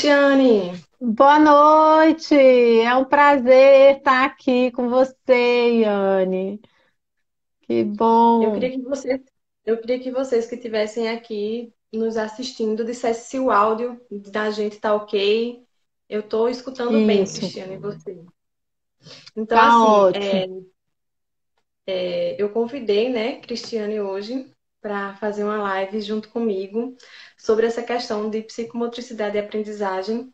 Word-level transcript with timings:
Cristiane! 0.00 0.82
Boa 0.98 1.38
noite! 1.38 2.34
É 2.34 2.94
um 2.96 3.04
prazer 3.04 3.98
estar 3.98 4.24
aqui 4.24 4.70
com 4.72 4.88
você, 4.88 5.82
Yane. 5.82 6.58
Que 7.60 7.84
Eu 7.84 7.96
bom! 7.96 8.54
queria 8.54 8.70
que 8.70 8.80
vocês, 8.80 9.20
eu 9.66 9.78
queria 9.78 10.00
que 10.00 10.10
vocês 10.10 10.46
que 10.46 10.54
estivessem 10.54 11.10
aqui 11.10 11.70
nos 11.92 12.16
assistindo 12.16 12.82
dissessem 12.82 13.24
se 13.24 13.38
o 13.38 13.50
áudio 13.50 14.00
da 14.10 14.50
gente 14.50 14.80
tá 14.80 14.94
ok. 14.94 15.62
Eu 16.08 16.20
estou 16.20 16.48
escutando 16.48 17.06
bem, 17.06 17.22
Isso, 17.22 17.40
Cristiane, 17.40 17.74
e 17.74 17.78
você? 17.78 18.24
Então, 19.36 19.58
tá 19.58 19.66
assim, 19.66 20.18
ótimo. 20.18 20.66
é, 21.86 22.42
eu 22.42 22.48
convidei, 22.48 23.10
né, 23.10 23.38
Cristiane 23.42 24.00
hoje 24.00 24.50
para 24.80 25.14
fazer 25.16 25.44
uma 25.44 25.58
live 25.58 26.00
junto 26.00 26.28
comigo 26.30 26.96
sobre 27.36 27.66
essa 27.66 27.82
questão 27.82 28.30
de 28.30 28.42
psicomotricidade 28.42 29.36
e 29.36 29.40
aprendizagem, 29.40 30.32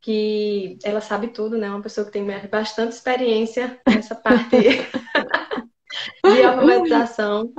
que 0.00 0.78
ela 0.84 1.00
sabe 1.00 1.28
tudo, 1.28 1.58
né? 1.58 1.68
Uma 1.68 1.82
pessoa 1.82 2.06
que 2.06 2.12
tem 2.12 2.26
bastante 2.48 2.92
experiência 2.92 3.80
nessa 3.86 4.14
parte 4.14 4.56
de 6.24 6.42
alfabetização. 6.42 7.52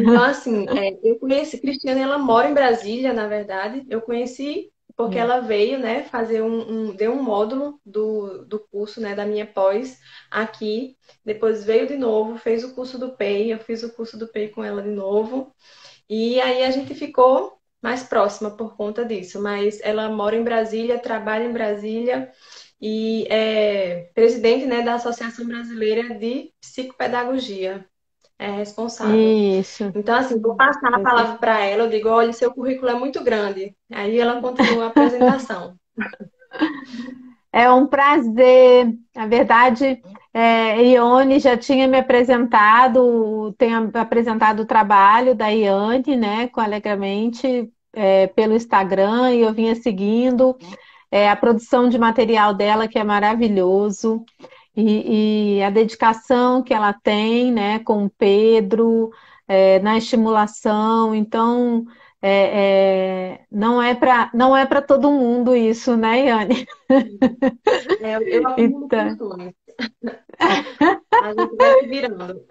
Então, 0.00 0.22
assim, 0.22 0.66
é, 0.68 0.98
eu 1.02 1.18
conheci, 1.18 1.60
Cristiane, 1.60 2.00
ela 2.00 2.18
mora 2.18 2.48
em 2.48 2.54
Brasília, 2.54 3.12
na 3.12 3.26
verdade. 3.26 3.84
Eu 3.88 4.00
conheci 4.02 4.70
porque 4.98 5.18
ela 5.18 5.40
veio, 5.40 5.78
né, 5.80 6.04
fazer 6.04 6.42
um, 6.42 6.90
um- 6.90 6.96
deu 6.96 7.12
um 7.14 7.22
módulo 7.24 7.80
do, 7.86 8.44
do 8.46 8.60
curso, 8.60 9.00
né, 9.00 9.16
da 9.16 9.26
minha 9.26 9.46
pós 9.46 9.98
aqui. 10.30 10.98
Depois 11.24 11.64
veio 11.64 11.88
de 11.88 11.96
novo, 11.96 12.38
fez 12.38 12.64
o 12.64 12.74
curso 12.74 12.98
do 12.98 13.16
PEI, 13.16 13.54
eu 13.54 13.60
fiz 13.60 13.84
o 13.84 13.94
curso 13.94 14.18
do 14.18 14.28
PEI 14.28 14.50
com 14.50 14.64
ela 14.64 14.82
de 14.82 14.90
novo. 14.90 15.54
E 16.08 16.40
aí 16.40 16.64
a 16.64 16.70
gente 16.70 16.94
ficou 16.94 17.58
mais 17.82 18.02
próxima 18.02 18.56
por 18.56 18.76
conta 18.76 19.04
disso. 19.04 19.40
Mas 19.42 19.80
ela 19.82 20.08
mora 20.10 20.36
em 20.36 20.44
Brasília, 20.44 20.98
trabalha 21.00 21.44
em 21.44 21.52
Brasília 21.52 22.32
e 22.80 23.26
é 23.30 24.10
presidente, 24.14 24.66
né, 24.66 24.82
da 24.82 24.94
Associação 24.94 25.46
Brasileira 25.46 26.18
de 26.18 26.52
Psicopedagogia. 26.60 27.88
É 28.38 28.50
responsável. 28.50 29.18
Isso. 29.18 29.90
Então, 29.94 30.14
assim, 30.14 30.40
vou 30.40 30.54
passar 30.54 30.94
a 30.94 31.00
palavra 31.00 31.38
para 31.38 31.60
ela. 31.64 31.84
Eu 31.84 31.90
digo, 31.90 32.08
olha, 32.08 32.32
seu 32.32 32.52
currículo 32.52 32.90
é 32.90 32.94
muito 32.94 33.22
grande. 33.24 33.74
Aí 33.92 34.18
ela 34.18 34.40
continua 34.40 34.84
a 34.84 34.88
apresentação. 34.88 35.74
É 37.50 37.70
um 37.70 37.86
prazer. 37.86 38.94
Na 39.16 39.26
verdade, 39.26 40.02
é, 40.32 40.82
Ione 40.92 41.40
já 41.40 41.56
tinha 41.56 41.88
me 41.88 41.98
apresentado, 41.98 43.54
tem 43.56 43.74
apresentado 43.74 44.60
o 44.60 44.66
trabalho 44.66 45.34
da 45.34 45.48
Iane, 45.48 46.14
né, 46.14 46.48
com 46.48 46.60
Alegremente, 46.60 47.72
é, 47.92 48.26
pelo 48.28 48.54
Instagram, 48.54 49.32
e 49.32 49.40
eu 49.40 49.52
vinha 49.52 49.74
seguindo 49.74 50.56
é, 51.10 51.28
a 51.30 51.36
produção 51.36 51.88
de 51.88 51.98
material 51.98 52.54
dela, 52.54 52.86
que 52.86 52.98
é 52.98 53.04
maravilhoso, 53.04 54.24
e, 54.80 55.56
e 55.56 55.62
a 55.62 55.70
dedicação 55.70 56.62
que 56.62 56.72
ela 56.72 56.92
tem, 56.92 57.50
né, 57.50 57.80
com 57.80 58.04
o 58.04 58.10
Pedro, 58.10 59.10
é, 59.48 59.80
na 59.80 59.98
estimulação. 59.98 61.12
Então, 61.12 61.84
é, 62.22 63.40
é, 63.40 63.46
não 63.50 63.82
é 63.82 63.94
para 63.96 64.30
não 64.32 64.56
é 64.56 64.64
para 64.64 64.80
todo 64.80 65.10
mundo 65.10 65.56
isso, 65.56 65.96
né, 65.96 66.26
Iane? 66.26 66.64
É, 68.00 68.16
eu 68.16 68.42
Então, 68.56 69.16
funções. 69.16 69.54
A 71.20 71.28
gente 71.30 71.56
vai 71.56 71.80
se 71.80 71.86
virando. 71.88 72.44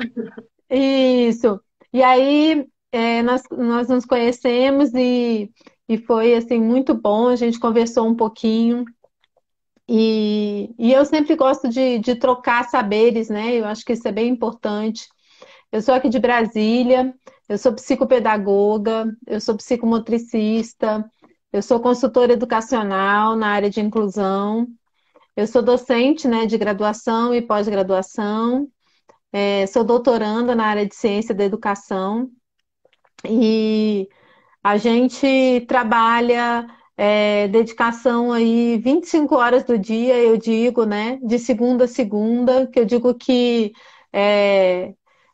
isso. 0.70 1.62
E 1.94 2.04
aí 2.04 2.68
é, 2.92 3.22
nós, 3.24 3.42
nós 3.52 3.88
nos 3.88 4.06
conhecemos 4.06 4.94
e, 4.94 5.50
e 5.88 5.98
foi 5.98 6.36
assim 6.36 6.60
muito 6.60 6.94
bom. 6.94 7.30
A 7.30 7.38
gente 7.38 7.58
conversou 7.58 8.06
um 8.06 8.16
pouquinho 8.16 8.84
e, 9.88 10.74
e 10.78 10.92
eu 10.92 11.06
sempre 11.06 11.36
gosto 11.36 11.70
de, 11.70 12.00
de 12.00 12.16
trocar 12.16 12.70
saberes, 12.70 13.30
né? 13.30 13.56
Eu 13.56 13.66
acho 13.66 13.86
que 13.86 13.94
isso 13.94 14.08
é 14.08 14.12
bem 14.12 14.30
importante. 14.30 15.08
Eu 15.72 15.82
sou 15.82 15.94
aqui 15.94 16.10
de 16.10 16.20
Brasília, 16.20 17.14
eu 17.48 17.58
sou 17.58 17.74
psicopedagoga, 17.74 19.06
eu 19.26 19.40
sou 19.40 19.56
psicomotricista, 19.56 21.10
eu 21.52 21.62
sou 21.62 21.80
consultora 21.80 22.34
educacional 22.34 23.36
na 23.36 23.50
área 23.50 23.70
de 23.70 23.80
inclusão, 23.82 24.68
eu 25.36 25.48
sou 25.48 25.62
docente, 25.62 26.28
né, 26.28 26.46
de 26.46 26.58
graduação 26.58 27.34
e 27.34 27.42
pós-graduação, 27.42 28.68
é, 29.32 29.68
sou 29.68 29.84
doutoranda 29.84 30.56
na 30.56 30.66
área 30.66 30.86
de 30.86 30.96
ciência 30.96 31.34
da 31.36 31.44
educação 31.46 32.30
e 33.26 34.08
a 34.64 34.78
gente 34.78 35.66
trabalha 35.68 36.68
é, 36.98 37.48
dedicação 37.50 38.32
aí 38.34 38.78
25 38.80 39.36
horas 39.36 39.64
do 39.64 39.78
dia, 39.78 40.18
eu 40.18 40.38
digo, 40.38 40.86
né, 40.86 41.20
de 41.24 41.40
segunda 41.40 41.86
a 41.86 41.88
segunda, 41.88 42.68
que 42.68 42.80
eu 42.80 42.86
digo 42.86 43.14
que 43.14 43.72
é, 44.12 44.94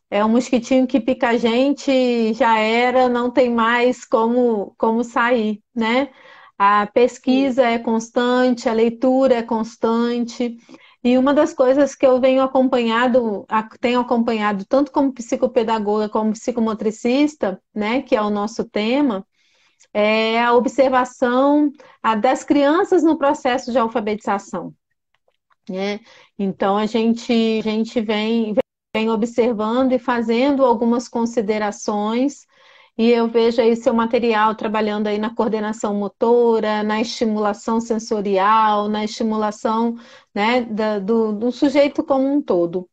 é 0.09 0.25
um 0.25 0.29
mosquitinho 0.29 0.85
que 0.87 0.99
pica 0.99 1.29
a 1.29 1.37
gente, 1.37 2.33
já 2.33 2.59
era, 2.59 3.09
não 3.09 3.31
tem 3.31 3.49
mais 3.49 4.05
como, 4.05 4.75
como 4.77 5.03
sair, 5.03 5.61
né? 5.75 6.09
A 6.57 6.87
pesquisa 6.87 7.63
é 7.65 7.79
constante, 7.79 8.69
a 8.69 8.73
leitura 8.73 9.35
é 9.35 9.43
constante. 9.43 10.57
E 11.03 11.17
uma 11.17 11.33
das 11.33 11.53
coisas 11.53 11.95
que 11.95 12.05
eu 12.05 12.19
venho 12.21 12.41
acompanhado, 12.43 13.45
tenho 13.81 13.99
acompanhado 13.99 14.65
tanto 14.65 14.91
como 14.91 15.13
psicopedagoga 15.13 16.07
como 16.09 16.31
psicomotricista, 16.31 17.61
né, 17.75 18.01
que 18.01 18.15
é 18.15 18.21
o 18.21 18.29
nosso 18.29 18.63
tema, 18.63 19.25
é 19.93 20.41
a 20.41 20.53
observação 20.53 21.71
a- 22.01 22.15
das 22.15 22.43
crianças 22.43 23.03
no 23.03 23.17
processo 23.17 23.71
de 23.71 23.77
alfabetização, 23.77 24.73
né? 25.69 25.99
Então 26.37 26.77
a 26.77 26.85
gente, 26.85 27.31
a 27.59 27.61
gente 27.63 28.01
vem 28.01 28.53
vem 28.95 29.09
observando 29.09 29.93
e 29.93 29.99
fazendo 29.99 30.63
algumas 30.65 31.09
considerações, 31.09 32.45
e 32.97 33.09
eu 33.09 33.27
vejo 33.27 33.59
aí 33.61 33.75
seu 33.75 33.93
material 33.93 34.53
trabalhando 34.55 35.07
aí 35.07 35.17
na 35.17 35.33
coordenação 35.33 35.95
motora, 35.95 36.83
na 36.83 37.01
estimulação 37.01 37.81
sensorial, 37.81 38.87
na 38.89 39.03
estimulação, 39.03 39.95
né, 40.33 40.61
da- 40.61 40.99
do, 40.99 41.33
do 41.33 41.51
sujeito 41.51 42.03
como 42.03 42.27
um 42.31 42.39
todo. 42.41 42.87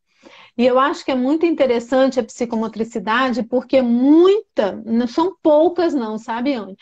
E 0.57 0.65
eu 0.65 0.77
acho 0.77 1.03
que 1.05 1.11
é 1.11 1.15
muito 1.15 1.45
interessante 1.45 2.19
a 2.19 2.23
psicomotricidade, 2.23 3.43
porque 3.43 3.81
muita, 3.81 4.73
não 4.85 5.07
são 5.07 5.35
poucas 5.41 5.93
não, 5.93 6.17
sabe, 6.17 6.53
Anne? 6.53 6.75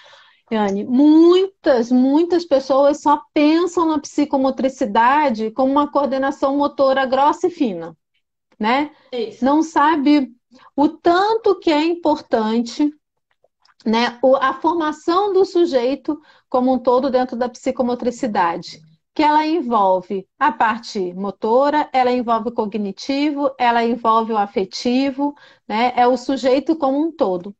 Anne, 0.51 0.83
muitas, 0.83 1.91
muitas 1.91 2.43
pessoas 2.43 3.01
só 3.01 3.21
pensam 3.33 3.87
na 3.87 3.99
psicomotricidade 3.99 5.51
como 5.51 5.71
uma 5.71 5.91
coordenação 5.91 6.57
motora 6.57 7.05
grossa 7.05 7.47
e 7.47 7.51
fina 7.51 7.95
né? 8.59 8.91
Isso. 9.11 9.43
Não 9.43 9.63
sabe 9.63 10.29
o 10.75 10.89
tanto 10.89 11.57
que 11.59 11.71
é 11.71 11.83
importante, 11.83 12.91
né, 13.85 14.19
a 14.41 14.53
formação 14.53 15.31
do 15.31 15.45
sujeito 15.45 16.19
como 16.49 16.73
um 16.73 16.79
todo 16.79 17.09
dentro 17.09 17.37
da 17.37 17.47
psicomotricidade, 17.47 18.81
que 19.19 19.23
ela 19.23 19.45
envolve 19.45 20.25
a 20.39 20.49
parte 20.49 21.13
motora, 21.13 21.89
ela 21.91 22.09
envolve 22.09 22.47
o 22.49 22.53
cognitivo, 22.53 23.53
ela 23.57 23.83
envolve 23.83 24.31
o 24.31 24.37
afetivo, 24.37 25.35
né? 25.67 25.91
É 25.97 26.07
o 26.07 26.15
sujeito 26.15 26.73
como 26.77 26.97
um 27.05 27.11
todo. 27.11 27.53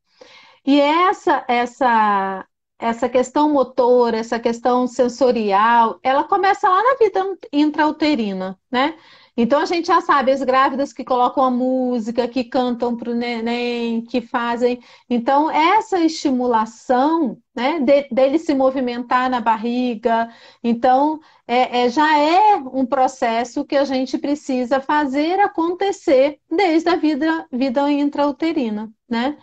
E 0.65 0.79
essa 0.79 1.45
essa 1.47 2.45
essa 2.79 3.09
questão 3.09 3.49
motora, 3.51 4.17
essa 4.17 4.39
questão 4.39 4.87
sensorial, 4.87 5.99
ela 6.03 6.23
começa 6.25 6.69
lá 6.69 6.81
na 6.83 6.95
vida 6.97 7.37
intrauterina, 7.51 8.59
né? 8.71 8.97
Então 9.41 9.61
a 9.61 9.65
gente 9.65 9.87
já 9.87 10.01
sabe 10.01 10.31
as 10.33 10.43
grávidas 10.43 10.91
que 10.91 11.01
colocam 11.05 11.41
a 11.45 11.49
música, 11.51 12.27
que 12.27 12.43
cantam 12.43 12.97
para 12.97 13.09
o 13.11 13.15
neném, 13.15 14.01
que 14.01 14.19
fazem. 14.21 14.81
Então 15.09 15.49
essa 15.49 15.97
estimulação, 16.01 17.37
né, 17.55 17.79
de- 17.79 18.09
dele 18.11 18.37
se 18.37 18.53
movimentar 18.53 19.29
na 19.29 19.39
barriga, 19.39 20.29
então 20.61 21.19
é, 21.47 21.83
é- 21.85 21.89
já 21.89 22.17
é 22.19 22.55
um 22.57 22.85
processo 22.85 23.63
que 23.65 23.77
a 23.77 23.85
gente 23.85 24.17
precisa 24.17 24.81
fazer 24.81 25.39
acontecer 25.39 26.39
desde 26.51 26.89
a 26.89 26.95
vida, 26.97 27.47
vida 27.51 27.89
intrauterina, 27.91 28.91
né? 29.09 29.37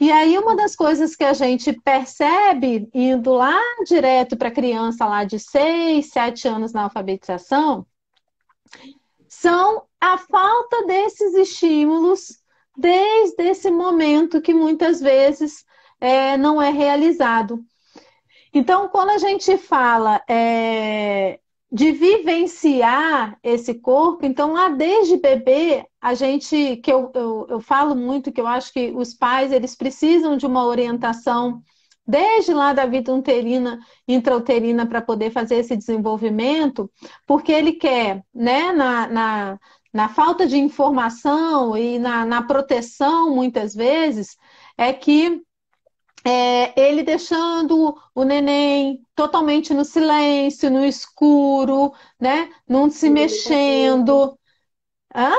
E 0.00 0.12
aí, 0.12 0.38
uma 0.38 0.54
das 0.56 0.76
coisas 0.76 1.16
que 1.16 1.24
a 1.24 1.32
gente 1.32 1.72
percebe, 1.72 2.88
indo 2.94 3.32
lá 3.34 3.58
direto 3.86 4.36
para 4.36 4.48
a 4.48 4.52
criança 4.52 5.06
lá 5.06 5.24
de 5.24 5.38
6, 5.38 6.10
7 6.10 6.46
anos 6.48 6.72
na 6.72 6.84
alfabetização, 6.84 7.86
são 9.40 9.84
a 10.00 10.18
falta 10.18 10.84
desses 10.86 11.34
estímulos 11.34 12.38
desde 12.76 13.42
esse 13.44 13.70
momento 13.70 14.42
que 14.42 14.52
muitas 14.52 15.00
vezes 15.00 15.64
é, 16.00 16.36
não 16.36 16.60
é 16.60 16.70
realizado. 16.70 17.60
Então, 18.52 18.88
quando 18.88 19.10
a 19.10 19.18
gente 19.18 19.56
fala 19.56 20.20
é, 20.28 21.38
de 21.70 21.92
vivenciar 21.92 23.38
esse 23.42 23.74
corpo, 23.74 24.26
então 24.26 24.54
lá 24.54 24.70
desde 24.70 25.16
bebê, 25.16 25.86
a 26.00 26.14
gente, 26.14 26.76
que 26.78 26.92
eu, 26.92 27.12
eu, 27.14 27.46
eu 27.48 27.60
falo 27.60 27.94
muito 27.94 28.32
que 28.32 28.40
eu 28.40 28.46
acho 28.46 28.72
que 28.72 28.90
os 28.90 29.14
pais 29.14 29.52
eles 29.52 29.76
precisam 29.76 30.36
de 30.36 30.46
uma 30.46 30.64
orientação 30.64 31.62
desde 32.08 32.54
lá 32.54 32.72
da 32.72 32.86
vida 32.86 33.14
uterina, 33.14 33.78
intrauterina, 34.08 34.86
para 34.86 35.02
poder 35.02 35.30
fazer 35.30 35.56
esse 35.56 35.76
desenvolvimento, 35.76 36.90
porque 37.26 37.52
ele 37.52 37.74
quer, 37.74 38.24
né, 38.34 38.72
na, 38.72 39.06
na, 39.08 39.58
na 39.92 40.08
falta 40.08 40.46
de 40.46 40.56
informação 40.56 41.76
e 41.76 41.98
na, 41.98 42.24
na 42.24 42.42
proteção, 42.42 43.34
muitas 43.34 43.74
vezes, 43.74 44.38
é 44.78 44.92
que 44.92 45.42
é, 46.24 46.80
ele 46.80 47.02
deixando 47.02 47.94
o 48.14 48.24
neném 48.24 49.00
totalmente 49.14 49.72
no 49.74 49.84
silêncio, 49.84 50.70
no 50.70 50.84
escuro, 50.84 51.92
né? 52.20 52.50
Não 52.68 52.90
se 52.90 53.08
mexendo. 53.08 54.38
Hã? 55.14 55.32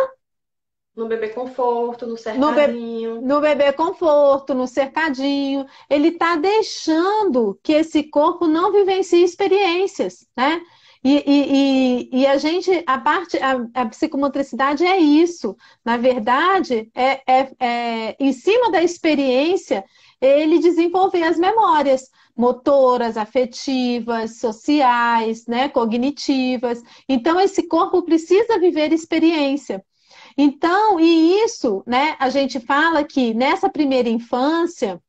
No 1.00 1.08
bebê 1.08 1.30
conforto, 1.30 2.06
no 2.06 2.18
cercadinho. 2.18 3.16
No, 3.16 3.22
no 3.22 3.42
bebê 3.42 3.72
conforto, 3.72 4.54
no 4.54 4.68
cercadinho. 4.68 5.66
Ele 5.90 6.10
está 6.10 6.36
deixando 6.36 7.58
que 7.64 7.72
esse 7.72 8.04
corpo 8.04 8.48
não 8.48 8.74
vivencie 8.74 9.24
experiências, 9.24 10.28
né? 10.36 10.62
E, 11.02 11.24
e, 11.26 12.10
e, 12.12 12.22
e, 12.22 12.28
a 12.28 12.38
gente, 12.38 12.84
a 12.86 12.98
parte, 12.98 13.38
a, 13.38 13.66
a, 13.74 13.86
psicomotricidade 13.86 14.86
é 14.86 14.98
isso. 14.98 15.56
Na 15.86 15.96
verdade, 15.96 16.92
é, 16.94 17.22
é, 17.26 17.52
é, 17.58 18.16
em 18.20 18.34
cima 18.34 18.70
da 18.70 18.84
experiência, 18.84 19.86
ele 20.20 20.60
desenvolver 20.60 21.24
as 21.24 21.38
memórias 21.38 22.12
motoras, 22.36 23.16
afetivas, 23.16 24.40
sociais, 24.40 25.46
né, 25.48 25.70
cognitivas. 25.70 26.82
Então, 27.08 27.40
esse 27.40 27.64
corpo 27.68 28.04
precisa 28.04 28.60
viver 28.60 28.92
experiência. 28.92 29.82
Então, 30.42 30.98
e 31.02 31.44
isso, 31.44 31.84
né, 31.86 32.16
a 32.18 32.30
gente 32.30 32.62
fala 32.62 33.04
que 33.04 33.34
nessa 33.34 33.70
primeira 33.70 34.08
infância, 34.08 35.04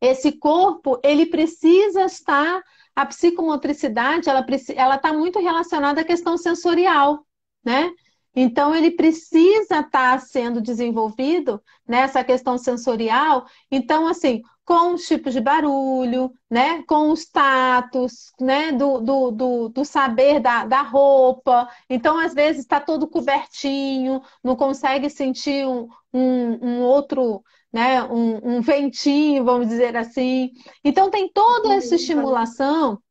esse 0.00 0.30
corpo, 0.30 1.00
ele 1.02 1.26
precisa 1.26 2.04
estar 2.04 2.62
a 2.94 3.04
psicomotricidade, 3.04 4.28
ela 4.28 4.46
ela 4.76 4.94
está 4.94 5.12
muito 5.12 5.40
relacionada 5.40 6.02
à 6.02 6.04
questão 6.04 6.38
sensorial, 6.38 7.26
né? 7.64 7.90
Então, 8.32 8.72
ele 8.72 8.92
precisa 8.92 9.80
estar 9.80 9.90
tá 9.90 10.18
sendo 10.20 10.60
desenvolvido 10.60 11.60
nessa 11.84 12.22
questão 12.22 12.56
sensorial. 12.56 13.44
Então, 13.72 14.06
assim, 14.06 14.40
com 14.64 14.94
os 14.94 15.06
tipos 15.06 15.32
de 15.32 15.40
barulho, 15.40 16.32
né? 16.50 16.82
com 16.84 17.10
os 17.10 17.26
tatos, 17.26 18.32
né? 18.40 18.72
do, 18.72 19.00
do, 19.00 19.30
do, 19.30 19.68
do 19.68 19.84
saber 19.84 20.40
da, 20.40 20.64
da 20.64 20.82
roupa. 20.82 21.68
Então, 21.88 22.18
às 22.18 22.34
vezes, 22.34 22.62
está 22.62 22.80
todo 22.80 23.08
cobertinho, 23.08 24.22
não 24.42 24.56
consegue 24.56 25.10
sentir 25.10 25.66
um, 25.66 25.88
um, 26.12 26.66
um 26.66 26.82
outro 26.82 27.42
né, 27.72 28.02
um, 28.04 28.56
um 28.56 28.60
ventinho, 28.60 29.44
vamos 29.44 29.68
dizer 29.68 29.96
assim. 29.96 30.52
Então 30.84 31.10
tem 31.10 31.28
toda 31.32 31.74
essa 31.74 31.94
estimulação. 31.94 33.02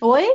Oi? 0.00 0.28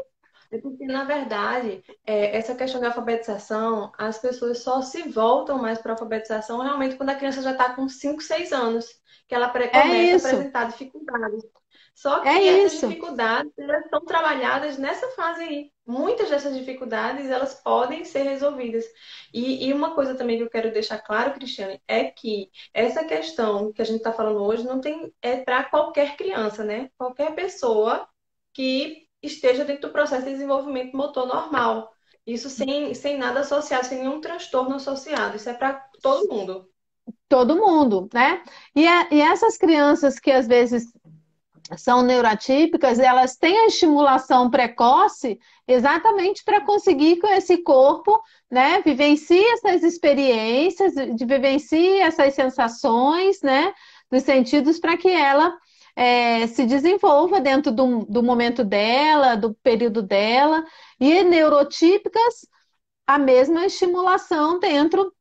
É 0.49 0.57
porque, 0.59 0.85
na 0.85 1.03
verdade, 1.03 1.83
é, 2.05 2.37
essa 2.37 2.55
questão 2.55 2.79
de 2.79 2.87
alfabetização, 2.87 3.91
as 3.97 4.17
pessoas 4.17 4.59
só 4.63 4.81
se 4.81 5.03
voltam 5.09 5.57
mais 5.57 5.77
para 5.79 5.91
a 5.91 5.95
alfabetização 5.95 6.61
realmente 6.61 6.95
quando 6.95 7.09
a 7.09 7.15
criança 7.15 7.41
já 7.41 7.51
está 7.51 7.73
com 7.73 7.87
5, 7.89 8.21
6 8.21 8.53
anos, 8.53 8.85
que 9.27 9.35
ela 9.35 9.51
é 9.53 9.67
começa 9.67 9.81
é 9.81 10.13
a 10.13 10.15
apresentar 10.15 10.63
dificuldades. 10.65 11.43
Só 11.93 12.19
que 12.19 12.29
é 12.29 12.59
essas 12.59 12.73
isso. 12.73 12.87
dificuldades 12.87 13.51
elas 13.57 13.83
estão 13.83 14.05
trabalhadas 14.05 14.77
nessa 14.77 15.07
fase 15.09 15.43
aí. 15.43 15.71
Muitas 15.85 16.29
dessas 16.29 16.55
dificuldades 16.55 17.29
elas 17.29 17.55
podem 17.55 18.05
ser 18.05 18.23
resolvidas. 18.23 18.85
E, 19.33 19.67
e 19.67 19.73
uma 19.73 19.95
coisa 19.95 20.15
também 20.15 20.37
que 20.37 20.43
eu 20.43 20.49
quero 20.49 20.71
deixar 20.71 20.99
claro, 20.99 21.33
Cristiane, 21.33 21.81
é 21.87 22.05
que 22.05 22.49
essa 22.73 23.03
questão 23.03 23.73
que 23.73 23.81
a 23.81 23.85
gente 23.85 23.97
está 23.97 24.13
falando 24.13 24.43
hoje 24.43 24.63
não 24.63 24.79
tem 24.79 25.11
é 25.21 25.37
para 25.37 25.63
qualquer 25.63 26.15
criança, 26.15 26.63
né? 26.63 26.89
Qualquer 26.97 27.33
pessoa 27.35 28.07
que 28.53 29.07
esteja 29.21 29.65
dentro 29.65 29.89
do 29.89 29.93
processo 29.93 30.25
de 30.25 30.31
desenvolvimento 30.31 30.95
motor 30.95 31.25
normal. 31.25 31.91
Isso 32.25 32.49
sem, 32.49 32.93
sem 32.93 33.17
nada 33.17 33.39
associado, 33.39 33.85
sem 33.85 33.99
nenhum 33.99 34.21
transtorno 34.21 34.75
associado. 34.75 35.35
Isso 35.35 35.49
é 35.49 35.53
para 35.53 35.73
todo 36.01 36.27
mundo. 36.29 36.69
Todo 37.29 37.57
mundo, 37.57 38.09
né? 38.13 38.41
E, 38.75 38.87
a, 38.87 39.07
e 39.11 39.21
essas 39.21 39.57
crianças 39.57 40.19
que 40.19 40.31
às 40.31 40.47
vezes 40.47 40.85
são 41.75 42.01
neurotípicas, 42.01 42.99
elas 42.99 43.35
têm 43.35 43.57
a 43.57 43.67
estimulação 43.67 44.49
precoce 44.49 45.37
exatamente 45.67 46.43
para 46.43 46.61
conseguir 46.61 47.17
que 47.17 47.27
esse 47.27 47.57
corpo 47.57 48.21
né, 48.49 48.81
vivencie 48.81 49.43
essas 49.51 49.83
experiências, 49.83 50.93
de 50.93 51.25
vivencie 51.25 51.99
essas 51.99 52.33
sensações, 52.33 53.41
né, 53.41 53.73
dos 54.09 54.23
sentidos, 54.23 54.79
para 54.79 54.95
que 54.95 55.09
ela 55.09 55.53
é, 55.95 56.47
se 56.47 56.65
desenvolva 56.65 57.41
dentro 57.41 57.71
do, 57.71 58.05
do 58.05 58.23
momento 58.23 58.63
dela, 58.63 59.35
do 59.35 59.53
período 59.55 60.01
dela, 60.01 60.63
e 60.99 61.23
neurotípicas, 61.23 62.47
a 63.05 63.17
mesma 63.17 63.65
estimulação 63.65 64.59
dentro 64.59 65.13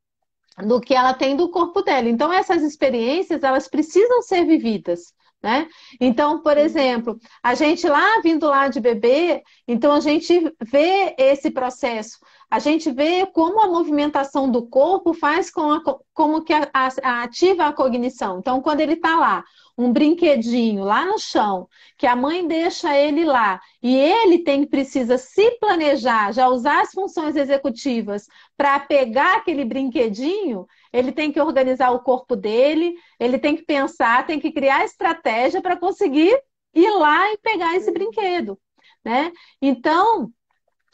do 0.64 0.80
que 0.80 0.94
ela 0.94 1.12
tem 1.14 1.36
do 1.36 1.50
corpo 1.50 1.82
dela. 1.82 2.08
Então, 2.08 2.32
essas 2.32 2.62
experiências, 2.62 3.42
elas 3.42 3.68
precisam 3.68 4.22
ser 4.22 4.44
vividas. 4.44 5.14
Né? 5.42 5.68
Então, 6.00 6.40
por 6.42 6.56
exemplo, 6.56 7.20
a 7.42 7.54
gente 7.54 7.86
lá 7.86 8.20
vindo 8.20 8.46
lá 8.46 8.68
de 8.68 8.80
bebê, 8.80 9.44
então 9.68 9.92
a 9.92 10.00
gente 10.00 10.52
vê 10.60 11.14
esse 11.18 11.50
processo, 11.50 12.18
a 12.50 12.58
gente 12.58 12.90
vê 12.90 13.26
como 13.26 13.60
a 13.60 13.68
movimentação 13.68 14.50
do 14.50 14.66
corpo 14.66 15.12
faz 15.12 15.50
com 15.50 15.70
a, 15.70 15.80
como 16.12 16.42
que 16.42 16.52
a, 16.52 16.68
a, 16.72 17.22
ativa 17.22 17.66
a 17.66 17.72
cognição. 17.72 18.38
Então, 18.38 18.60
quando 18.60 18.80
ele 18.80 18.94
está 18.94 19.14
lá, 19.16 19.44
um 19.78 19.92
brinquedinho 19.92 20.82
lá 20.82 21.04
no 21.04 21.18
chão, 21.18 21.68
que 21.98 22.06
a 22.06 22.16
mãe 22.16 22.46
deixa 22.46 22.96
ele 22.96 23.24
lá, 23.24 23.60
e 23.82 23.94
ele 23.94 24.38
tem 24.38 24.66
precisa 24.66 25.18
se 25.18 25.50
planejar, 25.60 26.32
já 26.32 26.48
usar 26.48 26.80
as 26.80 26.92
funções 26.92 27.36
executivas 27.36 28.26
para 28.56 28.80
pegar 28.80 29.36
aquele 29.36 29.64
brinquedinho, 29.64 30.66
ele 30.92 31.12
tem 31.12 31.30
que 31.30 31.40
organizar 31.40 31.90
o 31.90 32.02
corpo 32.02 32.34
dele, 32.34 32.94
ele 33.20 33.38
tem 33.38 33.56
que 33.56 33.64
pensar, 33.64 34.26
tem 34.26 34.40
que 34.40 34.52
criar 34.52 34.84
estratégia 34.84 35.60
para 35.60 35.76
conseguir 35.76 36.38
ir 36.74 36.90
lá 36.90 37.32
e 37.32 37.38
pegar 37.38 37.76
esse 37.76 37.90
brinquedo, 37.90 38.58
né? 39.04 39.32
Então, 39.60 40.32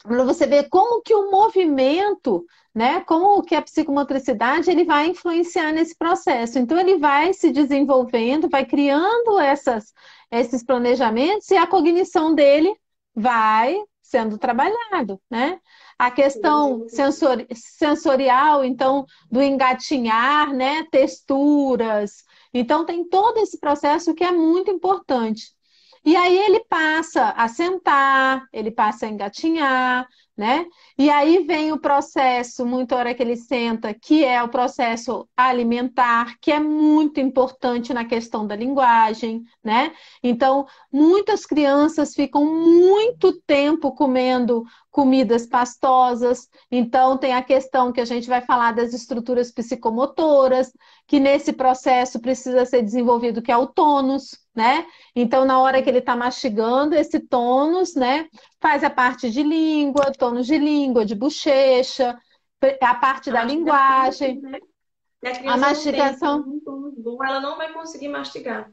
para 0.03 0.23
você 0.25 0.45
ver 0.45 0.69
como 0.69 1.01
que 1.01 1.15
o 1.15 1.31
movimento, 1.31 2.45
né, 2.75 3.01
como 3.01 3.41
que 3.41 3.55
a 3.55 3.61
psicomotricidade 3.61 4.69
ele 4.69 4.83
vai 4.83 5.07
influenciar 5.07 5.71
nesse 5.71 5.95
processo. 5.97 6.59
Então 6.59 6.77
ele 6.77 6.97
vai 6.97 7.33
se 7.33 7.51
desenvolvendo, 7.51 8.49
vai 8.49 8.65
criando 8.65 9.39
essas, 9.39 9.93
esses 10.29 10.63
planejamentos 10.63 11.49
e 11.51 11.57
a 11.57 11.67
cognição 11.67 12.35
dele 12.35 12.75
vai 13.15 13.81
sendo 14.01 14.37
trabalhado, 14.37 15.21
né? 15.29 15.59
A 15.97 16.11
questão 16.11 16.87
sensori 16.89 17.47
sensorial, 17.53 18.63
então, 18.63 19.05
do 19.31 19.41
engatinhar, 19.41 20.53
né, 20.53 20.83
texturas. 20.91 22.23
Então 22.53 22.85
tem 22.85 23.07
todo 23.07 23.37
esse 23.39 23.59
processo 23.59 24.13
que 24.13 24.23
é 24.23 24.31
muito 24.31 24.69
importante. 24.71 25.53
E 26.05 26.17
aí 26.17 26.37
ele 26.37 26.59
passa 26.65 27.29
a 27.29 27.47
sentar, 27.47 28.45
ele 28.51 28.69
passa 28.71 29.05
a 29.05 29.09
engatinhar, 29.09 30.05
né? 30.35 30.65
E 30.97 31.09
aí 31.09 31.45
vem 31.45 31.71
o 31.71 31.79
processo, 31.79 32.65
muito 32.65 32.93
hora 32.93 33.13
que 33.13 33.23
ele 33.23 33.37
senta, 33.37 33.93
que 33.93 34.23
é 34.25 34.43
o 34.43 34.49
processo 34.49 35.27
alimentar, 35.37 36.37
que 36.41 36.51
é 36.51 36.59
muito 36.59 37.21
importante 37.21 37.93
na 37.93 38.03
questão 38.03 38.45
da 38.45 38.55
linguagem, 38.55 39.43
né? 39.63 39.93
Então, 40.21 40.65
muitas 40.91 41.45
crianças 41.45 42.13
ficam 42.13 42.43
muito 42.45 43.39
tempo 43.47 43.93
comendo 43.93 44.63
comidas 44.93 45.47
pastosas. 45.47 46.47
Então, 46.71 47.17
tem 47.17 47.33
a 47.33 47.41
questão 47.41 47.91
que 47.91 47.99
a 47.99 48.05
gente 48.05 48.27
vai 48.27 48.41
falar 48.41 48.73
das 48.73 48.93
estruturas 48.93 49.51
psicomotoras, 49.51 50.71
que 51.07 51.19
nesse 51.19 51.51
processo 51.51 52.19
precisa 52.19 52.63
ser 52.63 52.83
desenvolvido, 52.83 53.41
que 53.41 53.51
é 53.51 53.57
o 53.57 53.65
tônus, 53.65 54.37
né? 54.55 54.85
Então, 55.15 55.45
na 55.45 55.59
hora 55.59 55.81
que 55.81 55.89
ele 55.89 55.97
está 55.97 56.15
mastigando, 56.15 56.93
esse 56.93 57.19
tônus, 57.19 57.95
né, 57.95 58.29
faz 58.61 58.83
a 58.83 58.89
parte 58.89 59.31
de 59.31 59.41
língua, 59.41 60.11
tônus 60.11 60.45
de 60.45 60.59
língua, 60.59 61.03
de 61.03 61.15
bochecha, 61.15 62.15
a 62.79 62.93
parte 62.93 63.31
a 63.31 63.33
da 63.33 63.43
linguagem. 63.43 64.39
Né? 64.41 64.59
A, 65.47 65.53
a 65.53 65.57
mastigação. 65.57 66.43
Tem, 66.43 66.61
bom, 67.01 67.23
ela 67.23 67.39
não 67.39 67.57
vai 67.57 67.73
conseguir 67.73 68.09
mastigar. 68.09 68.71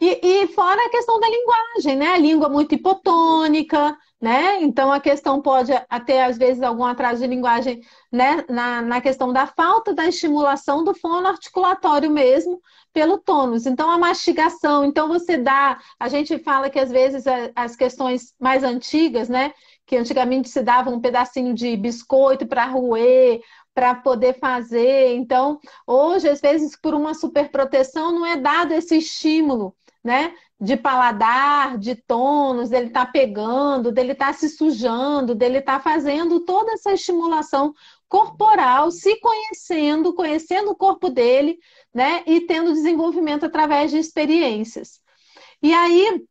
E, 0.00 0.20
e, 0.22 0.48
fora 0.54 0.80
a 0.86 0.90
questão 0.90 1.20
da 1.20 1.28
linguagem, 1.28 1.96
né? 1.96 2.12
A 2.12 2.18
língua 2.18 2.48
muito 2.48 2.74
hipotônica, 2.74 3.94
né? 4.20 4.60
Então 4.62 4.92
a 4.92 5.00
questão 5.00 5.40
pode 5.40 5.72
até 5.88 6.24
às 6.24 6.36
vezes 6.36 6.62
algum 6.62 6.84
atraso 6.84 7.20
de 7.20 7.26
linguagem, 7.26 7.80
né? 8.12 8.44
Na, 8.48 8.82
na 8.82 9.00
questão 9.00 9.32
da 9.32 9.46
falta 9.46 9.94
da 9.94 10.06
estimulação 10.06 10.82
do 10.82 10.94
fono 10.94 11.28
articulatório 11.28 12.10
mesmo 12.10 12.60
pelo 12.92 13.18
tônus. 13.18 13.66
Então 13.66 13.90
a 13.90 13.98
mastigação, 13.98 14.84
então 14.84 15.08
você 15.08 15.36
dá, 15.36 15.78
a 16.00 16.08
gente 16.08 16.38
fala 16.38 16.68
que 16.68 16.78
às 16.80 16.90
vezes 16.90 17.24
as 17.54 17.76
questões 17.76 18.34
mais 18.40 18.64
antigas, 18.64 19.28
né? 19.28 19.52
Que 19.86 19.96
antigamente 19.96 20.48
se 20.48 20.62
dava 20.62 20.90
um 20.90 21.00
pedacinho 21.00 21.54
de 21.54 21.76
biscoito 21.76 22.46
para 22.46 22.66
roer, 22.66 23.40
para 23.72 23.94
poder 23.94 24.38
fazer. 24.38 25.14
Então, 25.14 25.60
hoje, 25.86 26.28
às 26.28 26.40
vezes, 26.40 26.76
por 26.80 26.94
uma 26.94 27.14
superproteção, 27.14 28.12
não 28.12 28.26
é 28.26 28.36
dado 28.36 28.72
esse 28.72 28.96
estímulo 28.98 29.74
né? 30.02 30.32
De 30.60 30.76
paladar, 30.76 31.78
de 31.78 31.94
tônus, 31.94 32.68
dele 32.68 32.90
tá 32.90 33.06
pegando, 33.06 33.92
dele 33.92 34.14
tá 34.14 34.32
se 34.32 34.48
sujando, 34.48 35.34
dele 35.34 35.60
tá 35.60 35.78
fazendo 35.78 36.40
toda 36.40 36.72
essa 36.72 36.92
estimulação 36.92 37.72
corporal, 38.08 38.90
se 38.90 39.20
conhecendo, 39.20 40.14
conhecendo 40.14 40.70
o 40.70 40.76
corpo 40.76 41.10
dele, 41.10 41.58
né? 41.94 42.24
E 42.26 42.40
tendo 42.40 42.72
desenvolvimento 42.72 43.46
através 43.46 43.90
de 43.90 43.98
experiências. 43.98 45.00
E 45.62 45.72
aí, 45.72 46.24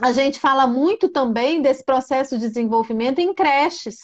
a 0.00 0.12
gente 0.12 0.38
fala 0.38 0.66
muito 0.66 1.08
também 1.08 1.60
desse 1.60 1.84
processo 1.84 2.38
de 2.38 2.48
desenvolvimento 2.48 3.18
em 3.18 3.34
creches, 3.34 3.98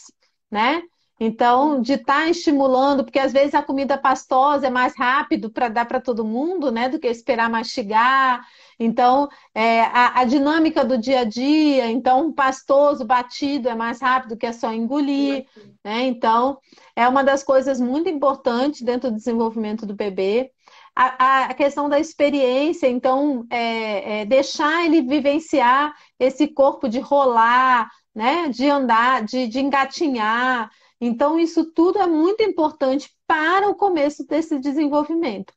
né? 0.51 0.81
Então, 1.17 1.81
de 1.81 1.93
estar 1.93 2.23
tá 2.23 2.29
estimulando, 2.29 3.03
porque 3.05 3.19
às 3.19 3.31
vezes 3.31 3.53
a 3.55 3.63
comida 3.63 3.97
pastosa 3.97 4.67
é 4.67 4.69
mais 4.69 4.97
rápido 4.97 5.49
para 5.49 5.69
dar 5.69 5.85
para 5.85 6.01
todo 6.01 6.25
mundo, 6.25 6.71
né, 6.71 6.89
do 6.89 6.99
que 6.99 7.07
esperar 7.07 7.49
mastigar. 7.49 8.45
Então, 8.77 9.29
é, 9.53 9.81
a, 9.81 10.19
a, 10.19 10.25
dinâmica 10.25 10.83
do 10.83 10.97
dia 10.97 11.21
a 11.21 11.23
dia, 11.23 11.89
então, 11.89 12.33
pastoso, 12.33 13.05
batido 13.05 13.69
é 13.69 13.75
mais 13.75 14.01
rápido 14.01 14.35
que 14.35 14.45
é 14.45 14.51
só 14.51 14.73
engolir, 14.73 15.45
né? 15.81 16.05
Então, 16.05 16.57
é 16.93 17.07
uma 17.07 17.23
das 17.23 17.43
coisas 17.43 17.79
muito 17.79 18.09
importantes 18.09 18.81
dentro 18.81 19.09
do 19.09 19.15
desenvolvimento 19.15 19.85
do 19.85 19.95
bebê. 19.95 20.51
A, 20.93 21.45
a 21.45 21.53
questão 21.53 21.87
da 21.87 21.99
experiência, 21.99 22.87
então, 22.87 23.45
é, 23.49 24.21
é 24.21 24.25
deixar 24.25 24.85
ele 24.85 25.01
vivenciar 25.01 25.93
esse 26.19 26.47
corpo 26.47 26.89
de 26.89 26.99
rolar, 26.99 27.89
né, 28.13 28.47
de 28.49 28.69
andar, 28.69 29.23
de, 29.23 29.47
de 29.47 29.59
engatinhar, 29.59 30.69
então, 30.99 31.39
isso 31.39 31.71
tudo 31.73 31.99
é 31.99 32.07
muito 32.07 32.41
importante 32.43 33.11
para 33.27 33.69
o 33.69 33.75
começo 33.75 34.25
desse 34.25 34.59
desenvolvimento. 34.59 35.53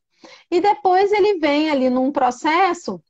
E 0.51 0.59
depois 0.59 1.11
ele 1.11 1.39
vem 1.39 1.69
ali 1.69 1.89
num 1.89 2.11
processo 2.11 3.01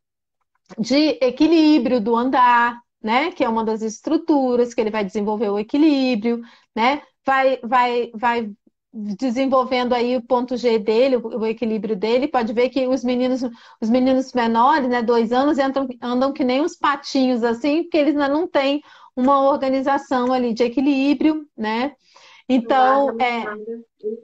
de 0.78 1.18
equilíbrio 1.22 2.00
do 2.00 2.16
andar, 2.16 2.80
né? 3.02 3.32
Que 3.32 3.44
é 3.44 3.50
uma 3.50 3.64
das 3.64 3.82
estruturas 3.82 4.74
que 4.74 4.82
ele 4.82 4.92
vai 4.92 5.04
desenvolver 5.04 5.50
o 5.50 5.58
equilíbrio, 5.58 6.42
né? 6.76 7.02
Vai, 7.26 7.60
vai, 7.64 8.12
vai 8.14 8.52
desenvolvendo 8.92 9.94
aí 9.94 10.18
o 10.18 10.22
ponto 10.22 10.58
G 10.58 10.80
dele, 10.80 11.18
o 11.18 11.46
equilíbrio 11.46 11.96
dele. 11.96 12.28
Pode 12.28 12.54
ver 12.54 12.70
que 12.70 12.88
os 12.88 13.04
meninos, 13.04 13.42
os 13.82 13.90
meninos 13.90 14.34
menores, 14.34 14.90
né, 14.90 15.02
dois 15.02 15.32
anos, 15.32 15.58
entram, 15.58 15.88
andam 16.02 16.34
que 16.34 16.44
nem 16.44 16.62
uns 16.62 16.76
patinhos 16.76 17.44
assim, 17.44 17.84
porque 17.84 17.98
eles 17.98 18.14
ainda 18.14 18.28
não 18.28 18.48
têm 18.48 18.82
uma 19.16 19.42
organização 19.50 20.32
ali 20.34 20.54
de 20.54 20.64
equilíbrio, 20.64 21.46
né? 21.58 21.94
Então, 22.50 23.16
é. 23.22 23.46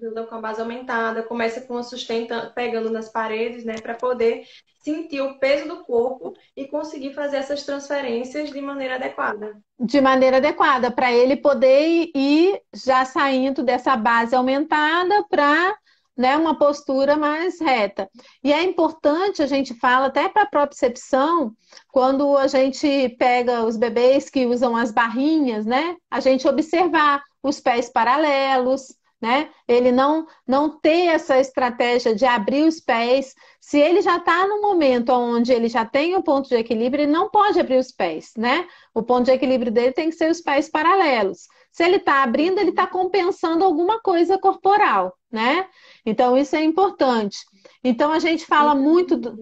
Andam 0.03 0.25
com 0.25 0.35
a 0.35 0.41
base 0.41 0.59
aumentada, 0.59 1.21
começa 1.21 1.61
com 1.61 1.77
a 1.77 1.83
sustenta 1.83 2.51
pegando 2.55 2.89
nas 2.89 3.07
paredes, 3.07 3.63
né, 3.63 3.75
para 3.75 3.93
poder 3.93 4.45
sentir 4.83 5.21
o 5.21 5.37
peso 5.37 5.67
do 5.67 5.83
corpo 5.83 6.33
e 6.55 6.65
conseguir 6.67 7.13
fazer 7.13 7.37
essas 7.37 7.63
transferências 7.63 8.49
de 8.49 8.61
maneira 8.61 8.95
adequada. 8.95 9.57
De 9.79 10.01
maneira 10.01 10.37
adequada, 10.37 10.89
para 10.89 11.11
ele 11.11 11.35
poder 11.35 12.09
ir 12.15 12.59
já 12.73 13.05
saindo 13.05 13.63
dessa 13.63 13.95
base 13.95 14.35
aumentada 14.35 15.23
para 15.29 15.75
né, 16.17 16.37
uma 16.37 16.57
postura 16.57 17.17
mais 17.17 17.59
reta. 17.59 18.09
E 18.43 18.53
é 18.53 18.63
importante, 18.63 19.41
a 19.43 19.47
gente 19.47 19.73
fala 19.73 20.05
até 20.07 20.29
para 20.29 20.43
a 20.43 20.47
propriocepção, 20.47 21.53
quando 21.91 22.37
a 22.37 22.47
gente 22.47 23.09
pega 23.19 23.65
os 23.65 23.75
bebês 23.75 24.29
que 24.29 24.45
usam 24.45 24.75
as 24.75 24.91
barrinhas, 24.91 25.65
né, 25.65 25.95
a 26.09 26.19
gente 26.19 26.47
observar 26.47 27.21
os 27.47 27.59
pés 27.59 27.89
paralelos, 27.89 28.87
né? 29.21 29.49
Ele 29.67 29.91
não 29.91 30.27
não 30.47 30.79
ter 30.79 31.07
essa 31.07 31.39
estratégia 31.39 32.13
de 32.13 32.25
abrir 32.25 32.63
os 32.67 32.79
pés. 32.79 33.33
Se 33.59 33.79
ele 33.79 34.01
já 34.01 34.17
está 34.17 34.45
no 34.47 34.61
momento 34.61 35.09
onde 35.11 35.51
ele 35.51 35.67
já 35.67 35.85
tem 35.85 36.15
o 36.15 36.23
ponto 36.23 36.49
de 36.49 36.55
equilíbrio, 36.55 37.03
ele 37.03 37.11
não 37.11 37.29
pode 37.29 37.59
abrir 37.59 37.77
os 37.77 37.91
pés, 37.91 38.33
né? 38.37 38.67
O 38.93 39.01
ponto 39.01 39.25
de 39.25 39.31
equilíbrio 39.31 39.71
dele 39.71 39.93
tem 39.93 40.09
que 40.09 40.15
ser 40.15 40.29
os 40.29 40.41
pés 40.41 40.69
paralelos. 40.69 41.47
Se 41.71 41.83
ele 41.83 41.97
está 41.97 42.23
abrindo, 42.23 42.59
ele 42.59 42.69
está 42.69 42.87
compensando 42.87 43.63
alguma 43.63 43.99
coisa 43.99 44.37
corporal, 44.37 45.17
né? 45.31 45.67
Então 46.05 46.37
isso 46.37 46.55
é 46.55 46.63
importante. 46.63 47.37
Então 47.83 48.11
a 48.11 48.19
gente 48.19 48.45
fala 48.45 48.73
e 48.75 48.77
muito 48.77 49.17
do... 49.17 49.35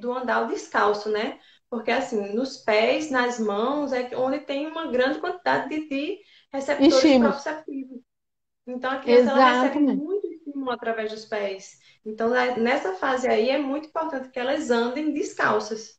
do 0.00 0.12
andar 0.12 0.46
descalço, 0.46 1.10
né? 1.10 1.38
Porque 1.70 1.90
assim, 1.90 2.32
nos 2.34 2.58
pés, 2.58 3.10
nas 3.10 3.38
mãos, 3.38 3.92
é 3.92 4.08
onde 4.16 4.40
tem 4.40 4.66
uma 4.66 4.86
grande 4.86 5.18
quantidade 5.18 5.68
de 5.68 5.86
receptores 6.52 6.94
Estímulo. 6.94 7.32
proprioceptivos. 7.32 8.00
Então, 8.66 8.90
a 8.90 8.98
criança 8.98 9.30
ela 9.30 9.62
recebe 9.62 9.96
muito 9.96 10.26
estímulo 10.26 10.70
através 10.70 11.10
dos 11.10 11.24
pés. 11.24 11.78
Então, 12.04 12.30
nessa 12.58 12.94
fase 12.94 13.26
aí, 13.28 13.50
é 13.50 13.58
muito 13.58 13.88
importante 13.88 14.28
que 14.28 14.38
elas 14.38 14.70
andem 14.70 15.12
descalças. 15.12 15.98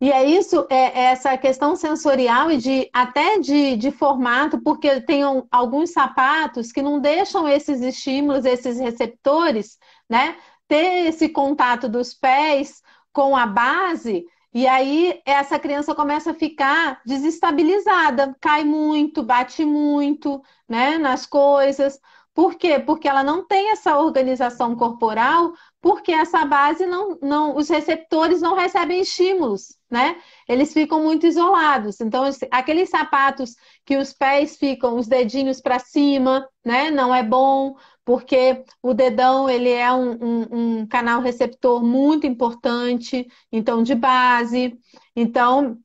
E 0.00 0.10
é 0.10 0.24
isso, 0.24 0.66
é, 0.68 0.98
é 0.98 1.04
essa 1.12 1.38
questão 1.38 1.76
sensorial 1.76 2.50
e 2.50 2.56
de 2.56 2.90
até 2.92 3.38
de, 3.38 3.76
de 3.76 3.92
formato, 3.92 4.60
porque 4.60 5.00
tem 5.00 5.22
alguns 5.48 5.92
sapatos 5.92 6.72
que 6.72 6.82
não 6.82 6.98
deixam 7.00 7.46
esses 7.46 7.80
estímulos, 7.82 8.44
esses 8.44 8.80
receptores, 8.80 9.78
né, 10.10 10.36
ter 10.66 11.06
esse 11.06 11.28
contato 11.28 11.88
dos 11.88 12.14
pés 12.14 12.82
com 13.12 13.36
a 13.36 13.46
base 13.46 14.26
e 14.54 14.66
aí 14.66 15.20
essa 15.24 15.58
criança 15.58 15.94
começa 15.94 16.32
a 16.32 16.34
ficar 16.34 17.00
desestabilizada, 17.06 18.36
cai 18.40 18.64
muito, 18.64 19.22
bate 19.22 19.64
muito, 19.64 20.42
né, 20.68 20.98
nas 20.98 21.24
coisas. 21.26 21.98
Por 22.34 22.54
quê? 22.54 22.78
Porque 22.78 23.06
ela 23.08 23.22
não 23.22 23.46
tem 23.46 23.70
essa 23.70 23.98
organização 23.98 24.74
corporal, 24.74 25.52
porque 25.82 26.12
essa 26.12 26.44
base 26.46 26.86
não, 26.86 27.18
não, 27.20 27.56
os 27.56 27.68
receptores 27.68 28.40
não 28.40 28.54
recebem 28.54 29.00
estímulos, 29.00 29.76
né? 29.90 30.16
Eles 30.48 30.72
ficam 30.72 31.02
muito 31.02 31.26
isolados. 31.26 32.00
Então, 32.00 32.24
aqueles 32.50 32.88
sapatos 32.88 33.54
que 33.84 33.98
os 33.98 34.14
pés 34.14 34.56
ficam, 34.56 34.96
os 34.96 35.06
dedinhos 35.06 35.60
para 35.60 35.78
cima, 35.78 36.48
né? 36.64 36.90
Não 36.90 37.14
é 37.14 37.22
bom 37.22 37.74
porque 38.04 38.64
o 38.82 38.92
dedão 38.92 39.48
ele 39.48 39.70
é 39.70 39.92
um, 39.92 40.12
um, 40.12 40.80
um 40.80 40.86
canal 40.86 41.20
receptor 41.20 41.82
muito 41.82 42.26
importante, 42.26 43.26
então 43.50 43.82
de 43.82 43.94
base. 43.94 44.78
Então 45.14 45.78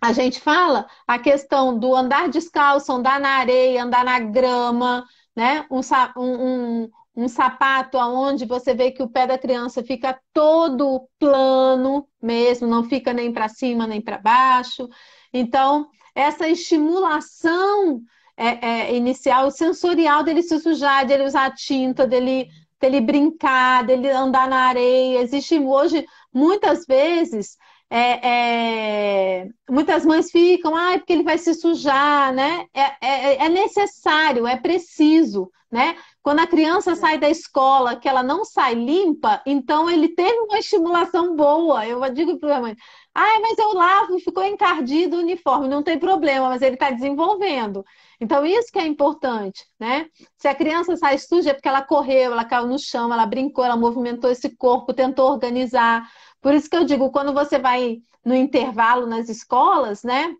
a 0.00 0.12
gente 0.12 0.40
fala 0.40 0.86
a 1.06 1.18
questão 1.18 1.76
do 1.78 1.94
andar 1.94 2.28
descalço, 2.28 2.92
andar 2.92 3.18
na 3.20 3.30
areia, 3.30 3.82
andar 3.82 4.04
na 4.04 4.20
grama, 4.20 5.04
né? 5.34 5.66
Um, 5.70 5.80
um, 6.16 6.90
um 7.16 7.28
sapato 7.28 7.98
aonde 7.98 8.46
você 8.46 8.72
vê 8.74 8.92
que 8.92 9.02
o 9.02 9.08
pé 9.08 9.26
da 9.26 9.36
criança 9.36 9.82
fica 9.82 10.18
todo 10.32 11.08
plano 11.18 12.08
mesmo, 12.22 12.68
não 12.68 12.84
fica 12.84 13.12
nem 13.12 13.32
para 13.32 13.48
cima 13.48 13.86
nem 13.86 14.00
para 14.00 14.18
baixo. 14.18 14.88
Então, 15.32 15.88
essa 16.14 16.48
estimulação 16.48 18.00
é, 18.38 18.90
é, 18.90 18.96
inicial, 18.96 19.50
sensorial 19.50 20.22
dele 20.22 20.42
se 20.42 20.60
sujar, 20.60 21.04
dele 21.04 21.24
usar 21.24 21.52
tinta, 21.54 22.06
dele, 22.06 22.48
dele 22.80 23.00
brincar, 23.00 23.84
dele 23.84 24.08
andar 24.10 24.48
na 24.48 24.68
areia. 24.68 25.20
Existe 25.20 25.58
hoje, 25.58 26.06
muitas 26.32 26.86
vezes, 26.86 27.56
é, 27.90 29.40
é, 29.42 29.48
muitas 29.68 30.04
mães 30.06 30.30
ficam, 30.30 30.76
ah, 30.76 30.96
porque 30.98 31.12
ele 31.12 31.24
vai 31.24 31.36
se 31.36 31.52
sujar, 31.54 32.32
né? 32.32 32.66
É, 32.72 33.06
é, 33.06 33.44
é, 33.46 33.48
necessário, 33.48 34.46
é 34.46 34.56
preciso, 34.56 35.50
né? 35.70 35.96
Quando 36.28 36.40
a 36.40 36.46
criança 36.46 36.94
sai 36.94 37.16
da 37.16 37.30
escola, 37.30 37.96
que 37.96 38.06
ela 38.06 38.22
não 38.22 38.44
sai 38.44 38.74
limpa, 38.74 39.40
então 39.46 39.88
ele 39.88 40.10
teve 40.10 40.38
uma 40.40 40.58
estimulação 40.58 41.34
boa. 41.34 41.86
Eu 41.86 41.98
digo 42.12 42.38
para 42.38 42.58
a 42.58 42.60
mãe, 42.60 42.76
ah, 43.14 43.40
mas 43.40 43.56
eu 43.56 43.72
lavo 43.72 44.18
ficou 44.18 44.44
encardido 44.44 45.16
o 45.16 45.20
uniforme, 45.20 45.68
não 45.68 45.82
tem 45.82 45.98
problema, 45.98 46.50
mas 46.50 46.60
ele 46.60 46.74
está 46.74 46.90
desenvolvendo. 46.90 47.82
Então, 48.20 48.44
isso 48.44 48.70
que 48.70 48.78
é 48.78 48.86
importante, 48.86 49.64
né? 49.80 50.06
Se 50.36 50.46
a 50.46 50.54
criança 50.54 50.98
sai 50.98 51.16
suja 51.16 51.52
é 51.52 51.54
porque 51.54 51.66
ela 51.66 51.80
correu, 51.80 52.32
ela 52.32 52.44
caiu 52.44 52.66
no 52.66 52.78
chão, 52.78 53.10
ela 53.10 53.24
brincou, 53.24 53.64
ela 53.64 53.74
movimentou 53.74 54.30
esse 54.30 54.54
corpo, 54.54 54.92
tentou 54.92 55.30
organizar. 55.30 56.06
Por 56.42 56.52
isso 56.52 56.68
que 56.68 56.76
eu 56.76 56.84
digo, 56.84 57.10
quando 57.10 57.32
você 57.32 57.58
vai 57.58 58.02
no 58.22 58.34
intervalo 58.34 59.06
nas 59.06 59.30
escolas, 59.30 60.02
né? 60.02 60.34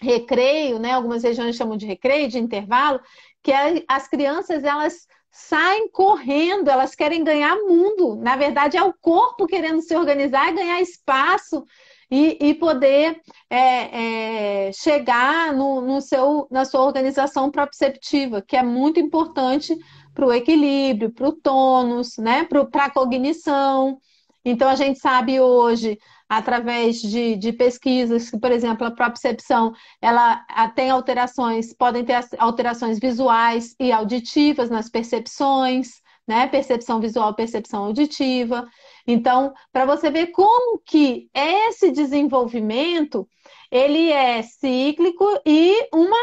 Recreio, 0.00 0.80
né? 0.80 0.94
Algumas 0.94 1.22
regiões 1.22 1.54
chamam 1.54 1.76
de 1.76 1.86
recreio, 1.86 2.26
de 2.26 2.40
intervalo, 2.40 3.00
que 3.40 3.52
as 3.88 4.08
crianças, 4.08 4.64
elas 4.64 5.06
saem 5.32 5.88
correndo, 5.90 6.68
elas 6.68 6.94
querem 6.94 7.24
ganhar 7.24 7.56
mundo. 7.56 8.16
Na 8.16 8.36
verdade, 8.36 8.76
é 8.76 8.82
o 8.82 8.92
corpo 8.92 9.46
querendo 9.46 9.80
se 9.80 9.96
organizar 9.96 10.50
e 10.50 10.54
ganhar 10.54 10.80
espaço 10.80 11.64
e, 12.10 12.36
e 12.38 12.54
poder 12.54 13.18
é, 13.48 14.66
é, 14.66 14.72
chegar 14.72 15.54
no, 15.54 15.80
no, 15.80 16.02
seu, 16.02 16.46
na 16.50 16.66
sua 16.66 16.82
organização 16.82 17.50
proprioceptiva, 17.50 18.42
que 18.42 18.54
é 18.54 18.62
muito 18.62 19.00
importante 19.00 19.74
para 20.12 20.26
o 20.26 20.32
equilíbrio, 20.32 21.10
para 21.10 21.28
o 21.30 21.32
tônus, 21.32 22.18
né? 22.18 22.44
para 22.44 22.84
a 22.84 22.90
cognição. 22.90 23.98
Então, 24.44 24.68
a 24.68 24.74
gente 24.74 24.98
sabe 24.98 25.40
hoje, 25.40 25.98
através 26.36 26.96
de, 26.96 27.36
de, 27.36 27.52
pesquisas, 27.52 28.30
por 28.30 28.50
exemplo, 28.50 28.86
a 28.86 28.90
propriocepção, 28.90 29.72
ela 30.00 30.42
tem 30.74 30.88
alterações, 30.88 31.74
podem 31.74 32.04
ter 32.04 32.18
alterações 32.38 32.98
visuais 32.98 33.74
e 33.78 33.92
auditivas 33.92 34.70
nas 34.70 34.88
percepções, 34.88 36.00
né? 36.26 36.46
Percepção 36.46 37.00
visual, 37.00 37.34
percepção 37.34 37.84
auditiva. 37.84 38.66
Então, 39.06 39.52
para 39.70 39.84
você 39.84 40.10
ver 40.10 40.28
como 40.28 40.80
que 40.86 41.28
esse 41.34 41.90
desenvolvimento 41.90 43.28
ele 43.70 44.10
é 44.10 44.40
cíclico 44.42 45.26
e 45.44 45.88
uma, 45.92 46.16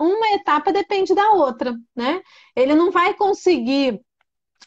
uma 0.00 0.28
etapa 0.34 0.72
depende 0.72 1.12
da 1.12 1.32
outra, 1.32 1.74
né? 1.94 2.22
Ele 2.54 2.74
não 2.74 2.92
vai 2.92 3.14
conseguir 3.14 4.00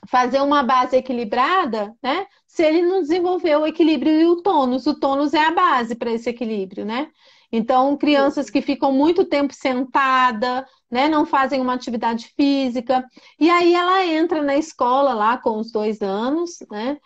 fazer 0.07 0.41
uma 0.41 0.63
base 0.63 0.95
equilibrada, 0.95 1.95
né? 2.01 2.25
Se 2.47 2.63
ele 2.63 2.81
não 2.81 3.01
desenvolver 3.01 3.55
o 3.57 3.65
equilíbrio 3.67 4.11
e 4.11 4.25
o 4.25 4.41
tônus. 4.41 4.87
O 4.87 4.99
tônus 4.99 5.33
é 5.33 5.45
a 5.45 5.51
base 5.51 5.95
para 5.95 6.11
esse 6.11 6.29
equilíbrio, 6.29 6.85
né? 6.85 7.09
Então, 7.51 7.97
crianças 7.97 8.49
que 8.49 8.61
ficam 8.61 8.91
muito 8.91 9.25
tempo 9.25 9.53
sentada, 9.53 10.67
né, 10.89 11.09
não 11.09 11.25
fazem 11.25 11.59
uma 11.59 11.73
atividade 11.73 12.31
física, 12.35 13.03
e 13.39 13.49
aí 13.49 13.73
ela 13.73 14.05
entra 14.05 14.41
na 14.43 14.55
escola 14.55 15.13
lá 15.13 15.37
com 15.37 15.57
os 15.57 15.71
dois 15.71 16.01
anos, 16.01 16.59
né? 16.69 16.97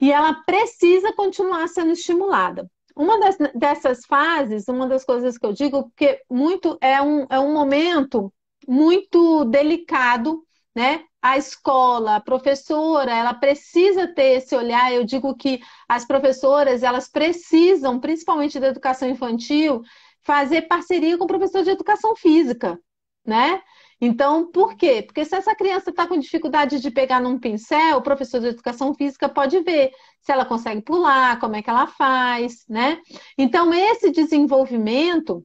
E 0.00 0.12
ela 0.12 0.34
precisa 0.44 1.12
continuar 1.14 1.66
sendo 1.68 1.92
estimulada. 1.92 2.70
Uma 2.94 3.18
das, 3.18 3.36
dessas 3.54 4.06
fases, 4.06 4.68
uma 4.68 4.86
das 4.86 5.04
coisas 5.04 5.36
que 5.36 5.44
eu 5.44 5.52
digo, 5.52 5.92
que 5.96 6.20
muito 6.30 6.78
é 6.80 7.00
um, 7.02 7.26
é 7.28 7.38
um 7.40 7.52
momento 7.52 8.32
muito 8.68 9.44
delicado, 9.44 10.45
né? 10.76 11.04
A 11.22 11.38
escola, 11.38 12.16
a 12.16 12.20
professora, 12.20 13.10
ela 13.10 13.32
precisa 13.32 14.06
ter 14.06 14.36
esse 14.36 14.54
olhar. 14.54 14.92
Eu 14.92 15.04
digo 15.04 15.34
que 15.34 15.58
as 15.88 16.04
professoras, 16.04 16.82
elas 16.82 17.08
precisam, 17.08 17.98
principalmente 17.98 18.60
da 18.60 18.66
educação 18.68 19.08
infantil, 19.08 19.82
fazer 20.20 20.62
parceria 20.68 21.16
com 21.16 21.24
o 21.24 21.26
professor 21.26 21.62
de 21.64 21.70
educação 21.70 22.14
física, 22.14 22.78
né? 23.24 23.62
Então, 23.98 24.50
por 24.52 24.76
quê? 24.76 25.02
Porque 25.02 25.24
se 25.24 25.34
essa 25.34 25.54
criança 25.54 25.88
está 25.88 26.06
com 26.06 26.18
dificuldade 26.18 26.78
de 26.78 26.90
pegar 26.90 27.22
num 27.22 27.38
pincel, 27.38 27.96
o 27.96 28.02
professor 28.02 28.38
de 28.40 28.48
educação 28.48 28.92
física 28.92 29.30
pode 29.30 29.58
ver 29.60 29.92
se 30.20 30.30
ela 30.30 30.44
consegue 30.44 30.82
pular, 30.82 31.40
como 31.40 31.56
é 31.56 31.62
que 31.62 31.70
ela 31.70 31.86
faz, 31.86 32.66
né? 32.68 33.00
Então, 33.38 33.72
esse 33.72 34.10
desenvolvimento 34.10 35.42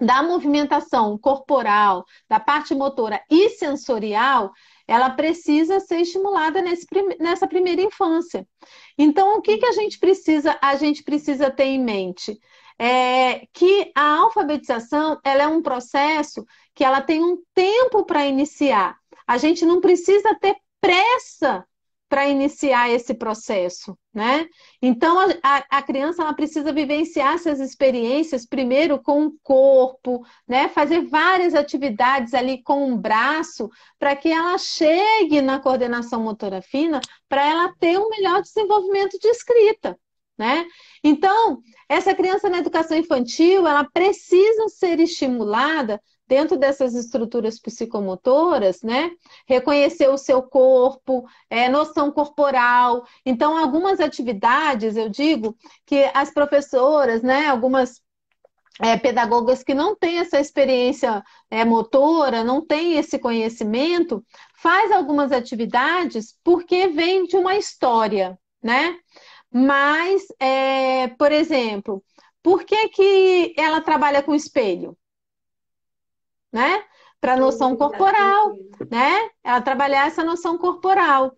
da 0.00 0.22
movimentação 0.22 1.16
corporal, 1.18 2.04
da 2.28 2.40
parte 2.40 2.74
motora 2.74 3.20
e 3.30 3.50
sensorial, 3.50 4.52
ela 4.86 5.10
precisa 5.10 5.80
ser 5.80 6.00
estimulada 6.00 6.60
nesse, 6.60 6.86
nessa 7.20 7.46
primeira 7.46 7.82
infância. 7.82 8.46
Então, 8.98 9.38
o 9.38 9.42
que, 9.42 9.58
que 9.58 9.66
a 9.66 9.72
gente 9.72 9.98
precisa, 9.98 10.58
a 10.60 10.76
gente 10.76 11.02
precisa 11.02 11.50
ter 11.50 11.64
em 11.64 11.82
mente? 11.82 12.38
É 12.78 13.46
que 13.52 13.92
a 13.94 14.18
alfabetização 14.18 15.20
ela 15.24 15.44
é 15.44 15.46
um 15.46 15.62
processo 15.62 16.44
que 16.74 16.84
ela 16.84 17.00
tem 17.00 17.22
um 17.22 17.38
tempo 17.54 18.04
para 18.04 18.26
iniciar. 18.26 18.96
A 19.26 19.38
gente 19.38 19.64
não 19.64 19.80
precisa 19.80 20.34
ter 20.40 20.56
pressa 20.80 21.64
para 22.12 22.28
iniciar 22.28 22.90
esse 22.90 23.14
processo, 23.14 23.96
né? 24.12 24.46
Então 24.82 25.18
a, 25.42 25.64
a, 25.70 25.82
criança 25.82 26.20
ela 26.20 26.34
precisa 26.34 26.70
vivenciar 26.70 27.36
essas 27.36 27.58
experiências 27.58 28.44
primeiro 28.44 29.02
com 29.02 29.24
o 29.24 29.34
corpo, 29.42 30.22
né? 30.46 30.68
Fazer 30.68 31.00
várias 31.06 31.54
atividades 31.54 32.34
ali 32.34 32.62
com 32.62 32.92
o 32.92 32.98
braço 32.98 33.70
para 33.98 34.14
que 34.14 34.28
ela 34.28 34.58
chegue 34.58 35.40
na 35.40 35.58
coordenação 35.58 36.22
motora 36.22 36.60
fina, 36.60 37.00
para 37.30 37.48
ela 37.48 37.72
ter 37.80 37.98
um 37.98 38.10
melhor 38.10 38.42
desenvolvimento 38.42 39.18
de 39.18 39.28
escrita, 39.28 39.98
né? 40.36 40.66
Então 41.02 41.62
essa 41.88 42.14
criança 42.14 42.46
na 42.50 42.58
educação 42.58 42.98
infantil 42.98 43.66
ela 43.66 43.84
precisa 43.90 44.68
ser 44.68 45.00
estimulada 45.00 45.98
dentro 46.26 46.56
dessas 46.56 46.94
estruturas 46.94 47.58
psicomotoras, 47.58 48.82
né? 48.82 49.10
Reconhecer 49.46 50.08
o 50.08 50.18
seu 50.18 50.42
corpo, 50.42 51.24
é, 51.50 51.68
noção 51.68 52.10
corporal. 52.10 53.04
Então, 53.24 53.56
algumas 53.56 54.00
atividades, 54.00 54.96
eu 54.96 55.08
digo 55.08 55.56
que 55.84 56.10
as 56.14 56.32
professoras, 56.32 57.22
né, 57.22 57.48
algumas 57.48 58.00
é, 58.80 58.96
pedagogas 58.96 59.62
que 59.62 59.74
não 59.74 59.94
têm 59.94 60.18
essa 60.18 60.40
experiência 60.40 61.22
é, 61.50 61.64
motora, 61.64 62.42
não 62.42 62.64
têm 62.64 62.98
esse 62.98 63.18
conhecimento, 63.18 64.24
faz 64.56 64.90
algumas 64.90 65.32
atividades 65.32 66.38
porque 66.42 66.88
vem 66.88 67.24
de 67.24 67.36
uma 67.36 67.56
história, 67.56 68.38
né? 68.62 68.96
Mas, 69.52 70.22
é, 70.40 71.08
por 71.08 71.30
exemplo, 71.30 72.02
por 72.42 72.64
que, 72.64 72.88
que 72.88 73.54
ela 73.58 73.80
trabalha 73.82 74.22
com 74.22 74.34
espelho? 74.34 74.96
Né? 76.52 76.84
Para 77.20 77.36
noção 77.36 77.76
corporal, 77.76 78.56
né? 78.90 79.30
Ela 79.42 79.60
trabalhar 79.60 80.06
essa 80.06 80.24
noção 80.24 80.58
corporal. 80.58 81.32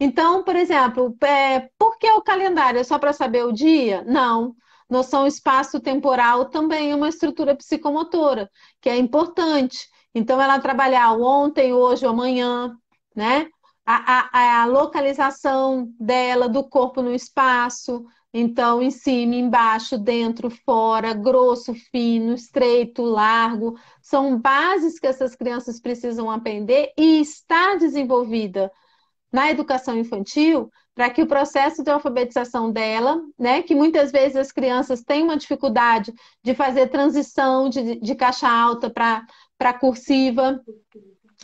Então, 0.00 0.44
por 0.44 0.54
exemplo, 0.54 1.16
é, 1.22 1.68
por 1.78 1.98
que 1.98 2.10
o 2.10 2.22
calendário? 2.22 2.80
É 2.80 2.84
só 2.84 2.98
para 2.98 3.12
saber 3.12 3.44
o 3.44 3.52
dia? 3.52 4.04
Não. 4.06 4.54
Noção 4.88 5.26
espaço-temporal 5.26 6.46
também 6.46 6.92
é 6.92 6.94
uma 6.94 7.08
estrutura 7.08 7.54
psicomotora, 7.54 8.50
que 8.80 8.88
é 8.88 8.96
importante. 8.96 9.88
Então, 10.14 10.40
ela 10.40 10.58
trabalhar 10.60 11.12
ontem, 11.12 11.72
hoje, 11.72 12.06
amanhã, 12.06 12.76
né? 13.14 13.48
A, 13.84 14.28
a, 14.32 14.62
a 14.62 14.64
localização 14.66 15.90
dela, 15.98 16.48
do 16.48 16.62
corpo 16.68 17.02
no 17.02 17.12
espaço, 17.12 18.04
então, 18.32 18.82
em 18.82 18.90
cima, 18.90 19.34
embaixo, 19.34 19.96
dentro, 19.96 20.50
fora, 20.50 21.14
grosso, 21.14 21.74
fino, 21.74 22.34
estreito, 22.34 23.02
largo, 23.02 23.78
são 24.02 24.38
bases 24.38 24.98
que 24.98 25.06
essas 25.06 25.34
crianças 25.34 25.80
precisam 25.80 26.30
aprender 26.30 26.92
e 26.96 27.20
está 27.20 27.74
desenvolvida 27.76 28.70
na 29.32 29.50
educação 29.50 29.96
infantil 29.96 30.70
para 30.94 31.10
que 31.10 31.22
o 31.22 31.26
processo 31.26 31.82
de 31.82 31.90
alfabetização 31.90 32.72
dela, 32.72 33.22
né, 33.38 33.62
que 33.62 33.74
muitas 33.74 34.10
vezes 34.10 34.36
as 34.36 34.52
crianças 34.52 35.02
têm 35.02 35.22
uma 35.22 35.36
dificuldade 35.36 36.12
de 36.42 36.54
fazer 36.54 36.88
transição 36.88 37.68
de, 37.68 38.00
de 38.00 38.14
caixa 38.14 38.48
alta 38.48 38.90
para 38.90 39.72
cursiva. 39.74 40.60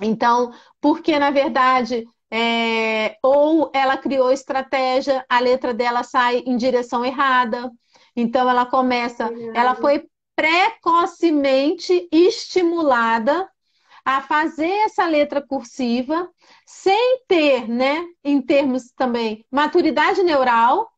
Então, 0.03 0.53
porque 0.81 1.19
na 1.19 1.31
verdade 1.31 2.05
é, 2.37 3.17
ou 3.23 3.71
ela 3.73 3.97
criou 3.97 4.33
estratégia, 4.33 5.25
a 5.29 5.39
letra 5.39 5.73
dela 5.73 6.03
sai 6.03 6.39
em 6.39 6.57
direção 6.57 7.05
errada. 7.05 7.71
Então 8.17 8.51
ela 8.51 8.67
começa, 8.67 9.31
ela 9.55 9.77
foi 9.77 10.05
precocemente 10.35 12.09
estimulada 12.11 13.49
a 14.05 14.21
fazer 14.21 14.69
essa 14.81 15.07
letra 15.07 15.41
cursiva 15.41 16.29
sem 16.67 17.21
ter, 17.29 17.69
né, 17.69 18.05
em 18.25 18.43
termos 18.43 18.91
também, 18.97 19.47
maturidade 19.49 20.21
neural, 20.25 20.91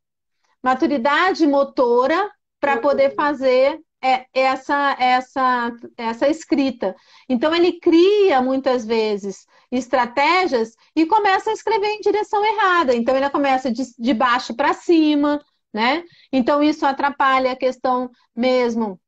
maturidade 0.63 1.47
motora 1.47 2.31
para 2.59 2.79
poder 2.79 3.15
fazer 3.15 3.79
é, 4.03 4.25
essa 4.33 4.97
essa 4.99 5.71
essa 5.99 6.29
escrita. 6.31 6.97
Então 7.29 7.55
ele 7.55 7.79
cria 7.79 8.41
muitas 8.41 8.87
vezes 8.87 9.47
estratégias 9.71 10.75
e 10.95 11.07
começa 11.07 11.51
a 11.51 11.53
escrever 11.53 11.89
em 11.89 12.01
direção 12.01 12.45
errada. 12.45 12.95
Então 12.95 13.17
ele 13.17 13.29
começa 13.31 13.71
de, 13.71 13.83
de 13.99 14.15
baixo 14.15 14.55
para 14.55 14.73
cima, 14.73 15.41
né? 15.73 16.05
Então 16.33 16.63
isso 16.63 16.87
atrapalha 16.87 17.53
a 17.53 17.57
questão 17.57 18.11
mesmo 18.35 19.01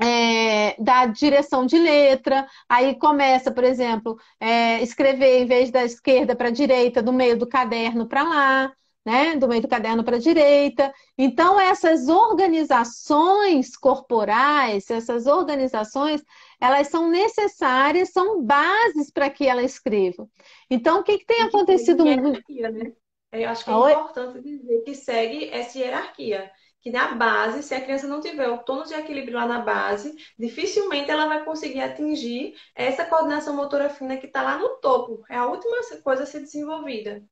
é, 0.00 0.80
da 0.80 1.06
direção 1.06 1.66
de 1.66 1.78
letra, 1.78 2.46
aí 2.68 2.96
começa, 2.98 3.50
por 3.50 3.64
exemplo, 3.64 4.16
é, 4.38 4.82
escrever 4.82 5.40
em 5.40 5.46
vez 5.46 5.70
da 5.70 5.84
esquerda 5.84 6.36
para 6.36 6.48
a 6.48 6.52
direita, 6.52 7.02
do 7.02 7.12
meio 7.12 7.36
do 7.36 7.48
caderno 7.48 8.06
para 8.06 8.22
lá, 8.22 8.72
né? 9.08 9.36
Do 9.36 9.48
meio 9.48 9.62
do 9.62 9.68
caderno 9.68 10.04
para 10.04 10.16
a 10.16 10.20
direita. 10.20 10.92
Então, 11.16 11.58
essas 11.58 12.08
organizações 12.08 13.74
corporais, 13.74 14.90
essas 14.90 15.26
organizações, 15.26 16.22
elas 16.60 16.88
são 16.88 17.08
necessárias, 17.08 18.10
são 18.10 18.42
bases 18.42 19.10
para 19.10 19.30
que 19.30 19.46
ela 19.46 19.62
escreva. 19.62 20.28
Então, 20.70 21.00
o 21.00 21.02
que, 21.02 21.18
que 21.18 21.24
tem 21.24 21.40
acontecido? 21.40 22.06
Hierarquia, 22.06 22.70
né? 22.70 22.92
Eu 23.32 23.48
acho 23.48 23.64
que 23.64 23.70
é 23.70 23.74
Oi? 23.74 23.92
importante 23.92 24.42
dizer 24.42 24.82
que 24.82 24.94
segue 24.94 25.48
essa 25.48 25.78
hierarquia. 25.78 26.50
Que 26.80 26.90
na 26.90 27.14
base, 27.14 27.62
se 27.62 27.74
a 27.74 27.80
criança 27.80 28.06
não 28.06 28.20
tiver 28.20 28.48
o 28.48 28.58
tônus 28.58 28.88
de 28.88 28.94
equilíbrio 28.94 29.36
lá 29.36 29.46
na 29.46 29.60
base, 29.60 30.14
dificilmente 30.38 31.10
ela 31.10 31.26
vai 31.26 31.44
conseguir 31.44 31.80
atingir 31.80 32.54
essa 32.74 33.04
coordenação 33.06 33.56
motora 33.56 33.88
fina 33.88 34.16
que 34.18 34.26
está 34.26 34.42
lá 34.42 34.58
no 34.58 34.76
topo. 34.76 35.24
É 35.28 35.36
a 35.36 35.46
última 35.46 35.76
coisa 36.02 36.22
a 36.22 36.26
ser 36.26 36.40
desenvolvida. 36.40 37.24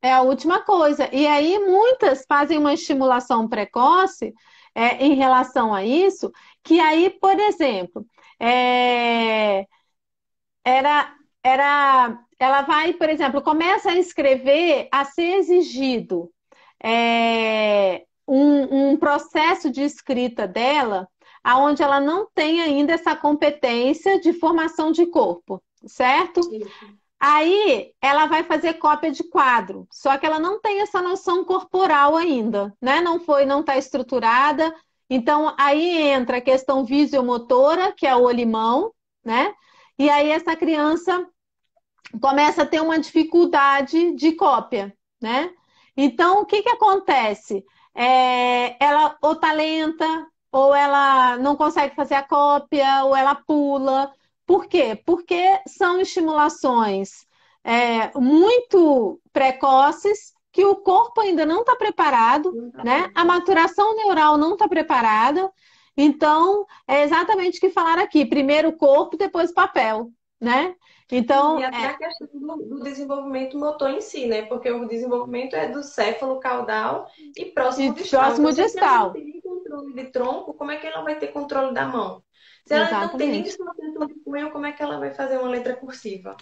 É 0.00 0.12
a 0.12 0.22
última 0.22 0.62
coisa. 0.64 1.08
E 1.12 1.26
aí, 1.26 1.58
muitas 1.58 2.24
fazem 2.28 2.58
uma 2.58 2.72
estimulação 2.74 3.48
precoce 3.48 4.32
é, 4.74 5.04
em 5.04 5.14
relação 5.14 5.74
a 5.74 5.84
isso, 5.84 6.30
que 6.62 6.78
aí, 6.80 7.10
por 7.10 7.38
exemplo, 7.40 8.06
é, 8.38 9.66
era, 10.64 11.14
era, 11.42 12.18
ela 12.38 12.62
vai, 12.62 12.92
por 12.92 13.08
exemplo, 13.08 13.42
começa 13.42 13.90
a 13.90 13.96
escrever 13.96 14.88
a 14.92 15.04
ser 15.04 15.36
exigido 15.38 16.30
é, 16.82 18.04
um, 18.26 18.92
um 18.92 18.96
processo 18.96 19.70
de 19.70 19.82
escrita 19.82 20.46
dela, 20.46 21.08
aonde 21.42 21.82
ela 21.82 22.00
não 22.00 22.28
tem 22.34 22.60
ainda 22.60 22.92
essa 22.92 23.16
competência 23.16 24.20
de 24.20 24.32
formação 24.32 24.92
de 24.92 25.06
corpo, 25.06 25.62
certo? 25.86 26.40
Isso. 26.52 26.98
Aí 27.20 27.92
ela 28.00 28.26
vai 28.26 28.44
fazer 28.44 28.74
cópia 28.74 29.10
de 29.10 29.24
quadro, 29.24 29.88
só 29.90 30.16
que 30.16 30.24
ela 30.24 30.38
não 30.38 30.60
tem 30.60 30.80
essa 30.80 31.02
noção 31.02 31.44
corporal 31.44 32.16
ainda, 32.16 32.72
né? 32.80 33.00
Não 33.00 33.18
foi, 33.20 33.44
não 33.44 33.60
está 33.60 33.76
estruturada. 33.76 34.72
Então 35.10 35.54
aí 35.58 35.98
entra 35.98 36.36
a 36.38 36.40
questão 36.40 36.84
visiomotora, 36.84 37.92
que 37.92 38.06
é 38.06 38.14
o 38.14 38.22
olimão, 38.24 38.92
né? 39.24 39.52
E 39.98 40.08
aí 40.08 40.30
essa 40.30 40.54
criança 40.54 41.26
começa 42.20 42.62
a 42.62 42.66
ter 42.66 42.80
uma 42.80 42.98
dificuldade 42.98 44.14
de 44.14 44.32
cópia, 44.32 44.94
né? 45.20 45.50
Então 45.96 46.42
o 46.42 46.46
que 46.46 46.62
que 46.62 46.70
acontece? 46.70 47.64
É, 47.94 48.76
ela 48.84 49.16
ou 49.20 49.34
tá 49.34 49.52
lenta, 49.52 50.06
ou 50.52 50.74
ela 50.74 51.36
não 51.38 51.56
consegue 51.56 51.94
fazer 51.94 52.14
a 52.14 52.22
cópia, 52.22 53.04
ou 53.04 53.16
ela 53.16 53.34
pula. 53.34 54.12
Por 54.48 54.66
quê? 54.66 54.98
Porque 55.04 55.60
são 55.66 56.00
estimulações 56.00 57.26
é, 57.62 58.10
muito 58.18 59.20
precoces 59.30 60.32
que 60.50 60.64
o 60.64 60.76
corpo 60.76 61.20
ainda 61.20 61.44
não 61.44 61.60
está 61.60 61.76
preparado, 61.76 62.50
né? 62.82 63.10
A 63.14 63.26
maturação 63.26 63.94
neural 63.94 64.38
não 64.38 64.54
está 64.54 64.66
preparada. 64.66 65.52
Então, 65.94 66.64
é 66.86 67.02
exatamente 67.02 67.58
o 67.58 67.60
que 67.60 67.68
falaram 67.68 68.02
aqui: 68.02 68.24
primeiro 68.24 68.70
o 68.70 68.76
corpo, 68.78 69.18
depois 69.18 69.50
o 69.50 69.54
papel, 69.54 70.10
né? 70.40 70.74
Então, 71.12 71.60
e 71.60 71.64
até 71.64 71.82
é... 71.82 71.86
a 71.86 71.98
questão 71.98 72.28
do, 72.32 72.56
do, 72.56 72.80
desenvolvimento 72.82 73.58
motor 73.58 73.90
em 73.90 74.00
si, 74.00 74.26
né? 74.26 74.46
Porque 74.46 74.70
o 74.70 74.88
desenvolvimento 74.88 75.56
é 75.56 75.68
do 75.68 75.82
céfalo 75.82 76.40
caudal 76.40 77.06
e 77.36 77.44
próximo 77.44 77.92
e 77.92 77.94
distal. 77.94 78.20
Próximo 78.22 78.48
então, 78.48 78.64
distal. 78.64 78.80
Se 78.80 79.18
ela 79.18 79.26
não 79.26 79.32
tem 79.32 79.40
controle 79.42 79.94
de 79.94 80.04
tronco, 80.10 80.54
como 80.54 80.70
é 80.70 80.76
que 80.78 80.86
ela 80.86 81.02
vai 81.02 81.18
ter 81.18 81.28
controle 81.28 81.74
da 81.74 81.86
mão? 81.86 82.22
Se 82.68 82.74
ela 82.74 82.84
Exatamente. 82.84 83.12
não 83.12 83.18
tem 83.18 83.28
nem 83.30 83.42
disposição 84.06 84.06
de 84.06 84.14
punho, 84.24 84.50
como 84.50 84.66
é 84.66 84.72
que 84.72 84.82
ela 84.82 84.98
vai 84.98 85.12
fazer 85.12 85.38
uma 85.38 85.48
letra 85.48 85.74
cursiva? 85.76 86.36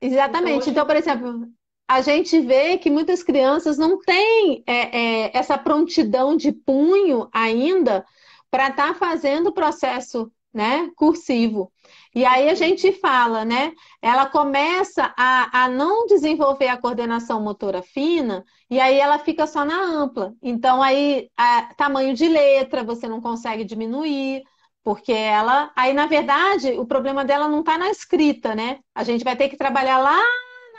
Exatamente. 0.00 0.70
Então, 0.70 0.72
então 0.72 0.86
por 0.86 0.96
exemplo, 0.96 1.48
a 1.88 2.00
gente 2.00 2.40
vê 2.40 2.78
que 2.78 2.90
muitas 2.90 3.22
crianças 3.22 3.78
não 3.78 3.98
têm 3.98 4.62
é, 4.66 5.26
é, 5.26 5.36
essa 5.36 5.58
prontidão 5.58 6.36
de 6.36 6.52
punho 6.52 7.28
ainda 7.32 8.04
para 8.50 8.68
estar 8.68 8.88
tá 8.88 8.94
fazendo 8.94 9.48
o 9.48 9.52
processo 9.52 10.30
né, 10.52 10.90
cursivo. 10.96 11.72
E 12.14 12.26
aí 12.26 12.50
a 12.50 12.54
gente 12.54 12.92
fala, 12.92 13.42
né? 13.42 13.72
Ela 14.02 14.26
começa 14.26 15.14
a, 15.16 15.64
a 15.64 15.68
não 15.68 16.06
desenvolver 16.06 16.68
a 16.68 16.76
coordenação 16.76 17.40
motora 17.40 17.82
fina 17.82 18.44
e 18.68 18.78
aí 18.78 18.98
ela 18.98 19.18
fica 19.18 19.46
só 19.46 19.64
na 19.64 19.82
ampla. 19.82 20.34
Então 20.42 20.82
aí 20.82 21.30
a, 21.36 21.72
tamanho 21.74 22.14
de 22.14 22.28
letra 22.28 22.84
você 22.84 23.08
não 23.08 23.20
consegue 23.20 23.64
diminuir, 23.64 24.42
porque 24.82 25.12
ela. 25.12 25.70
Aí, 25.76 25.92
na 25.92 26.06
verdade, 26.06 26.72
o 26.72 26.86
problema 26.86 27.24
dela 27.24 27.48
não 27.48 27.60
está 27.60 27.78
na 27.78 27.90
escrita, 27.90 28.54
né? 28.54 28.80
A 28.94 29.04
gente 29.04 29.24
vai 29.24 29.36
ter 29.36 29.48
que 29.48 29.56
trabalhar 29.56 29.98
lá 29.98 30.20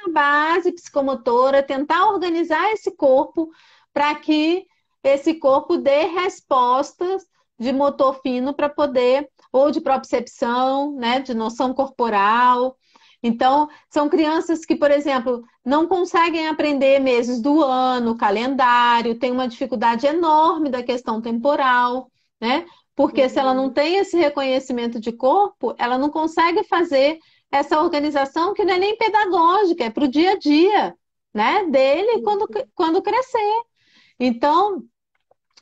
na 0.06 0.14
base 0.14 0.72
psicomotora, 0.72 1.64
tentar 1.64 2.08
organizar 2.10 2.72
esse 2.74 2.96
corpo 2.96 3.50
para 3.94 4.14
que 4.16 4.66
esse 5.04 5.36
corpo 5.36 5.78
dê 5.78 6.06
respostas 6.08 7.26
de 7.60 7.72
motor 7.72 8.20
fino 8.22 8.54
para 8.54 8.70
poder, 8.70 9.30
ou 9.52 9.72
de 9.72 9.80
propriocepção, 9.80 10.96
né? 10.96 11.20
De 11.20 11.34
noção 11.34 11.74
corporal. 11.74 12.78
Então, 13.22 13.70
são 13.90 14.10
crianças 14.10 14.66
que, 14.66 14.76
por 14.76 14.92
exemplo, 14.92 15.44
não 15.64 15.88
conseguem 15.88 16.50
aprender 16.50 17.00
meses 17.00 17.42
do 17.42 17.64
ano, 17.64 18.18
calendário, 18.18 19.18
tem 19.18 19.32
uma 19.32 19.48
dificuldade 19.48 20.06
enorme 20.06 20.70
da 20.70 20.84
questão 20.84 21.22
temporal, 21.22 22.12
né? 22.42 22.66
Porque 22.96 23.24
uhum. 23.24 23.30
se 23.30 23.40
ela 23.40 23.54
não 23.54 23.66
uhum. 23.66 23.74
tem 23.74 23.98
esse 23.98 24.18
reconhecimento 24.18 25.00
de 25.00 25.12
corpo, 25.12 25.74
ela 25.78 25.98
não 25.98 26.10
consegue 26.10 26.64
fazer 26.64 27.18
essa 27.52 27.80
organização 27.80 28.54
que 28.54 28.66
não 28.66 28.74
é 28.74 28.80
nem 28.80 28.98
pedagógica, 28.98 29.86
é 29.86 29.90
para 29.90 30.06
o 30.06 30.08
dia 30.08 30.32
a 30.32 30.38
dia, 30.38 30.96
né? 31.34 31.66
Dele 31.66 32.22
quando, 32.24 32.48
quando 32.74 33.02
crescer. 33.02 33.64
Então, 34.20 34.84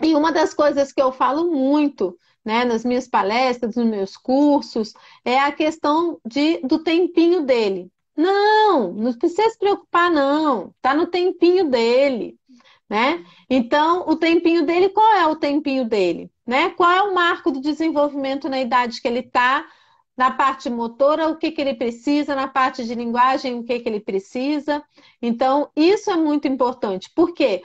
e 0.01 0.15
uma 0.15 0.31
das 0.31 0.53
coisas 0.53 0.91
que 0.91 1.01
eu 1.01 1.11
falo 1.11 1.51
muito, 1.51 2.17
né, 2.43 2.65
nas 2.65 2.83
minhas 2.83 3.07
palestras, 3.07 3.75
nos 3.75 3.85
meus 3.85 4.17
cursos, 4.17 4.93
é 5.23 5.37
a 5.39 5.51
questão 5.51 6.19
de, 6.25 6.57
do 6.59 6.83
tempinho 6.83 7.43
dele. 7.43 7.91
Não, 8.15 8.93
não 8.93 9.13
precisa 9.13 9.49
se 9.49 9.57
preocupar, 9.57 10.09
não. 10.11 10.73
Tá 10.81 10.93
no 10.93 11.07
tempinho 11.07 11.69
dele, 11.69 12.37
né? 12.89 13.23
Então, 13.49 14.07
o 14.07 14.15
tempinho 14.15 14.65
dele, 14.65 14.89
qual 14.89 15.13
é 15.15 15.27
o 15.27 15.35
tempinho 15.35 15.85
dele? 15.85 16.30
Né? 16.45 16.69
Qual 16.71 16.89
é 16.89 17.01
o 17.03 17.13
marco 17.13 17.51
do 17.51 17.61
desenvolvimento 17.61 18.49
na 18.49 18.59
idade 18.59 19.01
que 19.01 19.07
ele 19.07 19.19
está, 19.19 19.65
na 20.17 20.31
parte 20.31 20.69
motora, 20.69 21.29
o 21.29 21.37
que, 21.37 21.51
que 21.51 21.61
ele 21.61 21.73
precisa, 21.73 22.35
na 22.35 22.47
parte 22.47 22.83
de 22.83 22.93
linguagem, 22.93 23.57
o 23.57 23.63
que, 23.63 23.79
que 23.79 23.89
ele 23.89 23.99
precisa. 23.99 24.83
Então, 25.21 25.71
isso 25.75 26.11
é 26.11 26.15
muito 26.15 26.47
importante. 26.47 27.09
Por 27.15 27.33
quê? 27.33 27.63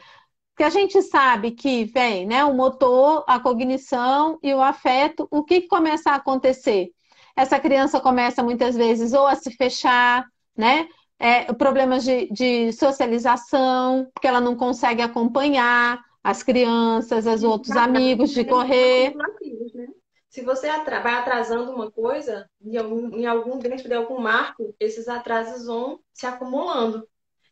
Porque 0.51 0.65
a 0.65 0.71
gente 0.71 1.03
sabe 1.03 1.51
que 1.51 1.85
vem 1.85 2.27
né, 2.27 2.45
o 2.45 2.55
motor, 2.55 3.25
a 3.27 3.39
cognição 3.39 4.39
e 4.43 4.55
o 4.55 4.63
afeto, 4.63 5.29
o 5.31 5.45
que, 5.45 5.63
que 5.63 5.69
começa 5.69 6.11
a 6.11 6.15
acontecer? 6.15 6.93
Essa 7.37 7.61
criança 7.61 8.01
começa 8.01 8.43
muitas 8.43 8.75
vezes 8.75 9.13
ou 9.13 9.27
a 9.27 9.35
se 9.35 9.51
fechar, 9.51 10.25
né? 10.57 10.89
É, 11.19 11.53
problemas 11.53 12.05
de, 12.05 12.29
de 12.31 12.73
socialização, 12.73 14.11
porque 14.15 14.27
ela 14.27 14.41
não 14.41 14.55
consegue 14.55 15.03
acompanhar, 15.03 16.03
as 16.27 16.43
crianças, 16.43 17.25
os 17.25 17.45
outros 17.45 17.77
amigos 17.77 18.31
de 18.31 18.45
correr. 18.45 19.15
Né? 19.15 19.87
Se 20.29 20.43
você 20.43 20.67
vai 20.67 21.15
atrasando 21.15 21.71
uma 21.71 21.89
coisa, 21.89 22.51
em 22.61 22.77
algum, 22.77 23.17
em 23.17 23.27
algum, 23.27 23.61
dentro 23.61 23.87
de 23.87 23.95
algum 23.95 24.19
marco, 24.19 24.75
esses 24.81 25.07
atrasos 25.07 25.67
vão 25.67 26.01
se 26.13 26.27
acumulando. 26.27 27.07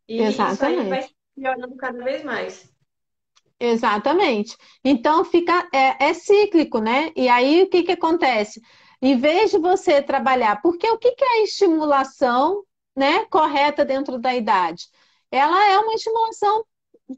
E 0.08 0.20
Exatamente. 0.20 0.54
isso 0.54 0.64
aí 0.64 0.88
vai 0.88 1.08
piorando 1.37 1.76
cada 1.76 2.02
vez 2.02 2.24
mais. 2.24 2.68
Exatamente. 3.60 4.56
Então 4.84 5.24
fica 5.24 5.68
é, 5.72 6.06
é, 6.06 6.12
cíclico, 6.12 6.80
né? 6.80 7.12
E 7.14 7.28
aí 7.28 7.62
o 7.62 7.70
que, 7.70 7.84
que 7.84 7.92
acontece? 7.92 8.60
Em 9.00 9.16
vez 9.16 9.52
de 9.52 9.58
você 9.58 10.02
trabalhar, 10.02 10.60
porque 10.60 10.90
o 10.90 10.98
que, 10.98 11.12
que 11.12 11.24
é 11.24 11.28
a 11.28 11.42
estimulação 11.44 12.64
né, 12.96 13.24
correta 13.26 13.84
dentro 13.84 14.18
da 14.18 14.34
idade? 14.34 14.88
Ela 15.30 15.70
é 15.70 15.78
uma 15.78 15.94
estimulação 15.94 16.64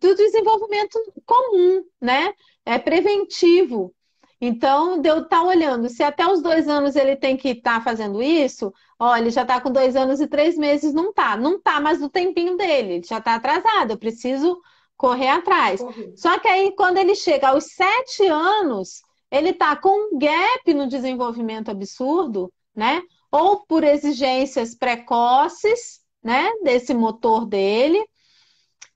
do 0.01 0.15
desenvolvimento 0.15 0.99
comum, 1.25 1.85
né? 2.01 2.33
É 2.65 2.79
preventivo. 2.79 3.95
Então, 4.41 5.01
de 5.01 5.09
eu 5.09 5.23
estar 5.23 5.41
tá 5.41 5.43
olhando, 5.43 5.89
se 5.89 6.03
até 6.03 6.27
os 6.27 6.43
dois 6.43 6.69
anos 6.69 6.95
ele 6.95 7.17
tem 7.17 7.37
que 7.37 7.49
estar 7.51 7.79
tá 7.79 7.81
fazendo 7.81 8.23
isso, 8.23 8.73
olha, 8.99 9.21
ele 9.23 9.31
já 9.31 9.43
está 9.43 9.61
com 9.61 9.73
dois 9.73 9.97
anos 9.97 10.21
e 10.21 10.27
três 10.27 10.57
meses, 10.59 10.93
não 10.93 11.13
tá. 11.13 11.37
Não 11.37 11.61
tá 11.61 11.81
mais 11.81 12.01
do 12.01 12.11
tempinho 12.11 12.57
dele, 12.57 12.95
ele 12.95 13.07
já 13.07 13.19
está 13.19 13.35
atrasado, 13.35 13.93
eu 13.93 13.99
preciso 13.99 14.61
correr 14.97 15.29
atrás. 15.29 15.81
Só 16.15 16.39
que 16.39 16.49
aí, 16.49 16.75
quando 16.77 16.99
ele 16.99 17.15
chega 17.15 17.49
aos 17.49 17.65
sete 17.65 18.27
anos, 18.27 19.03
ele 19.31 19.51
está 19.51 19.75
com 19.77 20.15
um 20.15 20.19
gap 20.19 20.75
no 20.75 20.87
desenvolvimento 20.87 21.71
absurdo, 21.71 22.53
né? 22.75 23.03
Ou 23.31 23.65
por 23.67 23.85
exigências 23.85 24.75
precoces, 24.75 26.01
né, 26.23 26.51
desse 26.65 26.93
motor 26.93 27.47
dele, 27.47 28.05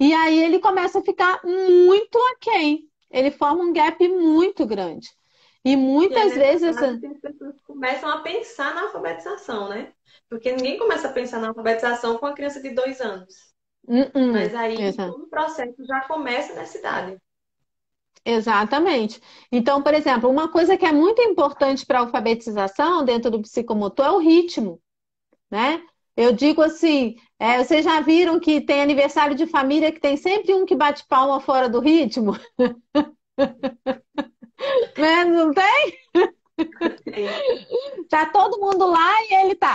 e 0.01 0.15
aí 0.15 0.43
ele 0.43 0.59
começa 0.59 0.99
a 0.99 1.03
ficar 1.03 1.41
muito 1.45 2.19
aquém. 2.33 2.89
Ele 3.11 3.31
forma 3.31 3.63
um 3.63 3.73
gap 3.73 4.09
muito 4.09 4.65
grande. 4.65 5.11
E 5.63 5.77
muitas 5.77 6.33
e 6.33 6.39
vezes. 6.39 6.77
Essa... 6.77 6.93
As 6.93 7.21
pessoas 7.21 7.61
começam 7.67 8.09
a 8.09 8.21
pensar 8.21 8.75
na 8.75 8.83
alfabetização, 8.83 9.69
né? 9.69 9.93
Porque 10.29 10.53
ninguém 10.53 10.79
começa 10.79 11.09
a 11.09 11.13
pensar 11.13 11.39
na 11.39 11.49
alfabetização 11.49 12.17
com 12.17 12.25
uma 12.25 12.35
criança 12.35 12.63
de 12.63 12.71
dois 12.71 13.01
anos. 13.01 13.35
Uh 13.87 14.05
-uh. 14.15 14.33
Mas 14.33 14.55
aí 14.55 14.81
Exato. 14.81 15.13
todo 15.13 15.25
o 15.25 15.29
processo 15.29 15.85
já 15.85 16.01
começa 16.03 16.55
nessa 16.55 16.79
idade. 16.79 17.19
Exatamente. 18.25 19.21
Então, 19.51 19.83
por 19.83 19.93
exemplo, 19.93 20.31
uma 20.31 20.49
coisa 20.49 20.77
que 20.77 20.87
é 20.87 20.93
muito 20.93 21.21
importante 21.23 21.85
para 21.85 21.99
a 21.99 22.03
alfabetização 22.03 23.05
dentro 23.05 23.31
do 23.31 23.43
psicomotor 23.43 24.07
é 24.07 24.11
o 24.11 24.19
ritmo, 24.19 24.81
né? 25.51 25.83
Eu 26.17 26.33
digo 26.33 26.63
assim, 26.63 27.17
é, 27.41 27.57
vocês 27.57 27.83
já 27.83 28.03
viram 28.03 28.39
que 28.39 28.61
tem 28.61 28.83
aniversário 28.83 29.35
de 29.35 29.47
família 29.47 29.91
que 29.91 29.99
tem 29.99 30.15
sempre 30.15 30.53
um 30.53 30.67
que 30.67 30.77
bate 30.77 31.07
palma 31.09 31.41
fora 31.41 31.71
do 31.71 31.81
ritmo? 31.81 32.33
né? 34.99 35.25
Não 35.25 35.51
tem? 35.55 35.99
tá 38.11 38.27
todo 38.27 38.61
mundo 38.61 38.87
lá 38.87 39.11
e 39.23 39.35
ele 39.43 39.55
tá. 39.55 39.73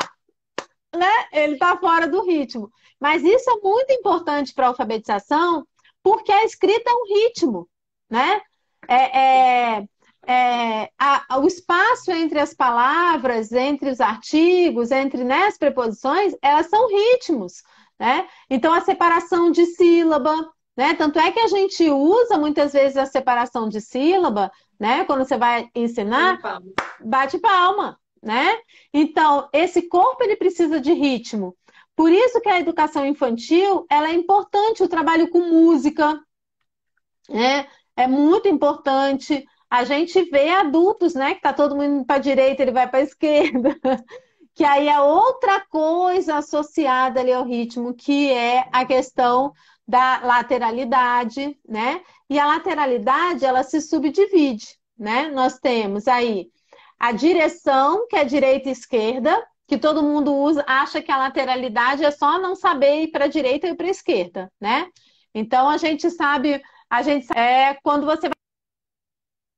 Né? 0.95 1.09
Ele 1.33 1.57
tá 1.57 1.75
fora 1.77 2.07
do 2.07 2.23
ritmo. 2.23 2.69
Mas 2.99 3.23
isso 3.23 3.49
é 3.49 3.55
muito 3.55 3.91
importante 3.91 4.53
para 4.53 4.67
a 4.67 4.69
alfabetização, 4.69 5.65
porque 6.03 6.31
a 6.31 6.45
escrita 6.45 6.91
é 6.91 6.93
um 6.93 7.15
ritmo, 7.15 7.67
né? 8.07 8.41
É, 8.87 9.77
é, 9.77 9.87
é, 10.27 10.89
a, 10.97 11.39
o 11.39 11.47
espaço 11.47 12.11
entre 12.11 12.39
as 12.39 12.53
palavras, 12.53 13.51
entre 13.51 13.89
os 13.89 13.99
artigos, 14.01 14.91
entre 14.91 15.23
né, 15.23 15.45
as 15.45 15.57
preposições, 15.57 16.33
elas 16.41 16.67
são 16.67 16.87
ritmos, 16.89 17.63
né? 17.99 18.27
Então, 18.49 18.73
a 18.73 18.81
separação 18.81 19.51
de 19.51 19.65
sílaba, 19.65 20.35
né? 20.75 20.93
Tanto 20.93 21.19
é 21.19 21.31
que 21.31 21.39
a 21.39 21.47
gente 21.47 21.89
usa 21.89 22.37
muitas 22.37 22.73
vezes 22.73 22.97
a 22.97 23.05
separação 23.05 23.69
de 23.69 23.79
sílaba, 23.79 24.51
né? 24.79 25.05
Quando 25.05 25.25
você 25.25 25.37
vai 25.37 25.69
ensinar, 25.73 26.39
bate 26.99 27.37
palma, 27.39 27.97
né? 28.21 28.57
Então, 28.93 29.49
esse 29.53 29.83
corpo 29.83 30.23
ele 30.23 30.35
precisa 30.35 30.79
de 30.79 30.93
ritmo. 30.93 31.55
Por 31.95 32.11
isso 32.11 32.41
que 32.41 32.49
a 32.49 32.59
educação 32.59 33.05
infantil 33.05 33.85
ela 33.89 34.09
é 34.09 34.13
importante, 34.13 34.83
o 34.83 34.89
trabalho 34.89 35.29
com 35.29 35.39
música, 35.39 36.19
né? 37.29 37.67
É 37.95 38.07
muito 38.07 38.47
importante. 38.47 39.45
A 39.75 39.83
gente 39.83 40.23
vê 40.29 40.49
adultos, 40.51 41.13
né? 41.13 41.35
Que 41.35 41.41
tá 41.41 41.51
todo 41.51 41.75
mundo 41.75 42.05
para 42.05 42.17
direita, 42.21 42.61
ele 42.61 42.71
vai 42.71 42.87
para 42.89 43.01
esquerda. 43.03 43.75
que 44.53 44.63
aí 44.63 44.87
é 44.87 45.01
outra 45.01 45.59
coisa 45.67 46.37
associada 46.37 47.19
ali 47.19 47.33
ao 47.33 47.43
ritmo, 47.43 47.93
que 47.93 48.31
é 48.31 48.69
a 48.71 48.85
questão 48.85 49.51
da 49.85 50.21
lateralidade, 50.23 51.59
né? 51.67 52.01
E 52.29 52.39
a 52.39 52.47
lateralidade, 52.47 53.43
ela 53.43 53.63
se 53.63 53.81
subdivide, 53.81 54.77
né? 54.97 55.29
Nós 55.29 55.59
temos 55.59 56.07
aí 56.07 56.47
a 56.97 57.11
direção, 57.11 58.07
que 58.07 58.15
é 58.15 58.23
direita 58.23 58.69
e 58.69 58.71
esquerda, 58.71 59.45
que 59.67 59.77
todo 59.77 60.01
mundo 60.01 60.33
usa, 60.33 60.63
acha 60.65 61.01
que 61.01 61.11
a 61.11 61.17
lateralidade 61.17 62.05
é 62.05 62.11
só 62.11 62.39
não 62.39 62.55
saber 62.55 63.03
ir 63.03 63.07
para 63.09 63.25
a 63.25 63.27
direita 63.27 63.67
e 63.67 63.75
para 63.75 63.87
a 63.87 63.91
esquerda, 63.91 64.49
né? 64.59 64.87
Então 65.33 65.67
a 65.67 65.75
gente 65.75 66.09
sabe, 66.09 66.61
a 66.89 67.01
gente 67.01 67.27
é 67.37 67.77
quando 67.83 68.05
você 68.05 68.29
vai 68.29 68.35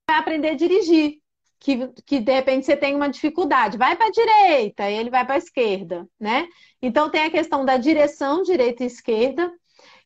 aprender 0.08 0.50
a 0.50 0.56
dirigir, 0.56 1.20
que, 1.60 1.88
que 2.06 2.20
de 2.20 2.32
repente 2.32 2.66
você 2.66 2.78
tem 2.78 2.96
uma 2.96 3.10
dificuldade, 3.10 3.78
vai 3.78 3.96
para 3.96 4.08
a 4.08 4.12
direita, 4.12 4.90
e 4.90 4.96
ele 4.96 5.10
vai 5.10 5.26
para 5.26 5.36
a 5.36 5.40
esquerda, 5.40 6.08
né? 6.20 6.48
Então 6.82 7.10
tem 7.10 7.24
a 7.26 7.32
questão 7.32 7.66
da 7.66 7.78
direção 7.78 8.44
direita 8.44 8.84
e 8.84 8.88
esquerda 8.88 9.52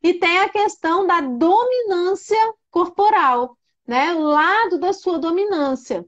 e 0.02 0.14
tem 0.16 0.40
a 0.40 0.50
questão 0.50 1.06
da 1.06 1.22
dominância 1.22 2.38
corporal, 2.70 3.58
né? 3.86 4.14
O 4.14 4.22
lado 4.22 4.80
da 4.80 4.94
sua 4.94 5.20
dominância. 5.20 6.06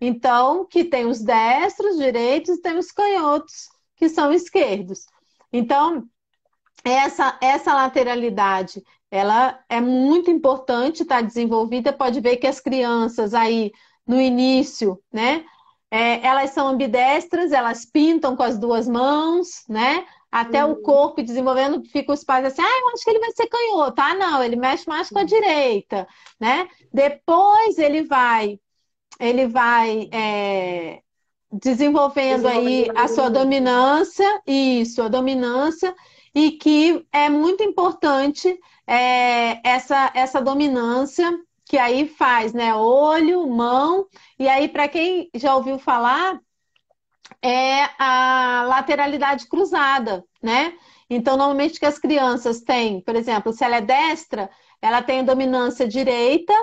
Então, 0.00 0.66
que 0.66 0.84
tem 0.84 1.06
os 1.06 1.20
destros, 1.22 1.96
direitos, 1.96 2.56
e 2.56 2.60
tem 2.60 2.76
os 2.76 2.90
canhotos, 2.90 3.68
que 3.96 4.08
são 4.08 4.32
esquerdos. 4.32 5.06
Então, 5.52 6.04
essa, 6.84 7.38
essa 7.40 7.74
lateralidade, 7.74 8.84
ela 9.10 9.58
é 9.68 9.80
muito 9.80 10.30
importante 10.30 11.02
estar 11.02 11.16
tá 11.16 11.22
desenvolvida. 11.22 11.92
Pode 11.92 12.20
ver 12.20 12.36
que 12.36 12.46
as 12.46 12.60
crianças 12.60 13.32
aí, 13.32 13.72
no 14.06 14.20
início, 14.20 15.00
né? 15.12 15.44
É, 15.90 16.26
elas 16.26 16.50
são 16.50 16.68
ambidestras, 16.68 17.52
elas 17.52 17.84
pintam 17.84 18.36
com 18.36 18.42
as 18.42 18.58
duas 18.58 18.88
mãos, 18.88 19.64
né? 19.68 20.04
Até 20.30 20.64
uhum. 20.64 20.72
o 20.72 20.82
corpo 20.82 21.22
desenvolvendo, 21.22 21.84
fica 21.84 22.12
os 22.12 22.24
pais 22.24 22.44
assim, 22.44 22.60
ah, 22.60 22.80
eu 22.80 22.88
acho 22.88 23.04
que 23.04 23.10
ele 23.10 23.20
vai 23.20 23.30
ser 23.30 23.46
canhoto. 23.46 24.00
Ah, 24.00 24.14
não, 24.14 24.42
ele 24.42 24.56
mexe 24.56 24.88
mais 24.88 25.08
com 25.08 25.20
a 25.20 25.24
direita, 25.24 26.08
né? 26.40 26.68
Depois 26.92 27.78
ele 27.78 28.02
vai 28.02 28.58
ele 29.20 29.46
vai 29.46 30.08
é, 30.12 31.00
desenvolvendo 31.52 32.46
aí 32.46 32.88
a 32.96 33.06
sua 33.06 33.28
dominância, 33.28 34.42
isso, 34.46 35.02
a 35.02 35.08
dominância, 35.08 35.94
e 36.34 36.52
que 36.52 37.06
é 37.12 37.28
muito 37.28 37.62
importante 37.62 38.58
é, 38.86 39.60
essa, 39.66 40.10
essa 40.14 40.40
dominância 40.40 41.32
que 41.64 41.78
aí 41.78 42.08
faz, 42.08 42.52
né? 42.52 42.74
Olho, 42.74 43.46
mão, 43.46 44.06
e 44.38 44.48
aí, 44.48 44.68
para 44.68 44.88
quem 44.88 45.30
já 45.34 45.54
ouviu 45.56 45.78
falar, 45.78 46.38
é 47.40 47.84
a 47.98 48.64
lateralidade 48.66 49.46
cruzada, 49.48 50.24
né? 50.42 50.74
Então, 51.08 51.36
normalmente 51.36 51.78
que 51.78 51.86
as 51.86 51.98
crianças 51.98 52.60
têm, 52.60 53.00
por 53.00 53.14
exemplo, 53.14 53.52
se 53.52 53.64
ela 53.64 53.76
é 53.76 53.80
destra, 53.80 54.50
ela 54.80 55.02
tem 55.02 55.20
a 55.20 55.24
dominância 55.24 55.86
direita, 55.86 56.54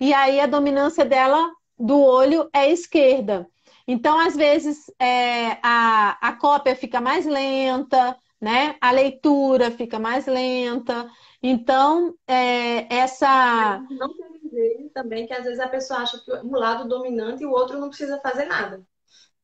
e 0.00 0.12
aí 0.12 0.40
a 0.40 0.46
dominância 0.46 1.04
dela 1.04 1.50
do 1.78 1.98
olho 2.00 2.48
é 2.52 2.70
esquerda. 2.70 3.48
Então, 3.86 4.18
às 4.18 4.36
vezes, 4.36 4.90
é, 4.98 5.58
a, 5.62 6.16
a 6.20 6.32
cópia 6.34 6.76
fica 6.76 7.00
mais 7.00 7.26
lenta, 7.26 8.16
né? 8.40 8.76
A 8.80 8.90
leitura 8.90 9.70
fica 9.70 9.98
mais 9.98 10.26
lenta. 10.26 11.08
Então, 11.42 12.14
é, 12.26 12.92
essa. 12.94 13.80
Não 13.90 14.16
quer 14.16 14.28
dizer 14.42 14.90
também 14.94 15.26
que 15.26 15.32
às 15.32 15.44
vezes 15.44 15.60
a 15.60 15.68
pessoa 15.68 16.00
acha 16.00 16.18
que 16.24 16.32
um 16.32 16.52
lado 16.52 16.88
dominante 16.88 17.42
e 17.42 17.46
o 17.46 17.50
outro 17.50 17.78
não 17.78 17.88
precisa 17.88 18.20
fazer 18.20 18.46
nada. 18.46 18.82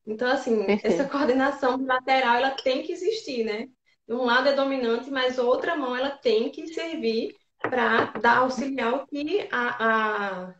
Então, 0.05 0.27
assim, 0.29 0.65
Perfeito. 0.65 1.01
essa 1.01 1.09
coordenação 1.09 1.77
lateral 1.85 2.35
ela 2.37 2.51
tem 2.51 2.81
que 2.81 2.93
existir, 2.93 3.43
né? 3.43 3.67
Um 4.07 4.23
lado 4.23 4.47
é 4.47 4.53
dominante, 4.53 5.11
mas 5.11 5.37
outra 5.37 5.75
mão 5.75 5.95
ela 5.95 6.11
tem 6.11 6.49
que 6.49 6.67
servir 6.73 7.35
para 7.61 8.05
dar 8.21 8.37
auxiliar 8.37 8.93
o 8.93 9.05
que 9.05 9.47
a, 9.51 10.45
a 10.45 10.55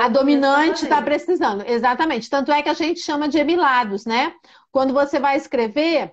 a 0.00 0.08
dominante 0.08 0.84
está 0.84 1.02
precisando, 1.02 1.64
exatamente. 1.66 2.30
Tanto 2.30 2.52
é 2.52 2.62
que 2.62 2.68
a 2.68 2.74
gente 2.74 3.00
chama 3.00 3.28
de 3.28 3.38
emilados, 3.38 4.06
né? 4.06 4.32
Quando 4.70 4.94
você 4.94 5.18
vai 5.18 5.36
escrever, 5.36 6.12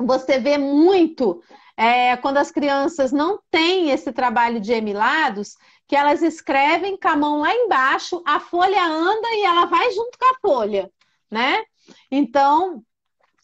você 0.00 0.38
vê 0.38 0.58
muito 0.58 1.42
é, 1.76 2.16
quando 2.16 2.38
as 2.38 2.50
crianças 2.50 3.12
não 3.12 3.40
têm 3.50 3.90
esse 3.90 4.12
trabalho 4.12 4.60
de 4.60 4.72
emilados, 4.72 5.56
que 5.86 5.96
elas 5.96 6.22
escrevem 6.22 6.96
com 6.96 7.08
a 7.08 7.16
mão 7.16 7.40
lá 7.40 7.54
embaixo, 7.54 8.22
a 8.26 8.40
folha 8.40 8.84
anda 8.84 9.28
e 9.32 9.42
ela 9.42 9.66
vai 9.66 9.90
junto 9.92 10.18
com 10.18 10.24
a 10.24 10.38
folha, 10.40 10.90
né? 11.30 11.62
Então, 12.10 12.82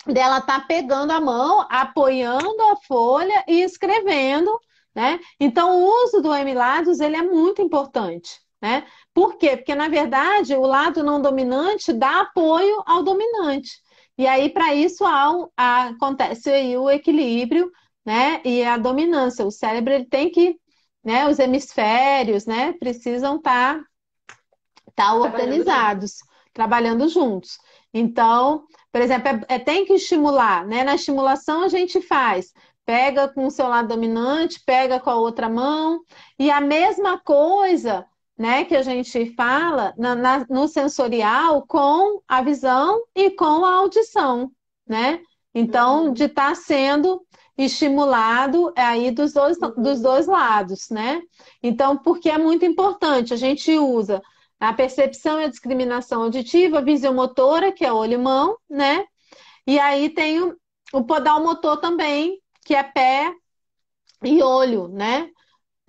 dela 0.07 0.41
tá 0.41 0.61
pegando 0.61 1.11
a 1.11 1.21
mão, 1.21 1.67
apoiando 1.69 2.63
a 2.73 2.77
folha 2.87 3.45
e 3.47 3.63
escrevendo, 3.63 4.59
né? 4.95 5.21
Então, 5.39 5.79
o 5.79 6.05
uso 6.05 6.23
do 6.23 6.35
emilados 6.35 7.01
ele 7.01 7.17
é 7.17 7.23
muito 7.23 7.61
importante. 7.61 8.41
Né? 8.61 8.87
Por 9.15 9.39
quê? 9.39 9.57
Porque, 9.57 9.75
na 9.75 9.89
verdade, 9.89 10.55
o 10.55 10.67
lado 10.67 11.03
não 11.03 11.23
dominante 11.23 11.95
dá 11.95 12.21
apoio 12.21 12.83
ao 12.85 13.03
dominante. 13.03 13.81
E 14.21 14.27
aí, 14.27 14.51
para 14.51 14.75
isso, 14.75 15.03
há, 15.03 15.49
há, 15.57 15.85
acontece 15.89 16.51
aí 16.51 16.77
o 16.77 16.91
equilíbrio 16.91 17.73
né? 18.05 18.43
e 18.45 18.63
a 18.63 18.77
dominância. 18.77 19.47
O 19.47 19.51
cérebro 19.51 19.95
ele 19.95 20.05
tem 20.05 20.31
que, 20.31 20.61
né? 21.03 21.27
os 21.27 21.39
hemisférios 21.39 22.45
né? 22.45 22.75
precisam 22.75 23.37
estar 23.37 23.79
tá, 23.79 23.85
tá 24.95 25.15
organizados, 25.15 26.19
trabalhando 26.53 27.09
juntos. 27.09 27.57
Então, 27.95 28.67
por 28.93 29.01
exemplo, 29.01 29.27
é, 29.49 29.55
é, 29.55 29.59
tem 29.59 29.87
que 29.87 29.95
estimular. 29.95 30.67
Né? 30.67 30.85
Na 30.85 30.97
estimulação, 30.97 31.63
a 31.63 31.69
gente 31.69 32.03
faz 32.03 32.53
pega 32.85 33.27
com 33.27 33.47
o 33.47 33.51
seu 33.51 33.69
lado 33.69 33.89
dominante, 33.89 34.63
pega 34.67 35.01
com 35.01 35.09
a 35.09 35.15
outra 35.15 35.49
mão, 35.49 36.01
e 36.39 36.51
a 36.51 36.61
mesma 36.61 37.19
coisa 37.19 38.05
né, 38.41 38.65
que 38.65 38.75
a 38.75 38.81
gente 38.81 39.35
fala 39.35 39.93
na, 39.99 40.15
na, 40.15 40.47
no 40.49 40.67
sensorial 40.67 41.63
com 41.67 42.23
a 42.27 42.41
visão 42.41 43.03
e 43.15 43.31
com 43.33 43.67
a 43.67 43.75
audição, 43.75 44.51
né? 44.89 45.21
Então, 45.55 46.07
uhum. 46.07 46.13
de 46.15 46.25
estar 46.25 46.49
tá 46.49 46.55
sendo 46.55 47.21
estimulado 47.59 48.73
aí 48.75 49.11
dos 49.11 49.35
dois, 49.35 49.59
dos 49.77 50.01
dois 50.01 50.27
lados, 50.27 50.89
né? 50.89 51.21
Então, 51.63 51.99
porque 51.99 52.31
é 52.31 52.39
muito 52.39 52.65
importante, 52.65 53.35
a 53.35 53.37
gente 53.37 53.79
usa 53.79 54.23
a 54.59 54.73
percepção 54.73 55.39
e 55.39 55.45
a 55.45 55.49
discriminação 55.49 56.23
auditiva, 56.23 56.79
a 56.79 56.83
visiomotora, 56.83 57.71
que 57.71 57.85
é 57.85 57.93
olho 57.93 58.15
e 58.15 58.17
mão, 58.17 58.57
né? 58.71 59.05
E 59.67 59.79
aí 59.79 60.09
tem 60.09 60.41
o, 60.41 60.57
o 60.95 61.05
podal 61.05 61.43
motor 61.43 61.77
também, 61.77 62.41
que 62.65 62.75
é 62.75 62.83
pé 62.83 63.35
e 64.25 64.43
olho, 64.43 64.89
né? 64.89 65.29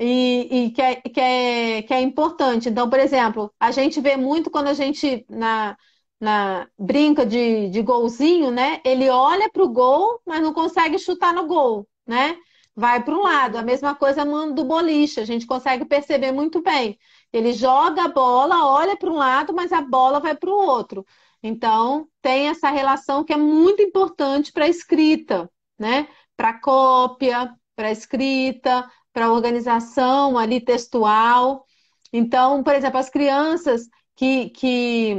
E, 0.02 0.66
e 0.66 0.72
que, 0.72 0.82
é, 0.82 0.96
que, 0.96 1.20
é, 1.22 1.82
que 1.84 1.94
é 1.94 2.02
importante. 2.02 2.68
Então, 2.70 2.90
por 2.90 3.00
exemplo, 3.00 3.54
a 3.60 3.70
gente 3.72 4.02
vê 4.02 4.18
muito 4.18 4.50
quando 4.50 4.68
a 4.68 4.74
gente 4.74 5.24
na, 5.30 5.78
na 6.20 6.68
brinca 6.78 7.24
de, 7.26 7.70
de 7.70 7.82
golzinho, 7.84 8.50
né? 8.50 8.82
Ele 8.84 9.10
olha 9.10 9.50
para 9.52 9.64
o 9.64 9.70
gol, 9.70 10.20
mas 10.26 10.42
não 10.42 10.54
consegue 10.54 10.98
chutar 10.98 11.32
no 11.34 11.46
gol, 11.46 11.88
né? 12.08 12.36
Vai 12.76 13.04
para 13.04 13.14
um 13.16 13.22
lado. 13.22 13.58
A 13.58 13.62
mesma 13.62 13.94
coisa 13.94 14.26
do 14.26 14.64
boliche, 14.66 15.20
a 15.20 15.26
gente 15.26 15.46
consegue 15.46 15.86
perceber 15.86 16.32
muito 16.32 16.62
bem. 16.64 16.98
Ele 17.32 17.54
joga 17.54 18.06
a 18.06 18.08
bola, 18.08 18.66
olha 18.66 18.98
para 18.98 19.12
um 19.12 19.16
lado, 19.16 19.54
mas 19.54 19.72
a 19.72 19.82
bola 19.82 20.20
vai 20.20 20.36
para 20.36 20.50
o 20.50 20.54
outro. 20.54 21.06
Então, 21.44 22.08
tem 22.22 22.50
essa 22.50 22.70
relação 22.70 23.24
que 23.24 23.34
é 23.34 23.38
muito 23.38 23.82
importante 23.84 24.52
para 24.52 24.66
a 24.66 24.70
escrita, 24.70 25.50
né? 25.78 26.08
Para 26.36 26.60
cópia, 26.60 27.54
para 27.76 27.92
escrita, 27.92 28.90
para 29.14 29.32
organização 29.32 30.38
ali 30.38 30.60
textual. 30.60 31.66
Então, 32.12 32.64
por 32.64 32.74
exemplo, 32.74 33.00
as 33.00 33.10
crianças 33.10 33.88
que, 34.16 34.50
que 34.50 35.18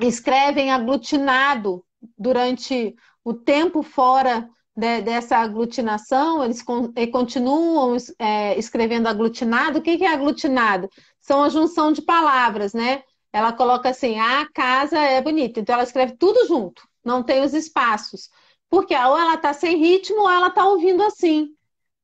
escrevem 0.00 0.70
aglutinado 0.70 1.84
durante 2.18 2.94
o 3.24 3.34
tempo 3.34 3.82
fora 3.82 4.48
de, 4.76 5.02
dessa 5.02 5.36
aglutinação, 5.38 6.44
eles 6.44 6.62
con, 6.62 6.92
continuam 7.12 7.96
é, 8.18 8.58
escrevendo 8.58 9.06
aglutinado. 9.06 9.78
O 9.78 9.82
que, 9.82 9.98
que 9.98 10.04
é 10.04 10.12
aglutinado? 10.12 10.88
São 11.20 11.42
a 11.42 11.48
junção 11.48 11.92
de 11.92 12.02
palavras, 12.02 12.72
né? 12.72 13.02
Ela 13.32 13.52
coloca 13.52 13.88
assim, 13.88 14.18
a 14.18 14.46
casa 14.52 14.98
é 14.98 15.20
bonita. 15.22 15.60
Então 15.60 15.74
ela 15.74 15.84
escreve 15.84 16.16
tudo 16.16 16.46
junto, 16.46 16.86
não 17.04 17.22
tem 17.22 17.42
os 17.42 17.54
espaços. 17.54 18.28
Porque 18.68 18.94
ou 18.94 19.18
ela 19.18 19.34
está 19.34 19.52
sem 19.52 19.76
ritmo 19.76 20.22
ou 20.22 20.30
ela 20.30 20.48
está 20.48 20.66
ouvindo 20.66 21.02
assim 21.02 21.54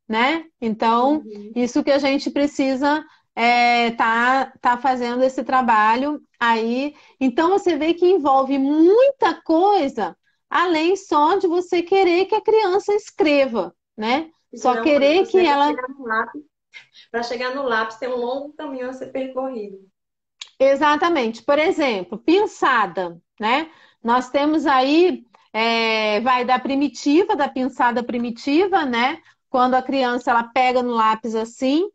né? 0.09 0.47
Então, 0.61 1.19
uhum. 1.19 1.53
isso 1.55 1.85
que 1.85 1.91
a 1.91 1.99
gente 1.99 2.31
precisa 2.31 3.05
é, 3.37 3.91
tá, 3.93 4.53
tá 4.61 4.79
fazendo 4.79 5.23
esse 5.23 5.45
trabalho 5.45 6.21
aí. 6.41 6.95
Então, 7.21 7.51
você 7.51 7.77
vê 7.77 7.95
que 7.95 8.07
envolve 8.07 8.59
muita 8.59 9.35
coisa 9.43 10.17
além 10.49 10.97
só 10.97 11.37
de 11.37 11.47
você 11.47 11.83
querer 11.83 12.25
que 12.27 12.35
a 12.35 12.41
criança 12.41 12.95
escreva, 12.95 13.75
né? 13.97 14.31
Só 14.55 14.83
querer 14.83 15.27
que 15.27 15.39
ela. 15.39 15.75
Para 17.11 17.23
chegar 17.23 17.55
no 17.55 17.63
lápis 17.63 17.97
tem 17.97 18.09
um 18.09 18.17
longo 18.17 18.53
caminho 18.55 18.89
a 18.89 18.93
ser 18.93 19.09
percorrido. 19.09 19.79
Exatamente. 20.59 21.43
Por 21.43 21.59
exemplo, 21.59 22.19
pinçada, 22.19 23.21
né? 23.39 23.71
Nós 24.03 24.31
temos 24.31 24.67
aí, 24.67 25.25
é, 25.53 26.21
vai 26.21 26.45
da 26.45 26.59
primitiva, 26.59 27.37
da 27.37 27.49
pinçada 27.49 28.03
primitiva, 28.03 28.85
né? 28.85 29.21
Quando 29.51 29.75
a 29.75 29.83
criança 29.83 30.31
ela 30.31 30.45
pega 30.45 30.83
no 30.83 30.95
lápis 30.95 31.35
assim, 31.35 31.89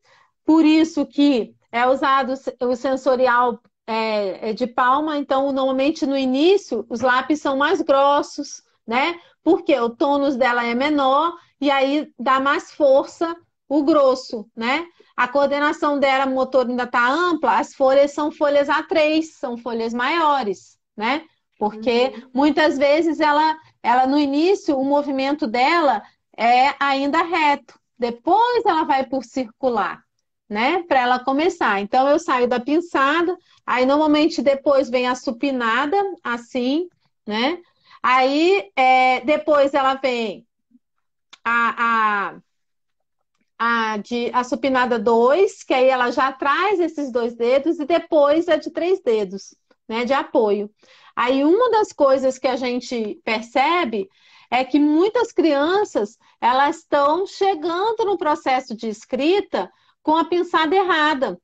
por 0.46 0.66
isso 0.66 1.06
que 1.06 1.56
é 1.72 1.88
usado 1.88 2.34
o 2.62 2.76
sensorial 2.76 3.60
é, 3.86 4.50
é 4.50 4.54
de 4.54 4.68
palma, 4.68 5.18
então 5.18 5.52
normalmente 5.52 6.06
no 6.06 6.18
início 6.18 6.86
os 6.89 7.02
lápis 7.02 7.42
são 7.42 7.58
mais 7.58 7.82
grossos, 7.82 8.63
né? 8.86 9.20
Porque 9.44 9.78
o 9.80 9.89
tônus 9.89 10.36
dela 10.36 10.63
é 10.66 10.74
menor 10.74 11.34
e 11.60 11.70
aí 11.70 12.12
dá 12.18 12.39
mais 12.39 12.72
força 12.72 13.36
o 13.68 13.84
grosso, 13.84 14.48
né? 14.56 14.86
A 15.16 15.28
coordenação 15.28 16.00
dela 16.00 16.26
motor 16.26 16.68
ainda 16.68 16.84
está 16.84 17.10
ampla, 17.10 17.58
as 17.58 17.74
folhas 17.74 18.12
são 18.12 18.32
folhas 18.32 18.68
A3, 18.68 19.24
são 19.24 19.58
folhas 19.58 19.94
maiores, 19.94 20.78
né? 20.96 21.24
Porque 21.58 22.13
uhum. 22.16 22.30
muitas 22.34 22.78
vezes 22.78 23.20
ela, 23.20 23.58
ela 23.82 24.06
no 24.06 24.20
início, 24.20 24.78
o 24.78 24.84
movimento 24.84 25.48
dela 25.48 26.02
é 26.38 26.74
ainda 26.80 27.24
reto. 27.24 27.80
Depois 27.98 28.65
ela 28.65 28.84
vai 28.84 29.06
por 29.06 29.24
circular, 29.24 30.04
né? 30.50 30.84
Para 30.84 31.02
ela 31.02 31.19
começar. 31.19 31.80
Então 31.80 32.08
eu 32.08 32.19
saio 32.19 32.48
da 32.48 32.60
pinçada, 32.60 33.36
aí 33.65 33.86
normalmente 33.86 34.41
depois 34.41 34.89
vem 34.89 35.08
a 35.08 35.15
supinada, 35.15 35.98
assim, 36.24 36.88
né? 37.26 37.62
Aí 38.02 38.72
é, 38.76 39.22
depois 39.22 39.74
ela 39.74 39.96
vem 39.96 40.46
a, 41.43 42.32
a 42.32 42.36
a, 43.58 43.98
de, 43.98 44.30
a 44.34 44.43
supinada 44.43 45.00
2, 45.00 45.63
que 45.63 45.74
aí 45.74 45.88
ela 45.88 46.12
já 46.12 46.32
traz 46.34 46.82
esses 46.82 47.10
dois 47.12 47.34
dedos, 47.34 47.80
e 47.80 47.86
depois 47.86 48.50
a 48.50 48.58
de 48.58 48.69
três 48.69 49.02
dedos, 49.02 49.56
né, 49.88 50.04
de 50.04 50.12
apoio. 50.12 50.69
Aí 51.15 51.46
uma 51.46 51.72
das 51.72 51.93
coisas 51.93 52.38
que 52.38 52.48
a 52.48 52.58
gente 52.58 53.22
percebe 53.24 54.10
é 54.54 54.63
que 54.63 54.78
muitas 54.78 55.32
crianças 55.32 56.16
elas 56.39 56.78
estão 56.78 57.26
chegando 57.26 58.06
no 58.06 58.20
processo 58.20 58.78
de 58.78 58.88
escrita 58.88 59.68
com 60.04 60.16
a 60.16 60.26
pinçada 60.26 60.76
errada. 60.76 61.42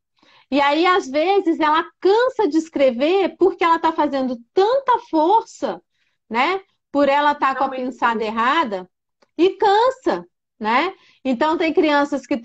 E 0.52 0.62
aí, 0.62 0.86
às 0.86 1.10
vezes, 1.10 1.60
ela 1.60 1.84
cansa 2.00 2.48
de 2.48 2.58
escrever 2.58 3.36
porque 3.36 3.64
ela 3.64 3.78
está 3.78 3.92
fazendo 3.92 4.38
tanta 4.54 5.00
força, 5.10 5.82
né? 6.30 6.62
Por 6.92 7.10
ela 7.10 7.32
estar 7.32 7.56
tá 7.56 7.56
com 7.56 7.64
a 7.64 7.70
pinçada 7.70 8.24
errada, 8.24 8.88
e 9.36 9.58
cansa, 9.58 10.24
né? 10.60 10.94
Então, 11.26 11.58
tem 11.58 11.74
crianças 11.74 12.28
que 12.28 12.40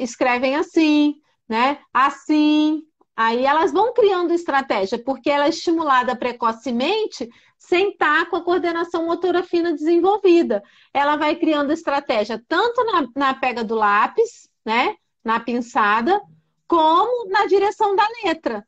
escrevem 0.00 0.56
assim, 0.56 1.16
né? 1.46 1.78
Assim. 1.92 2.82
Aí 3.14 3.44
elas 3.44 3.70
vão 3.70 3.92
criando 3.92 4.32
estratégia, 4.32 5.02
porque 5.04 5.28
ela 5.28 5.44
é 5.44 5.50
estimulada 5.50 6.16
precocemente 6.16 7.28
sem 7.60 7.90
estar 7.90 8.28
com 8.28 8.36
a 8.36 8.42
coordenação 8.42 9.06
motora 9.06 9.44
fina 9.44 9.72
desenvolvida. 9.72 10.60
Ela 10.92 11.14
vai 11.14 11.36
criando 11.36 11.72
estratégia 11.72 12.42
tanto 12.48 12.82
na, 12.84 13.08
na 13.14 13.34
pega 13.34 13.62
do 13.62 13.76
lápis, 13.76 14.48
né? 14.64 14.96
Na 15.22 15.38
pinçada, 15.38 16.20
como 16.66 17.28
na 17.28 17.46
direção 17.46 17.94
da 17.94 18.08
letra. 18.24 18.66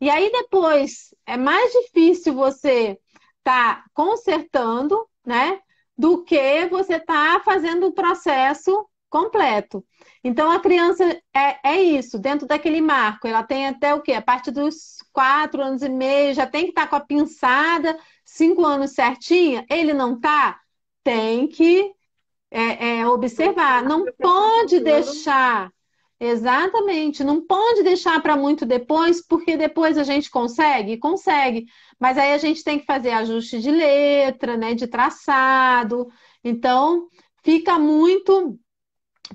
E 0.00 0.10
aí 0.10 0.30
depois 0.30 1.14
é 1.24 1.36
mais 1.38 1.72
difícil 1.72 2.34
você 2.34 2.98
estar 3.38 3.76
tá 3.76 3.84
consertando, 3.94 5.08
né? 5.24 5.60
do 5.96 6.24
que 6.24 6.66
você 6.66 6.96
está 6.96 7.40
fazendo 7.40 7.86
o 7.86 7.92
processo 7.92 8.86
completo. 9.08 9.84
Então, 10.24 10.50
a 10.50 10.58
criança 10.58 11.04
é, 11.32 11.58
é 11.62 11.82
isso, 11.82 12.18
dentro 12.18 12.48
daquele 12.48 12.80
marco. 12.80 13.28
Ela 13.28 13.44
tem 13.44 13.68
até 13.68 13.94
o 13.94 14.02
quê? 14.02 14.12
A 14.14 14.22
partir 14.22 14.50
dos 14.50 14.96
quatro 15.12 15.62
anos 15.62 15.82
e 15.82 15.88
meio, 15.88 16.34
já 16.34 16.46
tem 16.46 16.64
que 16.64 16.70
estar 16.70 16.82
tá 16.82 16.88
com 16.88 16.96
a 16.96 17.00
pinçada, 17.00 17.96
cinco 18.24 18.64
anos 18.64 18.92
certinha. 18.92 19.64
Ele 19.70 19.92
não 19.92 20.14
está? 20.14 20.60
Tem 21.02 21.46
que 21.46 21.92
é, 22.50 22.98
é, 23.00 23.06
observar. 23.06 23.82
Não 23.82 24.04
pode 24.18 24.80
deixar 24.80 25.70
Exatamente, 26.20 27.24
não 27.24 27.44
pode 27.44 27.82
deixar 27.82 28.22
para 28.22 28.36
muito 28.36 28.64
depois, 28.64 29.20
porque 29.26 29.56
depois 29.56 29.98
a 29.98 30.04
gente 30.04 30.30
consegue, 30.30 30.96
consegue, 30.96 31.66
mas 31.98 32.16
aí 32.16 32.32
a 32.32 32.38
gente 32.38 32.62
tem 32.62 32.78
que 32.78 32.86
fazer 32.86 33.10
ajuste 33.10 33.60
de 33.60 33.70
letra, 33.70 34.56
né, 34.56 34.74
de 34.74 34.86
traçado. 34.86 36.06
Então, 36.42 37.08
fica 37.42 37.78
muito 37.78 38.58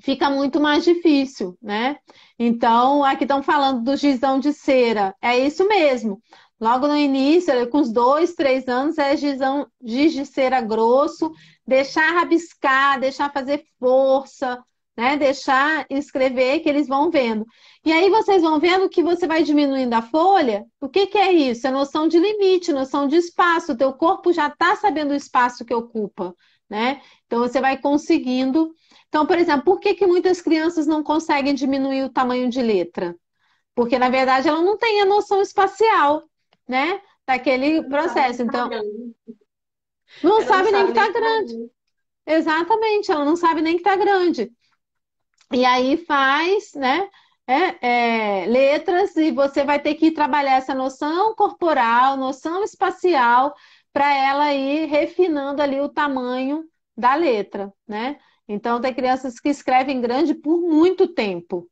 fica 0.02 0.30
muito 0.30 0.60
mais 0.60 0.84
difícil, 0.84 1.56
né? 1.62 1.96
Então, 2.38 3.04
aqui 3.04 3.24
estão 3.24 3.42
falando 3.42 3.84
do 3.84 3.96
gizão 3.96 4.40
de 4.40 4.52
cera. 4.52 5.14
É 5.20 5.38
isso 5.38 5.66
mesmo. 5.68 6.20
Logo 6.60 6.86
no 6.86 6.96
início, 6.96 7.68
com 7.70 7.78
os 7.80 7.90
dois, 7.90 8.34
três 8.34 8.68
anos, 8.68 8.98
é 8.98 9.16
gizão, 9.16 9.66
giz 9.82 10.12
de 10.12 10.26
cera 10.26 10.60
grosso, 10.60 11.32
deixar 11.66 12.12
rabiscar, 12.12 13.00
deixar 13.00 13.32
fazer 13.32 13.64
força, 13.78 14.62
né? 14.96 15.16
Deixar 15.16 15.86
escrever 15.88 16.60
que 16.60 16.68
eles 16.68 16.86
vão 16.86 17.10
vendo. 17.10 17.46
E 17.82 17.90
aí 17.90 18.10
vocês 18.10 18.42
vão 18.42 18.60
vendo 18.60 18.90
que 18.90 19.02
você 19.02 19.26
vai 19.26 19.42
diminuindo 19.42 19.94
a 19.94 20.02
folha. 20.02 20.66
O 20.78 20.88
que, 20.88 21.06
que 21.06 21.16
é 21.16 21.32
isso? 21.32 21.66
É 21.66 21.70
noção 21.70 22.06
de 22.06 22.18
limite, 22.18 22.72
noção 22.72 23.08
de 23.08 23.16
espaço. 23.16 23.72
O 23.72 23.76
teu 23.76 23.94
corpo 23.94 24.30
já 24.30 24.48
está 24.48 24.76
sabendo 24.76 25.12
o 25.12 25.16
espaço 25.16 25.64
que 25.64 25.72
ocupa, 25.72 26.34
né? 26.68 27.00
Então 27.26 27.38
você 27.40 27.58
vai 27.60 27.78
conseguindo. 27.78 28.74
Então, 29.08 29.26
por 29.26 29.38
exemplo, 29.38 29.64
por 29.64 29.80
que, 29.80 29.94
que 29.94 30.06
muitas 30.06 30.42
crianças 30.42 30.86
não 30.86 31.02
conseguem 31.02 31.54
diminuir 31.54 32.04
o 32.04 32.10
tamanho 32.10 32.50
de 32.50 32.60
letra? 32.60 33.16
Porque, 33.74 33.98
na 33.98 34.10
verdade, 34.10 34.48
ela 34.48 34.60
não 34.60 34.76
tem 34.76 35.00
a 35.00 35.06
noção 35.06 35.40
espacial, 35.40 36.24
né? 36.70 37.02
Daquele 37.26 37.82
processo. 37.88 38.42
Então, 38.42 38.70
não 40.22 40.40
sabe 40.42 40.70
nem 40.70 40.86
que 40.86 40.90
está 40.92 41.08
grande. 41.10 41.70
Exatamente, 42.26 43.10
ela 43.10 43.24
não 43.24 43.36
sabe 43.36 43.60
nem 43.60 43.74
que 43.74 43.80
está 43.80 43.96
grande. 43.96 44.52
E 45.52 45.64
aí 45.64 45.96
faz, 45.96 46.72
né? 46.74 47.08
É, 47.46 48.42
é, 48.42 48.46
letras 48.46 49.16
e 49.16 49.32
você 49.32 49.64
vai 49.64 49.80
ter 49.82 49.96
que 49.96 50.12
trabalhar 50.12 50.54
essa 50.54 50.72
noção 50.72 51.34
corporal, 51.34 52.16
noção 52.16 52.62
espacial, 52.62 53.52
para 53.92 54.14
ela 54.14 54.54
ir 54.54 54.86
refinando 54.86 55.60
ali 55.60 55.80
o 55.80 55.88
tamanho 55.88 56.64
da 56.96 57.16
letra, 57.16 57.72
né? 57.88 58.20
Então 58.46 58.80
tem 58.80 58.94
crianças 58.94 59.40
que 59.40 59.48
escrevem 59.48 60.00
grande 60.00 60.34
por 60.34 60.60
muito 60.60 61.08
tempo. 61.08 61.68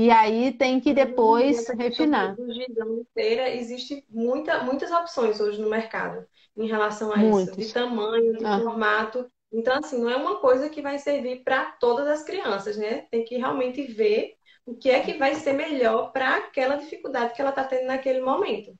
E 0.00 0.10
aí 0.10 0.52
tem 0.52 0.80
que 0.80 0.94
depois 0.94 1.68
refinar. 1.68 2.34
Do 2.34 2.50
gizão 2.50 3.00
inteira, 3.00 3.50
existe 3.50 4.02
muita, 4.08 4.62
muitas 4.62 4.90
opções 4.90 5.38
hoje 5.38 5.60
no 5.60 5.68
mercado 5.68 6.26
em 6.56 6.66
relação 6.66 7.12
a 7.12 7.18
Muitos. 7.18 7.58
isso, 7.58 7.68
de 7.68 7.74
tamanho, 7.74 8.34
de 8.38 8.46
ah. 8.46 8.60
formato. 8.60 9.30
Então, 9.52 9.76
assim, 9.76 10.00
não 10.00 10.08
é 10.08 10.16
uma 10.16 10.36
coisa 10.36 10.70
que 10.70 10.80
vai 10.80 10.98
servir 10.98 11.44
para 11.44 11.72
todas 11.72 12.08
as 12.08 12.22
crianças, 12.22 12.78
né? 12.78 13.06
Tem 13.10 13.26
que 13.26 13.36
realmente 13.36 13.82
ver 13.82 14.36
o 14.64 14.74
que 14.74 14.88
é 14.88 15.00
que 15.00 15.18
vai 15.18 15.34
ser 15.34 15.52
melhor 15.52 16.12
para 16.12 16.36
aquela 16.36 16.76
dificuldade 16.76 17.34
que 17.34 17.42
ela 17.42 17.50
está 17.50 17.64
tendo 17.64 17.86
naquele 17.86 18.22
momento. 18.22 18.72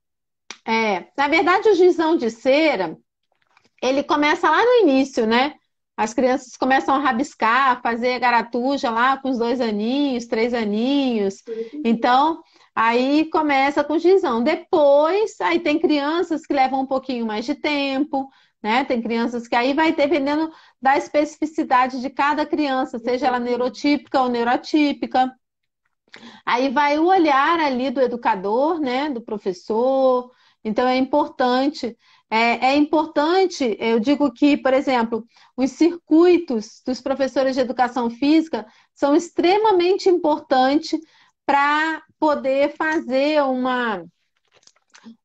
É, 0.67 1.07
na 1.19 1.29
verdade, 1.29 1.69
o 1.69 1.75
gizão 1.75 2.17
de 2.17 2.31
cera, 2.31 2.97
ele 3.83 4.03
começa 4.03 4.49
lá 4.49 4.65
no 4.65 4.89
início, 4.89 5.27
né? 5.27 5.53
As 6.01 6.15
crianças 6.15 6.57
começam 6.57 6.95
a 6.95 6.99
rabiscar, 6.99 7.83
fazer 7.83 8.19
garatuja 8.19 8.91
lá 8.91 9.19
com 9.19 9.29
os 9.29 9.37
dois 9.37 9.61
aninhos, 9.61 10.27
três 10.27 10.55
aninhos. 10.55 11.43
Então, 11.85 12.43
aí 12.75 13.29
começa 13.29 13.85
com 13.85 13.99
gizão. 13.99 14.43
Depois, 14.43 15.39
aí 15.43 15.61
tem 15.61 15.79
crianças 15.79 16.47
que 16.47 16.55
levam 16.55 16.81
um 16.81 16.87
pouquinho 16.87 17.27
mais 17.27 17.45
de 17.45 17.55
tempo, 17.55 18.31
né? 18.63 18.83
Tem 18.83 19.03
crianças 19.03 19.47
que 19.47 19.55
aí 19.55 19.75
vai 19.75 19.93
dependendo 19.93 20.51
da 20.81 20.97
especificidade 20.97 22.01
de 22.01 22.09
cada 22.09 22.47
criança, 22.47 22.99
seja 22.99 23.27
ela 23.27 23.39
neurotípica 23.39 24.23
ou 24.23 24.31
neurotípica. 24.31 25.31
Aí 26.47 26.71
vai 26.71 26.99
o 26.99 27.09
olhar 27.09 27.61
ali 27.61 27.91
do 27.91 28.01
educador, 28.01 28.81
né? 28.81 29.11
Do 29.11 29.21
professor. 29.21 30.31
Então 30.65 30.89
é 30.89 30.97
importante. 30.97 31.95
É, 32.31 32.69
é 32.69 32.77
importante, 32.77 33.77
eu 33.81 33.99
digo 33.99 34.31
que, 34.33 34.57
por 34.57 34.73
exemplo, 34.73 35.27
os 35.57 35.73
circuitos 35.73 36.81
dos 36.87 37.01
professores 37.01 37.57
de 37.57 37.61
educação 37.61 38.09
física 38.09 38.65
são 38.95 39.17
extremamente 39.17 40.09
importantes 40.09 41.01
para 41.45 42.03
poder 42.21 42.77
fazer 42.77 43.43
uma 43.43 44.05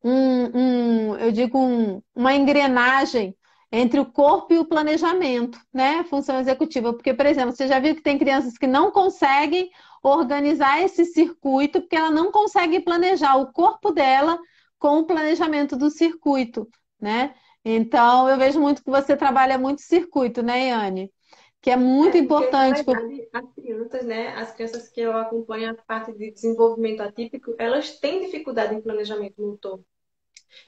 um, 0.03 1.12
um 1.12 1.16
eu 1.18 1.32
digo, 1.32 1.60
um, 1.60 2.01
uma 2.16 2.34
engrenagem 2.34 3.36
entre 3.72 3.99
o 3.99 4.06
corpo 4.06 4.53
e 4.53 4.60
o 4.60 4.66
planejamento, 4.66 5.60
né? 5.74 6.03
Função 6.06 6.39
executiva. 6.39 6.93
Porque, 6.93 7.14
por 7.14 7.26
exemplo, 7.26 7.56
você 7.56 7.68
já 7.68 7.80
viu 7.80 7.95
que 7.95 8.01
tem 8.01 8.18
crianças 8.18 8.58
que 8.58 8.68
não 8.68 8.89
conseguem 8.91 9.70
organizar 10.01 10.82
esse 10.82 11.06
circuito 11.06 11.82
porque 11.82 11.95
ela 11.95 12.12
não 12.12 12.32
consegue 12.32 12.80
planejar 12.80 13.36
o 13.36 13.51
corpo 13.51 13.91
dela 13.91 14.39
com 14.80 14.99
o 14.99 15.06
planejamento 15.06 15.76
do 15.76 15.89
circuito, 15.89 16.68
né? 17.00 17.36
Então, 17.64 18.30
eu 18.30 18.38
vejo 18.38 18.60
muito 18.62 18.84
que 18.84 18.89
você 18.89 19.18
trabalha 19.18 19.58
muito 19.58 19.82
circuito, 19.82 20.41
né, 20.43 20.68
Yane? 20.70 21.12
Que 21.62 21.72
é 21.72 21.78
muito 21.78 22.18
É, 22.18 22.18
porque, 22.22 22.46
importante. 22.48 22.84
por- 22.84 23.04
verdade, 23.04 23.28
as 23.34 23.54
crianças, 23.56 24.06
né, 24.06 24.28
as 24.36 24.52
crianças 24.54 24.89
que 24.89 25.02
eu 25.02 25.12
acompanho 25.18 25.72
a 25.72 25.76
parte 25.76 26.14
de 26.14 26.32
desenvolvimento 26.32 27.02
atípico, 27.02 27.56
elas 27.58 28.00
têm 28.00 28.22
dificuldade 28.26 28.76
em 28.76 28.82
planejamento 28.82 29.41
motor. 29.41 29.84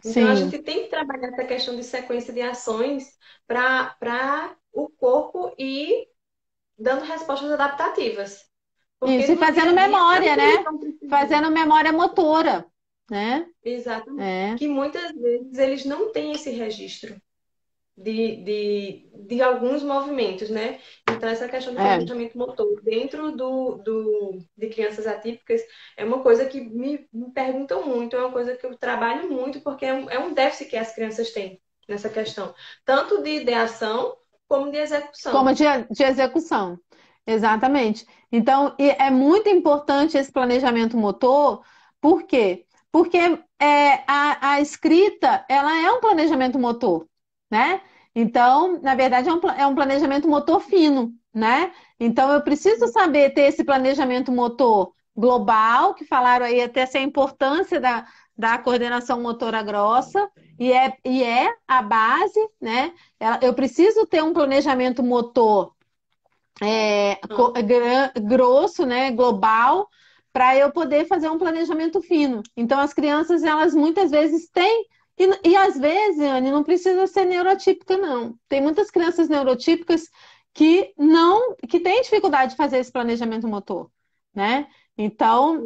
Então, 0.03 0.28
a 0.30 0.36
Sim, 0.36 0.53
gente 0.53 0.59
tem 0.59 0.84
que 0.86 0.89
trabalhar 0.89 1.30
essa 1.30 1.45
questão 1.45 1.75
de 1.75 1.84
sequência 1.84 2.34
de 2.34 2.41
ações 2.41 3.17
para 3.47 4.57
o 4.73 4.89
corpo 4.89 5.53
ir 5.59 6.07
dando 6.78 7.05
respostas 7.05 7.51
adaptativas. 7.51 8.45
Porque 8.99 9.23
isso. 9.23 9.34
E 9.34 9.38
fazendo 9.38 9.71
a 9.71 9.73
memória, 9.73 10.36
né? 10.36 10.51
Fazendo 11.09 11.49
memória 11.51 11.91
motora, 11.93 12.65
né? 13.10 13.45
Exatamente. 13.64 14.22
É, 14.53 14.55
Que 14.58 14.68
muitas 14.68 15.12
vezes 15.14 15.58
eles 15.58 15.86
não 15.86 16.12
têm 16.12 16.32
esse 16.34 16.49
registro 16.51 17.20
de, 17.97 18.43
de, 18.43 19.10
de 19.28 19.41
alguns 19.41 19.82
movimentos, 19.82 20.49
né? 20.49 20.80
Então, 21.10 21.28
essa 21.28 21.49
questão 21.49 21.74
do 21.74 21.80
é. 21.80 21.95
planejamento 21.95 22.38
motor 22.38 22.82
dentro 22.84 23.32
do, 23.32 23.76
do, 23.84 24.39
de 24.55 24.70
crianças 24.70 25.08
atípicas 25.08 25.62
é 25.97 26.05
uma 26.05 26.22
coisa 26.22 26.45
que 26.45 26.62
me, 26.62 27.08
me 27.12 27.32
perguntam 27.32 27.84
muito, 27.86 28.16
é 28.16 28.20
uma 28.20 28.32
coisa 28.32 28.55
que 28.55 28.66
eu 28.66 28.78
trabalho 28.78 29.32
muito, 29.32 29.62
porque 29.62 29.86
é 29.86 29.93
um, 29.93 30.10
é 30.10 30.20
um 30.20 30.34
déficit 30.34 30.70
que 30.70 30.78
as 30.78 30.93
crianças 30.93 31.32
têm 31.32 31.60
nessa 31.89 32.10
questão, 32.10 32.53
tanto 32.86 33.24
de 33.24 33.32
ideação 33.41 34.16
como 34.47 34.72
de 34.72 34.78
execução. 34.78 35.32
Como 35.32 35.53
de, 35.53 35.64
de 35.89 36.03
execução. 36.03 36.80
Exatamente. 37.26 38.05
Então, 38.32 38.76
é 38.78 39.10
muito 39.10 39.49
importante 39.49 40.18
esse 40.18 40.32
planejamento 40.32 40.95
motor, 40.95 41.64
por 41.99 42.24
quê? 42.24 42.66
Porque 42.97 43.19
é, 43.59 44.03
a, 44.07 44.53
a 44.53 44.59
escrita, 44.59 45.45
ela 45.47 45.79
é 45.79 45.91
um 45.91 45.99
planejamento 45.99 46.57
motor, 46.57 47.07
né? 47.47 47.79
Então, 48.15 48.81
na 48.81 48.95
verdade, 48.95 49.29
é 49.29 49.31
um, 49.31 49.39
é 49.51 49.67
um 49.67 49.75
planejamento 49.75 50.27
motor 50.27 50.59
fino, 50.59 51.13
né? 51.31 51.71
Então, 51.99 52.33
eu 52.33 52.41
preciso 52.41 52.87
saber 52.87 53.35
ter 53.35 53.41
esse 53.41 53.63
planejamento 53.63 54.31
motor 54.31 54.93
global, 55.15 55.93
que 55.93 56.05
falaram 56.05 56.47
aí 56.47 56.59
até 56.59 56.79
essa 56.79 56.97
importância 56.97 57.79
da, 57.79 58.07
da 58.35 58.57
coordenação 58.57 59.21
motora 59.21 59.61
grossa, 59.61 60.27
e 60.57 60.73
é, 60.73 60.97
e 61.05 61.23
é 61.23 61.53
a 61.67 61.83
base, 61.83 62.49
né? 62.59 62.91
Eu 63.43 63.53
preciso 63.53 64.07
ter 64.07 64.23
um 64.23 64.33
planejamento 64.33 65.03
motor 65.03 65.71
é, 66.63 67.19
grosso, 68.23 68.87
né, 68.87 69.11
global, 69.11 69.87
para 70.38 70.55
eu 70.55 70.71
poder 70.71 71.07
fazer 71.07 71.27
um 71.29 71.39
planejamento 71.39 71.99
fino. 71.99 72.43
Então, 72.55 72.79
as 72.79 72.93
crianças, 72.93 73.41
elas 73.41 73.73
muitas 73.73 74.11
vezes 74.11 74.47
têm, 74.51 74.85
e, 75.17 75.49
e 75.49 75.55
às 75.55 75.79
vezes, 75.79 76.19
Anne, 76.21 76.51
não 76.51 76.63
precisa 76.63 77.07
ser 77.07 77.25
neurotípica, 77.25 77.97
não. 77.97 78.38
Tem 78.47 78.61
muitas 78.61 78.91
crianças 78.91 79.27
neurotípicas 79.27 80.07
que 80.53 80.93
não, 80.95 81.55
que 81.67 81.79
têm 81.79 82.03
dificuldade 82.03 82.51
de 82.51 82.55
fazer 82.55 82.77
esse 82.77 82.91
planejamento 82.91 83.47
motor, 83.47 83.89
né? 84.31 84.67
Então, 84.95 85.59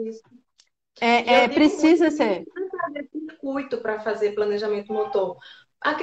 é, 1.01 1.33
é, 1.33 1.39
muito 1.39 1.53
precisa 1.53 2.05
que 2.05 2.11
ser. 2.11 2.45
fazer 2.79 3.09
circuito 3.11 3.77
para 3.79 3.99
fazer 3.99 4.31
planejamento 4.31 4.93
motor. 4.93 5.37
A 5.81 5.95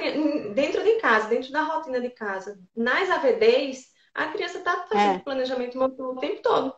dentro 0.53 0.85
de 0.85 1.01
casa, 1.01 1.29
dentro 1.31 1.51
da 1.53 1.63
rotina 1.63 2.03
de 2.03 2.11
casa, 2.11 2.61
nas 2.77 3.09
AVDs, 3.09 3.87
a 4.13 4.27
criança 4.27 4.59
está 4.59 4.85
fazendo 4.87 5.17
É, 5.17 5.19
planejamento 5.21 5.79
motor 5.79 6.19
o 6.19 6.21
tempo 6.21 6.43
todo. 6.43 6.75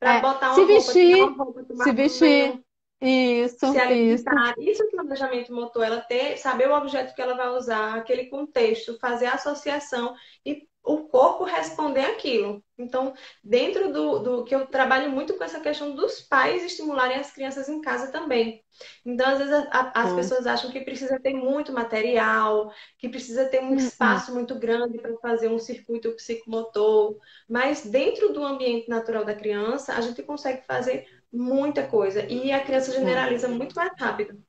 Para 0.00 0.14
é. 0.14 0.20
botar 0.20 0.54
Se 0.54 0.60
uma 0.62 0.72
roupa, 0.72 0.92
tirar 0.92 1.12
vestir, 1.12 1.22
uma 1.22 1.44
roupa, 1.44 1.84
se 1.84 1.92
vestir, 1.92 2.48
banho, 2.48 2.64
isso, 3.02 3.58
se 3.58 3.66
isso. 3.66 3.78
alimentar. 3.78 4.54
Isso 4.58 4.82
é 4.82 4.86
planejamento 4.90 5.52
motor, 5.52 5.84
ela 5.84 6.00
ter, 6.00 6.38
saber 6.38 6.68
o 6.68 6.74
objeto 6.74 7.14
que 7.14 7.20
ela 7.20 7.34
vai 7.34 7.50
usar, 7.50 7.94
aquele 7.96 8.26
contexto, 8.26 8.98
fazer 8.98 9.26
a 9.26 9.34
associação 9.34 10.14
e 10.44 10.66
o 10.82 11.08
corpo 11.08 11.44
responder 11.44 12.00
aquilo. 12.06 12.64
Então, 12.78 13.14
dentro 13.44 13.92
do, 13.92 14.18
do 14.20 14.44
que 14.44 14.54
eu 14.54 14.66
trabalho 14.66 15.10
muito 15.10 15.36
com 15.36 15.44
essa 15.44 15.60
questão 15.60 15.94
dos 15.94 16.20
pais 16.22 16.64
estimularem 16.64 17.18
as 17.18 17.30
crianças 17.32 17.68
em 17.68 17.80
casa 17.80 18.10
também. 18.10 18.64
Então, 19.04 19.26
às 19.28 19.38
vezes, 19.38 19.52
a- 19.52 19.68
a- 19.94 20.02
as 20.02 20.12
pessoas 20.12 20.46
acham 20.46 20.70
que 20.70 20.80
precisa 20.80 21.20
ter 21.20 21.34
muito 21.34 21.72
material, 21.72 22.72
que 22.98 23.08
precisa 23.08 23.46
ter 23.48 23.60
um 23.62 23.74
Hum, 23.74 23.90
hum. 24.00 24.22
espaço 24.22 24.32
muito 24.34 24.58
grande 24.58 24.98
para 24.98 25.16
fazer 25.18 25.48
um 25.48 25.58
circuito 25.58 26.12
psicomotor, 26.16 27.18
mas 27.48 27.84
dentro 27.84 28.32
do 28.32 28.44
ambiente 28.44 28.88
natural 28.88 29.24
da 29.24 29.34
criança, 29.34 29.94
a 29.94 30.00
gente 30.00 30.22
consegue 30.22 30.62
fazer 30.66 31.06
muita 31.32 31.86
coisa 31.86 32.24
e 32.30 32.50
a 32.52 32.64
criança 32.64 32.92
generaliza 32.92 33.48
muito 33.48 33.74
mais 33.74 33.92
rápido. 33.98 34.42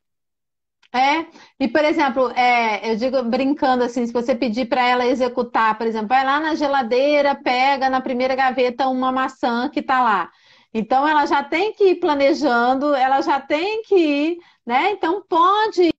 É, 0.94 1.26
e 1.58 1.70
por 1.70 1.86
exemplo, 1.86 2.30
é, 2.32 2.92
eu 2.92 2.98
digo 2.98 3.24
brincando 3.24 3.84
assim, 3.84 4.06
se 4.06 4.12
você 4.12 4.36
pedir 4.36 4.68
para 4.68 4.86
ela 4.86 5.06
executar, 5.06 5.78
por 5.78 5.88
exemplo, 5.88 6.10
vai 6.10 6.26
lá 6.26 6.38
na 6.40 6.54
geladeira, 6.54 7.34
pega 7.34 7.90
na 7.90 8.02
primeira 8.02 8.36
gaveta 8.36 8.88
uma 8.90 9.10
maçã 9.12 9.70
que 9.70 9.80
está 9.80 10.02
lá. 10.04 10.30
Então 10.74 11.08
ela 11.08 11.26
já 11.26 11.44
tem 11.44 11.74
que 11.74 11.92
ir 11.92 11.96
planejando, 12.00 12.94
ela 12.94 13.22
já 13.22 13.40
tem 13.40 13.82
que 13.84 13.96
ir, 13.96 14.38
né? 14.66 14.92
Então 14.92 15.22
pode. 15.28 15.92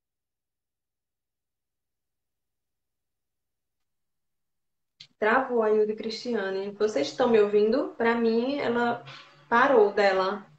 Travou 5.18 5.62
o 5.62 5.86
de 5.86 5.94
Cristiane. 5.94 6.70
Vocês 6.72 7.08
estão 7.08 7.30
me 7.30 7.40
ouvindo? 7.40 7.94
Para 7.96 8.14
mim, 8.14 8.58
ela 8.58 9.02
parou 9.48 9.90
dela. 9.92 10.51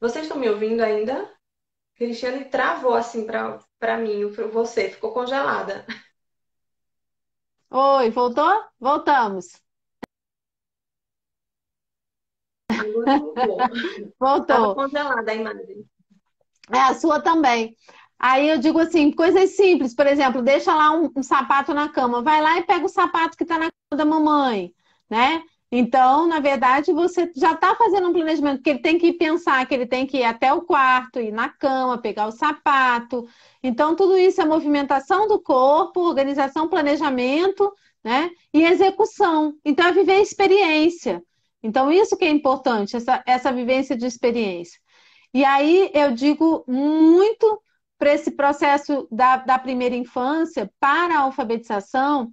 Vocês 0.00 0.24
estão 0.24 0.38
me 0.38 0.48
ouvindo 0.48 0.82
ainda? 0.82 1.30
Cristiane 1.96 2.46
travou 2.46 2.94
assim 2.94 3.26
para 3.26 3.98
mim, 3.98 4.32
para 4.32 4.46
você, 4.48 4.90
ficou 4.90 5.12
congelada. 5.12 5.86
Oi, 7.70 8.10
voltou? 8.10 8.64
Voltamos. 8.80 9.62
Agora 12.68 13.06
voltou. 13.18 13.58
Estava 13.60 14.18
Voltou. 14.18 14.74
congelada 14.74 15.30
a 15.30 15.34
imagem. 15.34 15.84
É 16.72 16.78
a 16.80 16.94
sua 16.94 17.20
também. 17.20 17.76
Aí 18.18 18.48
eu 18.48 18.58
digo 18.58 18.78
assim, 18.78 19.12
coisas 19.12 19.50
simples, 19.56 19.94
por 19.94 20.06
exemplo, 20.06 20.42
deixa 20.42 20.74
lá 20.74 20.90
um, 20.92 21.10
um 21.16 21.22
sapato 21.22 21.74
na 21.74 21.88
cama, 21.90 22.22
vai 22.22 22.40
lá 22.40 22.58
e 22.58 22.64
pega 22.64 22.84
o 22.86 22.88
sapato 22.88 23.36
que 23.36 23.44
está 23.44 23.58
na 23.58 23.70
cama 23.70 23.98
da 23.98 24.04
mamãe, 24.04 24.74
né? 25.08 25.42
Então, 25.70 26.28
na 26.28 26.38
verdade, 26.38 26.92
você 26.92 27.30
já 27.34 27.52
está 27.52 27.74
fazendo 27.74 28.08
um 28.08 28.12
planejamento, 28.12 28.58
porque 28.58 28.70
ele 28.70 28.78
tem 28.78 28.98
que 28.98 29.12
pensar 29.12 29.66
que 29.66 29.74
ele 29.74 29.86
tem 29.86 30.06
que 30.06 30.18
ir 30.18 30.24
até 30.24 30.52
o 30.52 30.62
quarto, 30.62 31.18
ir 31.18 31.32
na 31.32 31.48
cama, 31.48 31.98
pegar 31.98 32.26
o 32.28 32.32
sapato. 32.32 33.26
Então, 33.62 33.96
tudo 33.96 34.16
isso 34.16 34.40
é 34.40 34.44
movimentação 34.44 35.26
do 35.26 35.40
corpo, 35.40 36.00
organização, 36.00 36.68
planejamento, 36.68 37.72
né? 38.04 38.30
E 38.54 38.62
execução. 38.62 39.54
Então, 39.64 39.86
é 39.88 39.92
viver 39.92 40.20
experiência. 40.20 41.22
Então, 41.62 41.90
isso 41.90 42.16
que 42.16 42.24
é 42.24 42.30
importante, 42.30 42.96
essa, 42.96 43.22
essa 43.26 43.52
vivência 43.52 43.96
de 43.96 44.06
experiência. 44.06 44.78
E 45.34 45.44
aí 45.44 45.90
eu 45.92 46.12
digo 46.12 46.64
muito 46.66 47.60
para 47.98 48.14
esse 48.14 48.30
processo 48.30 49.08
da, 49.10 49.38
da 49.38 49.58
primeira 49.58 49.96
infância, 49.96 50.70
para 50.78 51.18
a 51.18 51.22
alfabetização, 51.22 52.30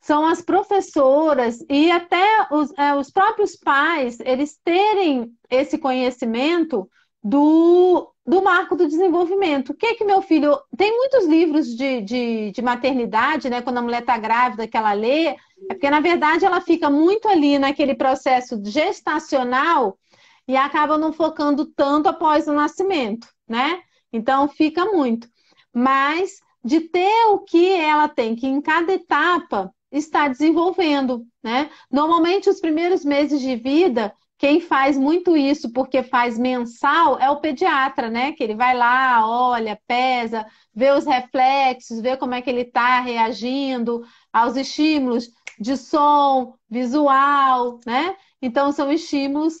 são 0.00 0.24
as 0.24 0.40
professoras 0.40 1.64
e 1.68 1.90
até 1.90 2.46
os, 2.50 2.72
é, 2.78 2.94
os 2.94 3.10
próprios 3.10 3.56
pais, 3.56 4.18
eles 4.20 4.58
terem 4.64 5.32
esse 5.50 5.76
conhecimento 5.76 6.88
do, 7.22 8.12
do 8.24 8.42
marco 8.42 8.76
do 8.76 8.86
desenvolvimento. 8.86 9.70
O 9.70 9.74
que 9.74 9.86
é 9.86 9.94
que 9.94 10.04
meu 10.04 10.22
filho. 10.22 10.58
Tem 10.76 10.96
muitos 10.96 11.26
livros 11.26 11.66
de, 11.76 12.00
de, 12.00 12.52
de 12.52 12.62
maternidade, 12.62 13.50
né? 13.50 13.60
Quando 13.60 13.78
a 13.78 13.82
mulher 13.82 14.00
está 14.00 14.16
grávida, 14.16 14.68
que 14.68 14.76
ela 14.76 14.92
lê, 14.92 15.26
é 15.26 15.36
porque, 15.68 15.90
na 15.90 16.00
verdade, 16.00 16.44
ela 16.44 16.60
fica 16.60 16.88
muito 16.88 17.28
ali 17.28 17.58
naquele 17.58 17.94
processo 17.94 18.60
gestacional 18.64 19.98
e 20.46 20.56
acaba 20.56 20.96
não 20.96 21.12
focando 21.12 21.66
tanto 21.66 22.08
após 22.08 22.46
o 22.46 22.52
nascimento, 22.52 23.28
né? 23.46 23.80
Então 24.12 24.48
fica 24.48 24.86
muito. 24.86 25.28
Mas 25.74 26.40
de 26.64 26.80
ter 26.80 27.26
o 27.30 27.40
que 27.40 27.72
ela 27.72 28.08
tem 28.08 28.34
que 28.34 28.46
em 28.46 28.60
cada 28.60 28.92
etapa 28.92 29.72
está 29.90 30.28
desenvolvendo, 30.28 31.26
né? 31.42 31.70
Normalmente 31.90 32.48
os 32.50 32.60
primeiros 32.60 33.04
meses 33.04 33.40
de 33.40 33.56
vida, 33.56 34.12
quem 34.36 34.60
faz 34.60 34.96
muito 34.96 35.36
isso 35.36 35.72
porque 35.72 36.02
faz 36.02 36.38
mensal 36.38 37.18
é 37.18 37.30
o 37.30 37.40
pediatra, 37.40 38.10
né? 38.10 38.32
Que 38.32 38.44
ele 38.44 38.54
vai 38.54 38.76
lá, 38.76 39.26
olha, 39.26 39.80
pesa, 39.86 40.46
vê 40.74 40.90
os 40.92 41.04
reflexos, 41.06 42.00
vê 42.00 42.16
como 42.16 42.34
é 42.34 42.42
que 42.42 42.50
ele 42.50 42.62
está 42.62 43.00
reagindo 43.00 44.04
aos 44.32 44.56
estímulos 44.56 45.28
de 45.58 45.76
som, 45.76 46.54
visual, 46.70 47.80
né? 47.86 48.16
Então 48.40 48.70
são 48.72 48.92
estímulos 48.92 49.60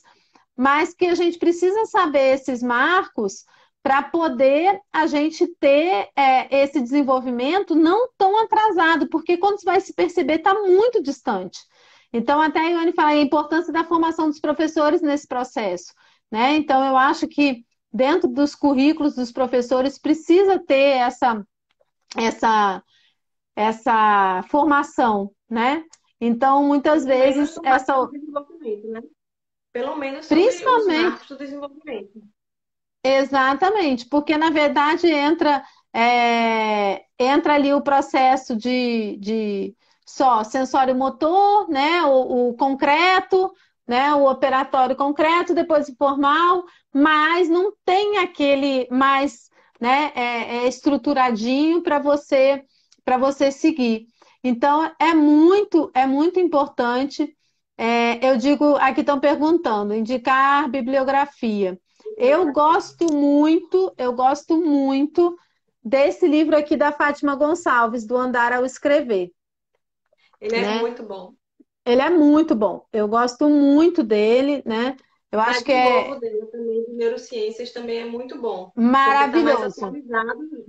mas 0.58 0.92
que 0.92 1.06
a 1.06 1.14
gente 1.14 1.38
precisa 1.38 1.86
saber 1.86 2.34
esses 2.34 2.60
marcos 2.60 3.44
para 3.88 4.02
poder 4.02 4.78
a 4.92 5.06
gente 5.06 5.46
ter 5.58 6.10
é, 6.14 6.62
esse 6.62 6.78
desenvolvimento 6.78 7.74
não 7.74 8.10
tão 8.18 8.38
atrasado, 8.44 9.08
porque 9.08 9.38
quando 9.38 9.58
você 9.58 9.64
vai 9.64 9.80
se 9.80 9.94
perceber, 9.94 10.34
está 10.34 10.52
muito 10.52 11.02
distante. 11.02 11.58
Então, 12.12 12.38
até 12.38 12.60
a 12.60 12.68
Ione 12.68 12.92
fala 12.92 13.12
a 13.12 13.16
importância 13.16 13.72
da 13.72 13.84
formação 13.84 14.28
dos 14.28 14.40
professores 14.40 15.00
nesse 15.00 15.26
processo. 15.26 15.94
né? 16.30 16.54
Então, 16.56 16.84
eu 16.84 16.98
acho 16.98 17.26
que 17.26 17.64
dentro 17.90 18.28
dos 18.28 18.54
currículos 18.54 19.14
dos 19.14 19.32
professores 19.32 19.98
precisa 19.98 20.58
ter 20.58 20.98
essa, 20.98 21.42
essa, 22.14 22.82
essa 23.56 24.42
formação, 24.50 25.32
né? 25.48 25.82
Então, 26.20 26.62
muitas 26.62 27.06
vezes, 27.06 27.56
essa. 27.64 28.06
Né? 28.84 29.00
Pelo 29.72 29.96
menos 29.96 30.26
Principalmente... 30.28 31.22
os 31.22 31.28
do 31.28 31.38
desenvolvimento. 31.38 32.22
Exatamente, 33.02 34.06
porque 34.08 34.36
na 34.36 34.50
verdade 34.50 35.06
entra, 35.08 35.62
é, 35.94 37.04
entra 37.18 37.54
ali 37.54 37.72
o 37.72 37.80
processo 37.80 38.56
de, 38.56 39.16
de 39.18 39.74
só 40.06 40.42
sensório 40.44 40.94
motor, 40.94 41.68
né? 41.68 42.02
O, 42.04 42.50
o, 42.50 42.54
concreto, 42.56 43.52
né? 43.86 44.12
O 44.14 44.28
operatório 44.30 44.96
concreto, 44.96 45.54
depois 45.54 45.88
o 45.88 45.96
formal, 45.96 46.64
mas 46.92 47.48
não 47.48 47.72
tem 47.84 48.18
aquele 48.18 48.88
mais 48.90 49.48
né, 49.80 50.12
é, 50.14 50.56
é 50.64 50.68
estruturadinho 50.68 51.82
para 51.82 51.98
você 51.98 52.64
para 53.04 53.16
você 53.16 53.50
seguir. 53.50 54.06
Então 54.42 54.90
é 55.00 55.14
muito 55.14 55.90
é 55.94 56.06
muito 56.06 56.38
importante. 56.40 57.34
É, 57.76 58.28
eu 58.28 58.36
digo, 58.36 58.74
aqui 58.76 59.00
estão 59.00 59.20
perguntando, 59.20 59.94
indicar 59.94 60.68
bibliografia. 60.68 61.78
Eu 62.16 62.52
gosto 62.52 63.12
muito, 63.12 63.92
eu 63.96 64.12
gosto 64.12 64.56
muito 64.56 65.36
desse 65.82 66.26
livro 66.26 66.56
aqui 66.56 66.76
da 66.76 66.92
Fátima 66.92 67.34
Gonçalves, 67.34 68.06
do 68.06 68.16
Andar 68.16 68.52
ao 68.52 68.64
Escrever. 68.64 69.30
Ele 70.40 70.56
é 70.56 70.60
né? 70.60 70.80
muito 70.80 71.02
bom. 71.02 71.34
Ele 71.84 72.02
é 72.02 72.10
muito 72.10 72.54
bom. 72.54 72.84
Eu 72.92 73.08
gosto 73.08 73.48
muito 73.48 74.02
dele, 74.02 74.62
né? 74.66 74.96
Eu 75.30 75.40
acho 75.40 75.62
que 75.64 75.72
é. 75.72 76.10
O 76.10 76.18
dele 76.18 76.46
também 76.46 76.84
de 76.84 76.92
neurociências 76.92 77.70
também 77.72 78.00
é 78.00 78.04
muito 78.04 78.40
bom. 78.40 78.72
Tá 78.74 78.80
Maravilhoso. 78.80 79.92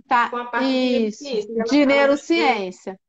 Tá, 0.07 0.29
com 0.29 0.37
a 0.37 0.45
parte 0.45 0.67
Isso, 0.67 1.23
de, 1.23 1.63
de 1.63 1.85
neurociência. 1.85 2.99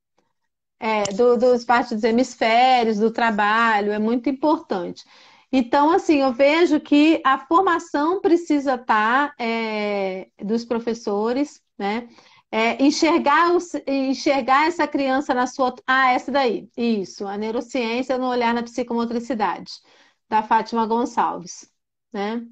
É, 0.79 1.03
do, 1.13 1.37
dos 1.37 1.65
partes 1.65 1.93
dos 1.93 2.05
hemisférios, 2.05 2.99
do 2.99 3.11
trabalho, 3.11 3.93
é 3.93 3.99
muito 3.99 4.31
importante. 4.31 5.05
Então, 5.53 5.91
assim, 5.91 6.19
eu 6.19 6.33
vejo 6.33 6.81
que 6.81 7.21
a 7.25 7.39
formação 7.39 8.21
precisa 8.21 8.75
estar 8.75 9.29
tá, 9.31 9.35
é, 9.39 10.29
dos 10.43 10.65
professores, 10.65 11.61
né? 11.79 12.09
É, 12.53 12.83
enxergar, 12.83 13.49
enxergar 13.87 14.67
essa 14.67 14.87
criança 14.87 15.35
na 15.35 15.47
sua. 15.47 15.75
Ah, 15.87 16.13
essa 16.13 16.33
daí, 16.33 16.69
isso, 16.77 17.27
a 17.27 17.37
neurociência 17.39 18.19
no 18.19 18.27
olhar 18.29 18.53
na 18.55 18.63
psicomotricidade, 18.63 19.73
da 20.29 20.43
Fátima 20.43 20.87
Gonçalves, 20.87 21.71
né? 22.13 22.45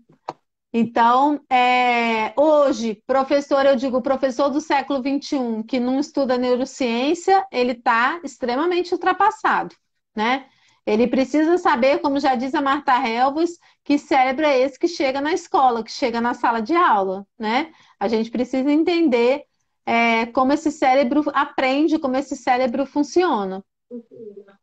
Então, 0.72 1.40
é, 1.50 2.32
hoje, 2.36 3.02
professor, 3.06 3.64
eu 3.64 3.74
digo, 3.76 4.02
professor 4.02 4.50
do 4.50 4.60
século 4.60 5.00
XXI 5.00 5.64
que 5.66 5.80
não 5.80 5.98
estuda 5.98 6.36
neurociência, 6.36 7.46
ele 7.50 7.72
está 7.72 8.20
extremamente 8.22 8.92
ultrapassado, 8.92 9.74
né? 10.14 10.46
Ele 10.88 11.06
precisa 11.06 11.58
saber, 11.58 11.98
como 12.00 12.18
já 12.18 12.34
diz 12.34 12.54
a 12.54 12.62
Marta 12.62 12.94
Helvos, 13.06 13.58
que 13.84 13.98
cérebro 13.98 14.46
é 14.46 14.58
esse 14.58 14.78
que 14.78 14.88
chega 14.88 15.20
na 15.20 15.34
escola, 15.34 15.84
que 15.84 15.92
chega 15.92 16.18
na 16.18 16.32
sala 16.32 16.62
de 16.62 16.74
aula, 16.74 17.26
né? 17.38 17.70
A 18.00 18.08
gente 18.08 18.30
precisa 18.30 18.72
entender 18.72 19.44
é, 19.84 20.24
como 20.24 20.50
esse 20.50 20.72
cérebro 20.72 21.22
aprende, 21.34 21.98
como 21.98 22.16
esse 22.16 22.34
cérebro 22.34 22.86
funciona. 22.86 23.62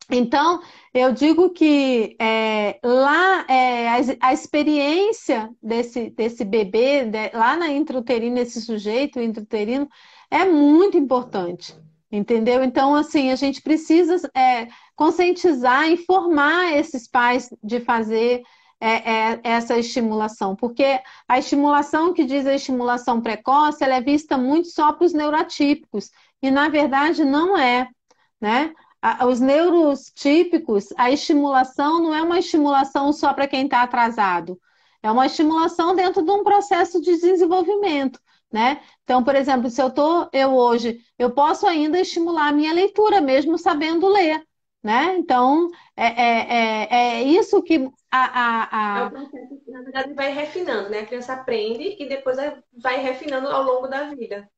Então, 0.09 0.63
eu 0.91 1.11
digo 1.13 1.51
que 1.51 2.15
é, 2.19 2.79
lá 2.83 3.45
é, 3.47 3.87
a, 3.89 3.97
a, 4.29 4.33
experiência 4.33 5.51
desse, 5.61 6.09
desse 6.09 6.43
bebê, 6.43 7.05
de, 7.05 7.29
lá 7.37 7.55
na 7.55 7.69
intrauterina, 7.69 8.39
esse 8.39 8.61
sujeito 8.61 9.19
intrauterino, 9.19 9.87
é 10.31 10.43
muito 10.43 10.97
importante. 10.97 11.75
Entendeu? 12.15 12.63
Então, 12.63 12.95
assim, 12.95 13.29
a 13.29 13.35
gente 13.35 13.61
precisa 13.61 14.15
é, 14.33 14.69
conscientizar, 14.95 15.89
informar 15.89 16.71
esses 16.73 17.09
pais 17.09 17.49
de 17.61 17.81
fazer 17.81 18.41
é, 18.79 19.33
é, 19.33 19.39
essa 19.43 19.77
estimulação, 19.77 20.55
porque 20.55 21.01
a 21.27 21.37
estimulação 21.37 22.13
que 22.13 22.23
diz 22.23 22.45
a 22.45 22.53
estimulação 22.53 23.19
precoce, 23.19 23.83
ela 23.83 23.95
é 23.95 24.01
vista 24.01 24.37
muito 24.37 24.69
só 24.69 24.93
para 24.93 25.05
os 25.05 25.13
neurotípicos, 25.13 26.09
e 26.41 26.49
na 26.49 26.69
verdade 26.69 27.25
não 27.25 27.57
é, 27.57 27.89
né? 28.39 28.73
Os 29.27 29.39
neurotípicos, 29.39 30.93
a 30.97 31.11
estimulação 31.11 32.01
não 32.01 32.15
é 32.15 32.21
uma 32.21 32.39
estimulação 32.39 33.11
só 33.11 33.33
para 33.33 33.47
quem 33.47 33.65
está 33.65 33.81
atrasado, 33.81 34.57
é 35.03 35.11
uma 35.11 35.25
estimulação 35.25 35.95
dentro 35.95 36.23
de 36.23 36.31
um 36.31 36.43
processo 36.43 37.01
de 37.01 37.17
desenvolvimento 37.17 38.19
né? 38.55 38.81
Então, 39.03 39.21
por 39.21 39.35
exemplo, 39.35 39.69
se 39.69 39.81
eu 39.81 39.89
tô, 39.89 40.29
eu 40.31 40.55
hoje, 40.55 41.01
eu 41.19 41.29
posso 41.29 41.67
ainda 41.67 41.99
estimular 41.99 42.47
a 42.47 42.53
minha 42.53 42.71
leitura, 42.71 43.19
mesmo 43.19 43.57
sabendo 43.57 44.07
ler, 44.07 44.41
né? 44.81 45.17
Então, 45.17 45.69
é, 45.93 46.05
é, 46.05 46.53
é, 46.53 47.17
é 47.17 47.23
isso 47.23 47.61
que 47.61 47.91
a, 48.09 48.23
a, 48.23 48.69
a... 48.71 48.99
É 49.01 49.03
o 49.07 49.11
processo 49.11 49.59
que, 49.65 49.71
na 49.71 49.81
verdade, 49.81 50.13
vai 50.13 50.31
refinando, 50.31 50.89
né? 50.89 50.99
A 50.99 51.05
criança 51.05 51.33
aprende 51.33 51.97
e 51.99 52.07
depois 52.07 52.37
vai 52.81 52.95
refinando 53.01 53.49
ao 53.49 53.61
longo 53.61 53.87
da 53.87 54.05
vida. 54.15 54.49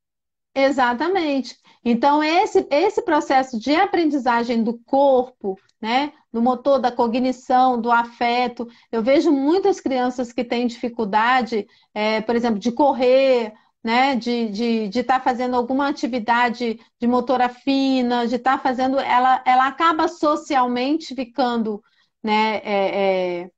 Exatamente. 0.53 1.55
Então, 1.83 2.23
esse, 2.23 2.67
esse 2.69 3.01
processo 3.03 3.59
de 3.59 3.75
aprendizagem 3.75 4.63
do 4.63 4.77
corpo, 4.85 5.55
né, 5.79 6.11
do 6.33 6.41
motor, 6.41 6.79
da 6.79 6.91
cognição, 6.91 7.79
do 7.79 7.91
afeto, 7.91 8.67
eu 8.91 9.03
vejo 9.03 9.31
muitas 9.31 9.79
crianças 9.79 10.33
que 10.33 10.43
têm 10.43 10.65
dificuldade, 10.65 11.67
é, 11.93 12.21
por 12.21 12.35
exemplo, 12.35 12.59
de 12.59 12.71
correr, 12.71 13.53
né, 13.83 14.15
de 14.15 14.31
estar 14.31 14.53
de, 14.53 14.87
de 14.89 15.03
tá 15.03 15.19
fazendo 15.19 15.55
alguma 15.55 15.87
atividade 15.87 16.79
de 16.99 17.07
motora 17.07 17.49
fina, 17.49 18.27
de 18.27 18.35
estar 18.35 18.57
tá 18.57 18.63
fazendo, 18.63 18.99
ela, 18.99 19.41
ela 19.45 19.67
acaba 19.67 20.07
socialmente 20.07 21.15
ficando 21.15 21.81
né, 22.23 22.57
é, 22.63 23.43
é, 23.43 23.51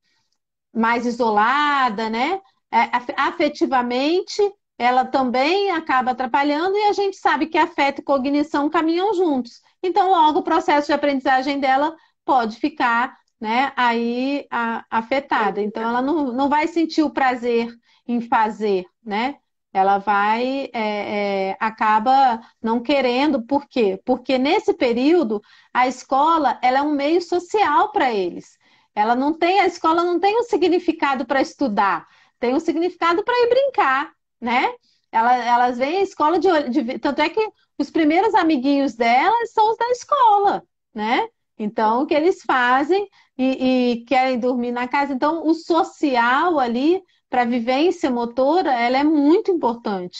mais 0.73 1.05
isolada, 1.05 2.09
né? 2.09 2.41
É, 2.71 2.91
afetivamente, 3.17 4.41
ela 4.77 5.03
também 5.05 5.71
acaba 5.71 6.11
atrapalhando 6.11 6.77
e 6.77 6.83
a 6.83 6.93
gente 6.93 7.17
sabe 7.17 7.47
que 7.47 7.57
afeto 7.57 7.99
e 7.99 8.03
cognição 8.03 8.69
caminham 8.69 9.13
juntos. 9.13 9.61
Então, 9.81 10.11
logo 10.11 10.39
o 10.39 10.43
processo 10.43 10.87
de 10.87 10.93
aprendizagem 10.93 11.59
dela 11.59 11.95
pode 12.23 12.57
ficar 12.57 13.17
né, 13.39 13.73
aí 13.75 14.45
a, 14.51 14.85
afetada. 14.89 15.61
Então, 15.61 15.81
ela 15.81 16.01
não, 16.01 16.31
não 16.33 16.49
vai 16.49 16.67
sentir 16.67 17.01
o 17.01 17.09
prazer 17.09 17.73
em 18.07 18.21
fazer, 18.21 18.85
né? 19.03 19.37
Ela 19.71 19.99
vai, 19.99 20.69
é, 20.73 21.49
é, 21.51 21.57
acaba 21.59 22.41
não 22.61 22.81
querendo, 22.81 23.43
por 23.45 23.67
quê? 23.67 24.01
Porque 24.03 24.37
nesse 24.37 24.73
período 24.73 25.41
a 25.73 25.87
escola 25.87 26.59
ela 26.61 26.79
é 26.79 26.81
um 26.81 26.91
meio 26.91 27.21
social 27.21 27.91
para 27.91 28.11
eles. 28.11 28.57
Ela 28.95 29.15
não 29.15 29.33
tem, 29.33 29.59
a 29.59 29.67
escola 29.67 30.03
não 30.03 30.19
tem 30.19 30.39
um 30.39 30.43
significado 30.43 31.25
para 31.25 31.41
estudar, 31.41 32.07
tem 32.39 32.55
um 32.55 32.59
significado 32.59 33.23
para 33.23 33.33
ir 33.45 33.49
brincar, 33.49 34.11
né? 34.41 34.73
Ela, 35.11 35.35
elas 35.35 35.77
vêm 35.77 35.97
à 35.97 36.01
escola 36.01 36.39
de, 36.39 36.49
de, 36.69 36.99
tanto 36.99 37.21
é 37.21 37.29
que 37.29 37.49
os 37.77 37.89
primeiros 37.89 38.33
amiguinhos 38.35 38.95
delas 38.95 39.51
são 39.51 39.71
os 39.71 39.77
da 39.77 39.89
escola, 39.89 40.63
né? 40.93 41.27
Então, 41.57 42.01
o 42.03 42.05
que 42.07 42.13
eles 42.13 42.41
fazem 42.43 43.07
e, 43.37 43.99
e 44.01 44.05
querem 44.05 44.39
dormir 44.39 44.71
na 44.71 44.87
casa. 44.87 45.13
Então, 45.13 45.45
o 45.45 45.53
social 45.53 46.57
ali 46.59 47.01
para 47.29 47.43
a 47.43 47.45
vivência 47.45 48.09
motora, 48.09 48.73
ela 48.73 48.97
é 48.97 49.03
muito 49.03 49.51
importante. 49.51 50.19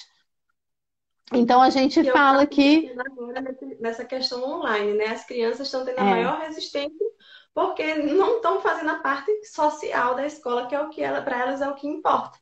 Então 1.34 1.62
a 1.62 1.70
gente 1.70 2.00
eu 2.00 2.12
fala 2.12 2.46
que 2.46 2.92
agora 2.98 3.44
nessa 3.80 4.04
questão 4.04 4.44
online, 4.44 4.94
né? 4.94 5.08
As 5.08 5.26
crianças 5.26 5.68
estão 5.68 5.86
tendo 5.86 6.00
a 6.00 6.06
é. 6.06 6.10
maior 6.10 6.40
resistência 6.40 7.08
porque 7.54 7.96
não 7.96 8.38
estão 8.38 8.62
fazendo 8.62 8.92
a 8.92 9.00
parte 9.00 9.32
social 9.46 10.16
da 10.16 10.26
escola, 10.26 10.68
que 10.68 10.76
é 10.76 10.82
o 10.82 10.90
que 10.90 11.02
ela, 11.02 11.22
para 11.22 11.40
elas 11.40 11.62
é 11.62 11.70
o 11.70 11.76
que 11.76 11.88
importa. 11.88 12.40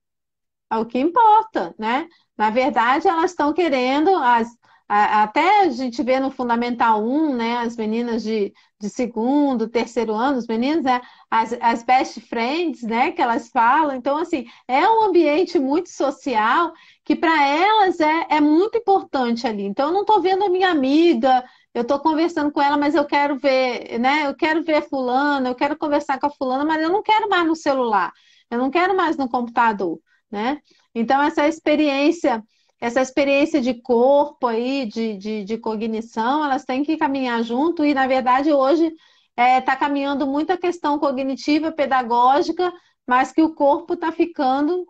É 0.72 0.78
o 0.78 0.86
que 0.86 1.00
importa, 1.00 1.74
né? 1.78 2.08
Na 2.38 2.50
verdade, 2.50 3.08
elas 3.08 3.32
estão 3.32 3.54
querendo 3.54 4.14
as 4.16 4.48
até 4.90 5.62
a 5.62 5.70
gente 5.70 6.02
vê 6.02 6.18
no 6.18 6.32
Fundamental 6.32 7.04
1, 7.04 7.36
né, 7.36 7.58
as 7.58 7.76
meninas 7.76 8.24
de, 8.24 8.54
de 8.80 8.90
segundo, 8.90 9.68
terceiro 9.68 10.14
ano, 10.14 10.38
os 10.38 10.48
meninos, 10.48 10.84
né, 10.84 11.02
as, 11.32 11.54
as 11.60 11.84
best 11.84 12.22
friends, 12.22 12.84
né, 12.84 13.12
que 13.12 13.22
elas 13.22 13.50
falam. 13.50 13.96
Então, 13.96 14.18
assim, 14.18 14.46
é 14.68 14.88
um 14.88 15.06
ambiente 15.06 15.58
muito 15.58 15.90
social 15.90 16.74
que 17.04 17.16
para 17.16 17.48
elas 17.48 18.00
é, 18.00 18.28
é 18.30 18.42
muito 18.42 18.78
importante 18.78 19.48
ali. 19.48 19.64
Então, 19.64 19.88
eu 19.88 19.94
não 19.94 20.02
estou 20.02 20.22
vendo 20.22 20.46
a 20.46 20.50
minha 20.50 20.70
amiga, 20.70 21.44
eu 21.74 21.82
estou 21.82 22.00
conversando 22.00 22.52
com 22.52 22.62
ela, 22.62 22.78
mas 22.78 22.94
eu 22.94 23.06
quero 23.06 23.38
ver, 23.38 24.00
né, 24.00 24.28
eu 24.28 24.36
quero 24.36 24.64
ver 24.64 24.76
a 24.76 24.82
fulana, 24.82 25.50
eu 25.50 25.56
quero 25.56 25.78
conversar 25.78 26.20
com 26.20 26.28
a 26.28 26.32
fulana, 26.32 26.64
mas 26.66 26.82
eu 26.82 26.90
não 26.90 27.02
quero 27.02 27.28
mais 27.30 27.48
no 27.48 27.56
celular, 27.56 28.12
eu 28.50 28.58
não 28.60 28.70
quero 28.70 28.96
mais 28.96 29.18
no 29.18 29.30
computador, 29.30 30.00
né? 30.32 30.60
Então, 30.94 31.22
essa 31.22 31.48
experiência 31.48 32.44
essa 32.80 33.02
experiência 33.02 33.60
de 33.62 33.74
corpo 33.74 34.48
aí, 34.48 34.86
de, 34.86 35.18
de, 35.18 35.44
de 35.44 35.58
cognição, 35.58 36.46
elas 36.46 36.64
têm 36.64 36.84
que 36.84 36.98
caminhar 36.98 37.44
junto 37.44 37.84
e, 37.84 37.94
na 37.94 38.08
verdade, 38.08 38.52
hoje 38.52 38.86
está 38.86 39.44
é, 39.44 39.62
tá 39.62 39.76
caminhando 39.76 40.28
muita 40.28 40.58
questão 40.58 41.00
cognitiva, 41.00 41.72
pedagógica, 41.72 42.72
mas 43.06 43.32
que 43.32 43.42
o 43.42 43.54
corpo 43.54 43.94
está 43.94 44.12
ficando, 44.12 44.86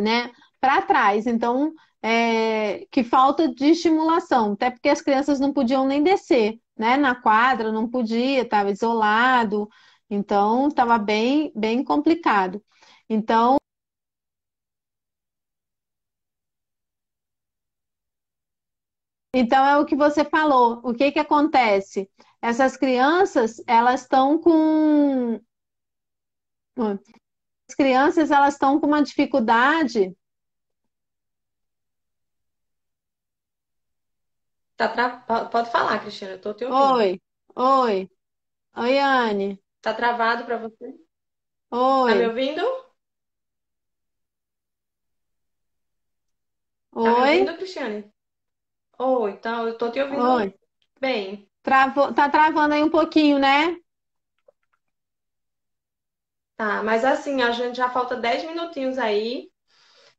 né, 0.00 0.30
para 0.60 0.82
trás. 0.82 1.26
Então, 1.26 1.72
é, 2.02 2.86
que 2.90 3.02
falta 3.02 3.48
de 3.48 3.70
estimulação, 3.70 4.52
até 4.52 4.70
porque 4.70 4.88
as 4.88 5.00
crianças 5.00 5.40
não 5.40 5.52
podiam 5.52 5.86
nem 5.86 6.02
descer, 6.02 6.60
né, 6.78 6.96
na 6.96 7.14
quadra, 7.14 7.72
não 7.72 7.88
podia, 7.88 8.42
estava 8.42 8.70
isolado, 8.70 9.68
então 10.08 10.68
estava 10.68 10.98
bem, 10.98 11.52
bem 11.54 11.82
complicado. 11.82 12.62
Então, 13.08 13.56
Então 19.38 19.66
é 19.66 19.76
o 19.76 19.84
que 19.84 19.94
você 19.94 20.24
falou. 20.24 20.80
O 20.82 20.94
que 20.94 21.12
que 21.12 21.18
acontece? 21.18 22.10
Essas 22.40 22.74
crianças, 22.74 23.62
elas 23.66 24.00
estão 24.00 24.38
com 24.40 25.38
as 27.68 27.74
crianças 27.74 28.30
elas 28.30 28.54
estão 28.54 28.80
com 28.80 28.86
uma 28.86 29.02
dificuldade. 29.02 30.16
Tá 34.74 34.88
tra... 34.88 35.18
Pode 35.50 35.70
falar, 35.70 36.00
Cristiana, 36.00 36.34
eu 36.34 36.40
tô 36.40 36.54
te 36.54 36.64
ouvindo. 36.64 36.94
Oi, 36.96 37.20
oi, 37.54 38.10
oi, 38.74 38.98
Anne. 38.98 39.60
Tá 39.82 39.92
travado 39.92 40.46
para 40.46 40.56
você? 40.56 40.94
Oi. 41.70 42.10
Tá 42.10 42.14
me 42.14 42.26
ouvindo? 42.26 42.62
Tá 47.02 47.10
me 47.12 47.20
Oi? 47.20 47.38
ouvindo, 47.38 47.56
Cristiane? 47.58 48.15
Oi, 48.98 49.30
então 49.32 49.66
eu 49.66 49.78
tô 49.78 49.90
te 49.90 50.00
ouvindo 50.00 50.36
Oi. 50.36 50.54
bem. 51.00 51.50
Travou, 51.62 52.14
tá 52.14 52.28
travando 52.30 52.72
aí 52.74 52.82
um 52.82 52.88
pouquinho, 52.90 53.38
né? 53.38 53.76
Tá, 56.56 56.82
mas 56.82 57.04
assim, 57.04 57.42
a 57.42 57.50
gente 57.52 57.76
já 57.76 57.88
falta 57.90 58.16
10 58.16 58.42
minutinhos 58.44 58.98
aí 58.98 59.50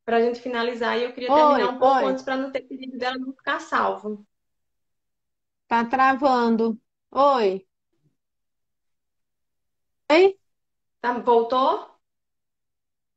pra 0.06 0.22
gente 0.22 0.42
finalizar 0.42 0.98
e 1.00 1.04
eu 1.06 1.14
queria 1.14 1.34
terminar 1.34 1.68
Oi, 1.68 1.72
um 1.72 1.80
pouco 1.80 2.06
oi. 2.06 2.08
antes 2.08 2.24
para 2.24 2.38
não 2.38 2.52
ter 2.52 2.62
perigo 2.64 2.98
dela 2.98 3.18
não 3.20 3.34
ficar 3.34 3.60
salvo. 3.62 4.26
Tá 5.68 5.86
travando. 5.86 6.78
Oi. 7.12 7.66
Oi? 10.12 10.38
Tá, 11.02 11.18
voltou? 11.20 11.98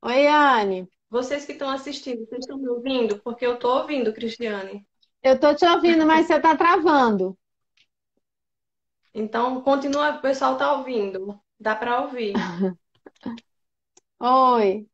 Oi, 0.03 0.27
Anne. 0.29 0.89
Vocês 1.09 1.45
que 1.47 1.53
estão 1.53 1.71
assistindo, 1.71 2.27
vocês 2.27 2.41
estão 2.41 2.59
me 2.59 2.69
ouvindo? 2.69 3.21
Porque 3.21 3.47
eu 3.47 3.57
tô 3.59 3.79
ouvindo, 3.81 4.13
Cristiane. 4.13 4.85
Eu 5.23 5.39
tô 5.41 5.55
te 5.55 5.65
ouvindo, 5.67 6.07
mas 6.07 6.27
você 6.27 6.39
tá 6.41 6.55
travando. 6.57 7.35
Então, 9.15 9.63
continua, 9.63 10.17
o 10.17 10.21
pessoal 10.21 10.57
tá 10.59 10.73
ouvindo. 10.73 11.41
Dá 11.61 11.77
para 11.77 12.01
ouvir. 12.01 12.35
Oi. 14.21 14.89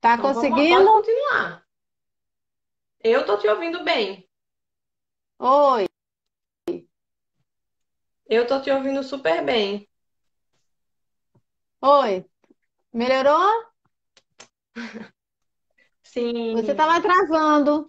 Tá 0.00 0.16
Então, 0.18 0.66
vamos, 0.68 0.68
conseguindo? 0.68 0.90
continuar. 0.92 1.64
Eu 3.02 3.24
tô 3.24 3.38
te 3.38 3.48
ouvindo 3.48 3.82
bem. 3.82 4.28
Oi. 5.40 5.86
Eu 8.28 8.46
tô 8.46 8.60
te 8.62 8.70
ouvindo 8.70 9.02
super 9.02 9.44
bem. 9.44 9.88
Oi. 11.80 12.26
Melhorou? 12.92 13.50
Sim, 16.02 16.54
Você 16.54 16.74
tava 16.74 17.00
travando. 17.00 17.86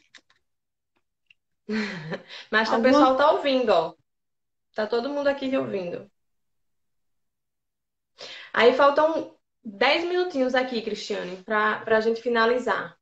mas 2.51 2.69
o 2.69 2.73
Alguma... 2.75 2.91
pessoal 2.91 3.17
tá 3.17 3.31
ouvindo, 3.31 3.69
ó. 3.69 3.93
Tá 4.73 4.87
todo 4.87 5.09
mundo 5.09 5.27
aqui 5.27 5.55
ouvindo. 5.57 6.09
Aí 8.53 8.73
faltam 8.73 9.35
10 9.63 10.03
minutinhos 10.05 10.55
aqui, 10.55 10.81
Cristiane, 10.81 11.43
para 11.43 11.97
a 11.97 12.01
gente 12.01 12.21
finalizar. 12.21 12.97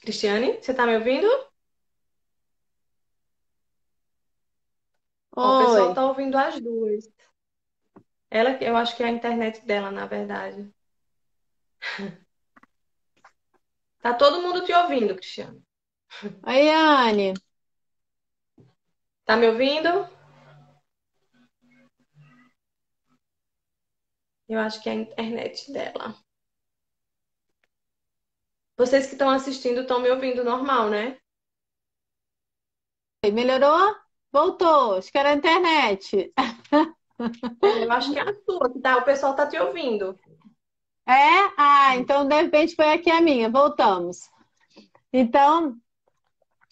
Cristiane, 0.00 0.58
você 0.60 0.72
tá 0.74 0.86
me 0.86 0.96
ouvindo? 0.96 1.26
Ó, 5.36 5.56
o 5.56 5.58
pessoal 5.58 5.94
tá 5.94 6.06
ouvindo 6.06 6.36
as 6.36 6.60
duas. 6.60 7.04
Ela, 8.30 8.58
eu 8.62 8.76
acho 8.76 8.96
que 8.96 9.02
é 9.02 9.06
a 9.06 9.10
internet 9.10 9.64
dela, 9.64 9.90
na 9.92 10.04
verdade. 10.06 10.68
Tá 14.00 14.14
todo 14.14 14.42
mundo 14.42 14.64
te 14.64 14.72
ouvindo, 14.72 15.14
Cristiane. 15.14 15.62
Oi, 16.46 16.68
Anne. 16.70 17.34
Tá 19.24 19.36
me 19.36 19.46
ouvindo? 19.48 20.08
Eu 24.48 24.58
acho 24.58 24.82
que 24.82 24.88
é 24.88 24.92
a 24.92 24.96
internet 24.96 25.72
dela. 25.72 26.16
Vocês 28.76 29.06
que 29.06 29.12
estão 29.12 29.28
assistindo 29.30 29.82
estão 29.82 30.00
me 30.00 30.10
ouvindo 30.10 30.42
normal, 30.42 30.88
né? 30.88 31.18
Melhorou? 33.32 33.94
Voltou. 34.32 34.96
Acho 34.96 35.12
que 35.12 35.18
era 35.18 35.30
a 35.30 35.34
internet. 35.34 36.32
Eu 37.62 37.92
acho 37.92 38.12
que 38.12 38.18
é 38.18 38.22
a 38.22 38.34
sua, 38.44 38.72
que 38.72 38.80
tá, 38.80 38.96
o 38.96 39.04
pessoal 39.04 39.36
tá 39.36 39.46
te 39.46 39.58
ouvindo. 39.58 40.18
É? 41.06 41.50
Ah, 41.58 41.96
então 41.96 42.26
de 42.26 42.34
repente 42.34 42.74
foi 42.74 42.92
aqui 42.92 43.10
a 43.10 43.20
minha. 43.20 43.50
Voltamos. 43.50 44.28
Então, 45.12 45.76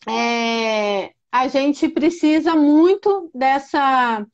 é, 0.09 1.13
a 1.31 1.49
gente 1.49 1.89
precisa 1.89 2.55
muito 2.55 3.31
dessa, 3.35 4.25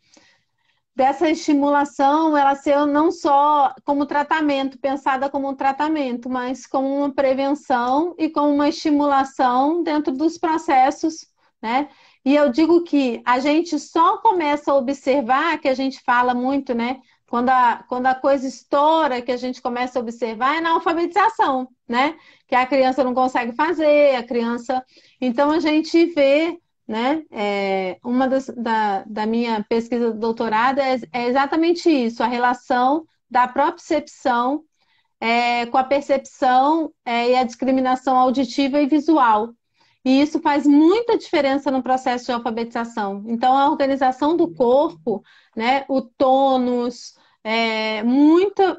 dessa 0.94 1.28
estimulação, 1.30 2.36
ela 2.36 2.54
ser 2.54 2.86
não 2.86 3.10
só 3.10 3.74
como 3.84 4.06
tratamento, 4.06 4.78
pensada 4.78 5.28
como 5.28 5.48
um 5.48 5.54
tratamento, 5.54 6.28
mas 6.28 6.66
como 6.66 6.86
uma 6.98 7.12
prevenção 7.12 8.14
e 8.18 8.28
como 8.30 8.52
uma 8.52 8.68
estimulação 8.68 9.82
dentro 9.82 10.12
dos 10.12 10.38
processos, 10.38 11.26
né? 11.60 11.88
E 12.24 12.34
eu 12.34 12.50
digo 12.50 12.82
que 12.84 13.20
a 13.24 13.38
gente 13.38 13.78
só 13.78 14.18
começa 14.18 14.70
a 14.72 14.76
observar, 14.76 15.58
que 15.58 15.68
a 15.68 15.74
gente 15.74 16.00
fala 16.02 16.34
muito, 16.34 16.74
né? 16.74 17.00
Quando 17.28 17.48
a, 17.48 17.84
quando 17.88 18.06
a 18.06 18.14
coisa 18.14 18.46
estoura, 18.46 19.22
que 19.22 19.32
a 19.32 19.36
gente 19.36 19.60
começa 19.62 19.98
a 19.98 20.02
observar, 20.02 20.56
é 20.56 20.60
na 20.60 20.70
alfabetização, 20.70 21.68
né? 21.88 22.16
Que 22.46 22.54
a 22.54 22.66
criança 22.66 23.02
não 23.02 23.14
consegue 23.14 23.52
fazer, 23.52 24.16
a 24.16 24.22
criança. 24.22 24.84
Então 25.20 25.50
a 25.50 25.58
gente 25.58 26.06
vê, 26.06 26.58
né? 26.86 27.22
É, 27.30 27.98
uma 28.04 28.28
das, 28.28 28.46
da, 28.48 29.04
da 29.04 29.26
minha 29.26 29.64
pesquisa 29.68 30.12
do 30.12 30.18
doutorado 30.18 30.78
é, 30.80 31.00
é 31.12 31.26
exatamente 31.26 31.88
isso, 31.90 32.22
a 32.22 32.26
relação 32.26 33.06
da 33.30 33.48
propriocepção 33.48 34.62
é, 35.20 35.66
com 35.66 35.78
a 35.78 35.84
percepção 35.84 36.92
é, 37.04 37.30
e 37.30 37.36
a 37.36 37.44
discriminação 37.44 38.16
auditiva 38.16 38.80
e 38.80 38.86
visual. 38.86 39.54
E 40.04 40.20
isso 40.20 40.40
faz 40.40 40.66
muita 40.66 41.16
diferença 41.16 41.70
no 41.70 41.82
processo 41.82 42.26
de 42.26 42.32
alfabetização. 42.32 43.24
Então, 43.26 43.56
a 43.56 43.70
organização 43.70 44.36
do 44.36 44.52
corpo, 44.52 45.22
né, 45.56 45.84
o 45.88 46.02
tônus, 46.02 47.14
é, 47.42 48.02
muita, 48.02 48.78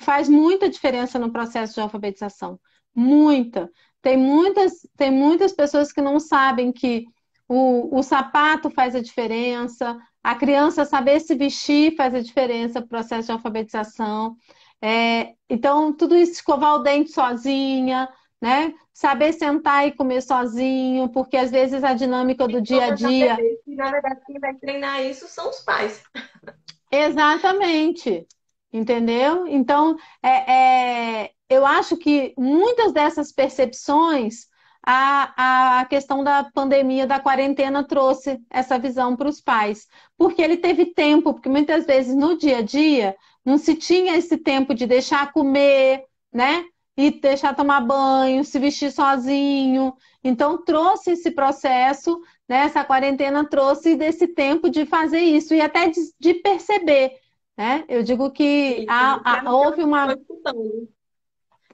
faz 0.00 0.28
muita 0.28 0.68
diferença 0.68 1.18
no 1.18 1.32
processo 1.32 1.74
de 1.74 1.80
alfabetização. 1.80 2.60
Muita. 2.94 3.70
Tem 4.02 4.16
muitas, 4.16 4.86
tem 4.96 5.10
muitas 5.10 5.52
pessoas 5.52 5.92
que 5.92 6.02
não 6.02 6.20
sabem 6.20 6.72
que 6.72 7.06
o, 7.48 7.98
o 7.98 8.02
sapato 8.02 8.70
faz 8.70 8.94
a 8.94 9.00
diferença, 9.00 9.98
a 10.22 10.34
criança 10.34 10.84
saber 10.84 11.20
se 11.20 11.34
vestir 11.34 11.96
faz 11.96 12.14
a 12.14 12.20
diferença 12.20 12.80
no 12.80 12.88
processo 12.88 13.26
de 13.26 13.32
alfabetização. 13.32 14.36
É, 14.80 15.34
então, 15.48 15.92
tudo 15.92 16.16
isso, 16.16 16.32
escovar 16.32 16.74
o 16.74 16.82
dente 16.82 17.10
sozinha, 17.12 18.08
né? 18.42 18.74
Saber 18.92 19.32
sentar 19.32 19.86
e 19.86 19.92
comer 19.92 20.20
sozinho, 20.20 21.08
porque 21.10 21.36
às 21.36 21.52
vezes 21.52 21.84
a 21.84 21.94
dinâmica 21.94 22.48
do 22.48 22.60
dia 22.60 22.86
a 22.86 22.90
dia. 22.90 23.38
Na 23.68 23.92
verdade, 23.92 24.20
quem 24.26 24.40
vai 24.40 24.52
treinar 24.54 25.00
isso 25.00 25.28
são 25.28 25.48
os 25.48 25.60
pais. 25.60 26.02
Exatamente. 26.90 28.26
Entendeu? 28.72 29.46
Então, 29.46 29.96
é, 30.20 31.22
é, 31.22 31.30
eu 31.48 31.64
acho 31.64 31.96
que 31.96 32.34
muitas 32.36 32.92
dessas 32.92 33.30
percepções, 33.30 34.46
a, 34.84 35.80
a 35.80 35.84
questão 35.84 36.24
da 36.24 36.42
pandemia, 36.52 37.06
da 37.06 37.20
quarentena, 37.20 37.86
trouxe 37.86 38.40
essa 38.50 38.76
visão 38.76 39.14
para 39.14 39.28
os 39.28 39.40
pais. 39.40 39.86
Porque 40.18 40.42
ele 40.42 40.56
teve 40.56 40.86
tempo, 40.86 41.32
porque 41.32 41.48
muitas 41.48 41.86
vezes 41.86 42.16
no 42.16 42.36
dia 42.36 42.58
a 42.58 42.62
dia 42.62 43.14
não 43.44 43.56
se 43.56 43.76
tinha 43.76 44.16
esse 44.16 44.36
tempo 44.36 44.74
de 44.74 44.84
deixar 44.84 45.32
comer, 45.32 46.02
né? 46.32 46.64
E 46.96 47.10
deixar 47.10 47.54
tomar 47.54 47.80
banho, 47.80 48.44
se 48.44 48.58
vestir 48.58 48.92
sozinho. 48.92 49.94
Então, 50.22 50.62
trouxe 50.62 51.12
esse 51.12 51.30
processo, 51.30 52.20
né? 52.48 52.58
Essa 52.64 52.84
quarentena 52.84 53.48
trouxe 53.48 53.96
desse 53.96 54.28
tempo 54.28 54.68
de 54.68 54.84
fazer 54.84 55.20
isso 55.20 55.54
e 55.54 55.60
até 55.60 55.88
de, 55.88 56.00
de 56.18 56.34
perceber, 56.34 57.18
né? 57.56 57.84
Eu 57.88 58.02
digo 58.02 58.30
que 58.30 58.84
há, 58.88 59.40
há, 59.40 59.52
houve 59.52 59.82
uma. 59.82 60.16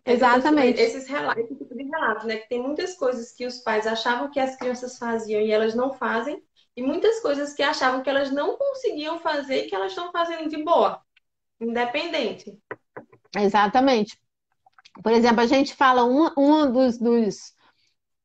Exatamente. 0.05 0.81
Esses 0.81 1.07
relatos, 1.07 1.45
esse 1.45 1.55
tipo 1.57 1.75
de 1.75 1.83
relato, 1.83 2.27
né? 2.27 2.37
Que 2.37 2.49
tem 2.49 2.63
muitas 2.63 2.95
coisas 2.95 3.33
que 3.33 3.45
os 3.45 3.59
pais 3.59 3.87
achavam 3.87 4.31
que 4.31 4.41
as 4.41 4.57
crianças 4.57 4.97
faziam 4.97 5.41
e 5.41 5.51
elas 5.51 5.75
não 5.75 5.93
fazem, 5.93 6.43
e 6.77 6.83
muitas 6.83 7.21
coisas 7.21 7.53
que 7.53 7.63
achavam 7.63 8.03
que 8.03 8.09
elas 8.09 8.31
não 8.31 8.57
conseguiam 8.57 9.19
fazer 9.19 9.65
que 9.65 9.75
elas 9.75 9.93
estão 9.93 10.13
fazendo 10.13 10.49
de 10.49 10.63
boa, 10.63 11.03
independente. 11.61 12.57
Exatamente. 13.37 14.17
Por 15.03 15.13
exemplo, 15.13 15.41
a 15.41 15.47
gente 15.47 15.75
fala 15.75 16.05
um, 16.05 16.31
um 16.37 16.73
dos, 16.73 16.99
dos, 16.99 17.55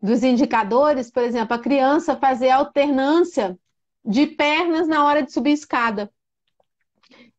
dos 0.02 0.24
indicadores, 0.24 1.12
por 1.12 1.24
exemplo, 1.24 1.56
a 1.56 1.60
criança 1.60 2.16
fazer 2.16 2.50
alternância 2.50 3.58
de 4.04 4.28
pernas 4.28 4.88
na 4.88 5.06
hora 5.06 5.24
de 5.24 5.32
subir 5.32 5.52
escada. 5.52 6.12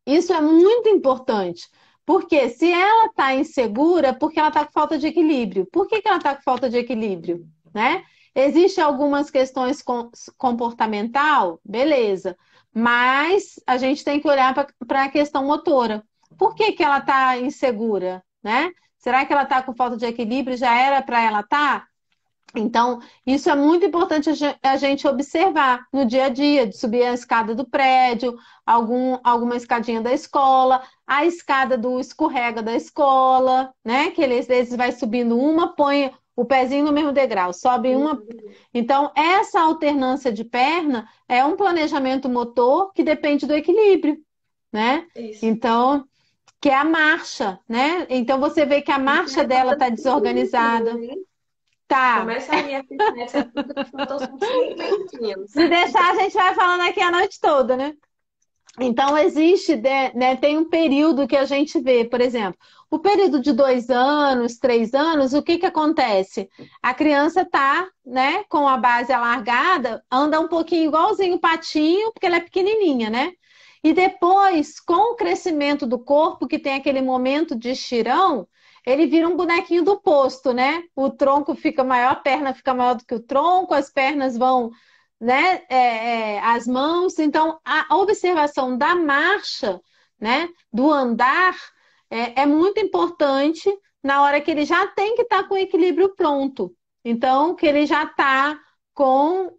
Isso 0.07 0.33
é 0.33 0.41
muito 0.41 0.89
importante. 0.89 1.69
Porque 2.07 2.51
se 2.51 2.71
ela 2.71 3.07
está 3.07 3.35
insegura, 3.35 4.13
porque 4.13 4.39
ela 4.39 4.49
está 4.49 4.65
com 4.65 4.73
falta 4.73 4.99
de 4.99 5.07
equilíbrio. 5.07 5.67
Por 5.73 5.87
que, 5.89 6.03
que 6.03 6.09
ela 6.09 6.19
está 6.19 6.35
com 6.35 6.43
falta 6.43 6.69
de 6.69 6.77
equilíbrio? 6.77 7.47
Né? 7.75 8.05
Existem 8.35 8.85
algumas 8.85 9.31
questões 9.31 9.83
comportamental, 10.37 11.61
beleza. 11.65 12.37
Mas 12.73 13.59
a 13.67 13.79
gente 13.79 14.05
tem 14.05 14.21
que 14.21 14.29
olhar 14.29 14.55
para 14.87 15.05
a 15.05 15.09
questão 15.09 15.47
motora. 15.47 16.05
Por 16.37 16.55
que, 16.55 16.73
que 16.73 16.83
ela 16.83 16.99
está 16.99 17.39
insegura? 17.39 18.23
Né? 18.43 18.71
Será 19.05 19.27
que 19.27 19.35
ela 19.35 19.43
está 19.43 19.63
com 19.63 19.75
falta 19.75 19.99
de 19.99 20.07
equilíbrio? 20.07 20.57
Já 20.57 20.75
era 20.75 21.03
para 21.03 21.23
ela 21.23 21.41
estar? 21.41 21.81
Tá? 21.81 21.87
Então, 22.55 23.03
isso 23.27 23.51
é 23.51 23.55
muito 23.55 23.85
importante 23.85 24.31
a 24.63 24.77
gente 24.79 25.07
observar 25.07 25.87
no 25.93 26.07
dia 26.07 26.25
a 26.25 26.29
dia, 26.31 26.67
de 26.67 26.75
subir 26.75 27.03
a 27.03 27.13
escada 27.13 27.55
do 27.55 27.67
prédio, 27.67 28.35
algum, 28.65 29.19
alguma 29.23 29.57
escadinha 29.57 30.01
da 30.01 30.11
escola, 30.11 30.83
a 31.07 31.27
escada 31.27 31.77
do 31.77 32.01
escorrega 32.01 32.63
da 32.63 32.75
escola, 32.75 33.75
né? 33.85 34.11
Que 34.11 34.23
ele 34.23 34.39
às 34.39 34.47
vezes 34.47 34.75
vai 34.75 34.91
subindo 34.91 35.39
uma, 35.39 35.75
põe 35.75 36.11
o 36.35 36.47
pezinho 36.47 36.87
no 36.87 36.93
mesmo 36.93 37.13
degrau, 37.13 37.53
sobe 37.53 37.95
uma. 37.95 38.23
Então, 38.73 39.13
essa 39.15 39.61
alternância 39.61 40.33
de 40.33 40.45
perna 40.45 41.07
é 41.29 41.45
um 41.45 41.57
planejamento 41.57 42.27
motor 42.27 42.91
que 42.95 43.05
depende 43.05 43.45
do 43.45 43.53
equilíbrio, 43.53 44.17
né? 44.73 45.07
Isso. 45.15 45.45
Então, 45.45 46.09
que 46.65 46.71
é 46.71 46.75
a 46.77 46.83
marcha, 46.83 47.61
né? 47.69 48.07
Então 48.09 48.41
você 48.41 48.65
vê 48.65 48.81
que 48.81 48.91
a 48.91 48.99
marcha 48.99 49.45
dela 49.45 49.75
está 49.75 49.91
desorganizada. 49.91 50.97
Tá. 51.87 52.21
Começa 52.21 52.57
a 52.57 52.63
minha 52.63 52.83
fitness, 52.83 53.33
Se 55.49 55.69
deixar, 55.69 56.13
a 56.13 56.15
gente 56.15 56.33
vai 56.33 56.55
falando 56.55 56.81
aqui 56.81 57.03
a 57.03 57.11
noite 57.11 57.39
toda, 57.39 57.77
né? 57.77 57.93
Então, 58.81 59.19
existe, 59.19 59.77
né, 60.15 60.37
tem 60.37 60.57
um 60.57 60.65
período 60.65 61.29
que 61.29 61.37
a 61.37 61.45
gente 61.45 61.79
vê, 61.83 62.07
por 62.07 62.23
exemplo, 62.23 62.59
o 62.91 62.99
período 62.99 63.43
de 63.43 63.53
dois 63.53 63.91
anos, 63.91 64.57
três 64.57 64.95
anos, 64.95 65.35
o 65.35 65.43
que 65.43 65.59
que 65.59 65.67
acontece? 65.67 66.49
A 66.83 66.95
criança 66.95 67.45
tá, 67.45 67.87
né, 68.07 68.43
com 68.49 68.67
a 68.67 68.79
base 68.79 69.13
alargada, 69.13 70.03
anda 70.11 70.41
um 70.41 70.49
pouquinho 70.49 70.87
igualzinho 70.87 71.35
o 71.35 71.41
patinho, 71.41 72.11
porque 72.11 72.25
ela 72.25 72.37
é 72.37 72.41
pequenininha, 72.41 73.11
né? 73.11 73.35
E 73.85 73.93
depois, 73.93 74.81
com 74.81 75.13
o 75.13 75.15
crescimento 75.15 75.87
do 75.87 75.99
corpo, 75.99 76.49
que 76.49 76.59
tem 76.59 76.75
aquele 76.75 77.03
momento 77.03 77.55
de 77.55 77.69
estirão, 77.69 78.49
ele 78.87 79.07
vira 79.07 79.29
um 79.29 79.37
bonequinho 79.37 79.85
do 79.85 80.01
posto, 80.01 80.55
né? 80.55 80.83
O 80.97 81.11
tronco 81.11 81.55
fica 81.55 81.85
maior, 81.85 82.13
a 82.13 82.17
perna 82.17 82.55
fica 82.55 82.73
maior 82.73 82.95
do 82.95 83.05
que 83.05 83.15
o 83.15 83.21
tronco, 83.21 83.75
as 83.75 83.91
pernas 83.91 84.39
vão, 84.39 84.71
né? 85.21 85.65
É, 85.69 85.77
é, 85.77 86.41
as 86.41 86.67
mãos. 86.67 87.19
Então, 87.19 87.61
a 87.63 87.95
observação 87.97 88.79
da 88.79 88.95
marcha, 88.95 89.79
né? 90.19 90.49
Do 90.73 90.91
andar 90.91 91.55
é, 92.11 92.41
é 92.41 92.47
muito 92.47 92.81
importante 92.81 93.71
na 94.03 94.23
hora 94.23 94.41
que 94.41 94.51
ele 94.51 94.65
já 94.65 94.87
tem 94.89 95.15
que 95.15 95.23
estar 95.23 95.43
tá 95.43 95.49
com 95.49 95.57
o 95.57 95.59
equilíbrio 95.59 96.15
pronto. 96.15 96.75
Então, 97.05 97.55
que 97.55 97.67
ele 97.67 97.85
já 97.85 98.05
está 98.05 98.59
com 98.95 99.51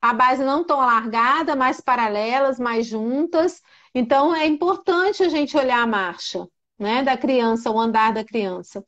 a 0.00 0.12
base 0.14 0.42
não 0.42 0.64
tão 0.64 0.80
alargada, 0.80 1.54
mais 1.54 1.80
paralelas, 1.80 2.58
mais 2.58 2.86
juntas. 2.86 3.62
Então, 3.94 4.34
é 4.34 4.46
importante 4.46 5.22
a 5.22 5.28
gente 5.28 5.56
olhar 5.56 5.82
a 5.82 5.86
marcha 5.86 6.48
né, 6.78 7.02
da 7.02 7.16
criança, 7.16 7.70
o 7.70 7.78
andar 7.78 8.12
da 8.14 8.24
criança. 8.24 8.84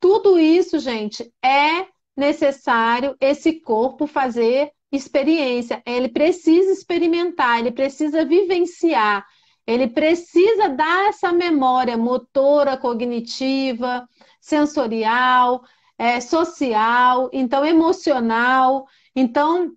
Tudo 0.00 0.38
isso, 0.38 0.78
gente, 0.78 1.30
é 1.44 1.86
necessário 2.16 3.16
esse 3.20 3.60
corpo 3.60 4.06
fazer 4.06 4.70
experiência. 4.92 5.82
Ele 5.84 6.08
precisa 6.08 6.72
experimentar, 6.72 7.58
ele 7.58 7.72
precisa 7.72 8.24
vivenciar, 8.24 9.26
ele 9.66 9.88
precisa 9.88 10.68
dar 10.68 11.08
essa 11.08 11.32
memória 11.32 11.96
motora, 11.96 12.76
cognitiva, 12.76 14.08
sensorial, 14.40 15.62
é, 15.98 16.20
social, 16.20 17.28
então 17.32 17.64
emocional. 17.66 18.86
Então, 19.14 19.72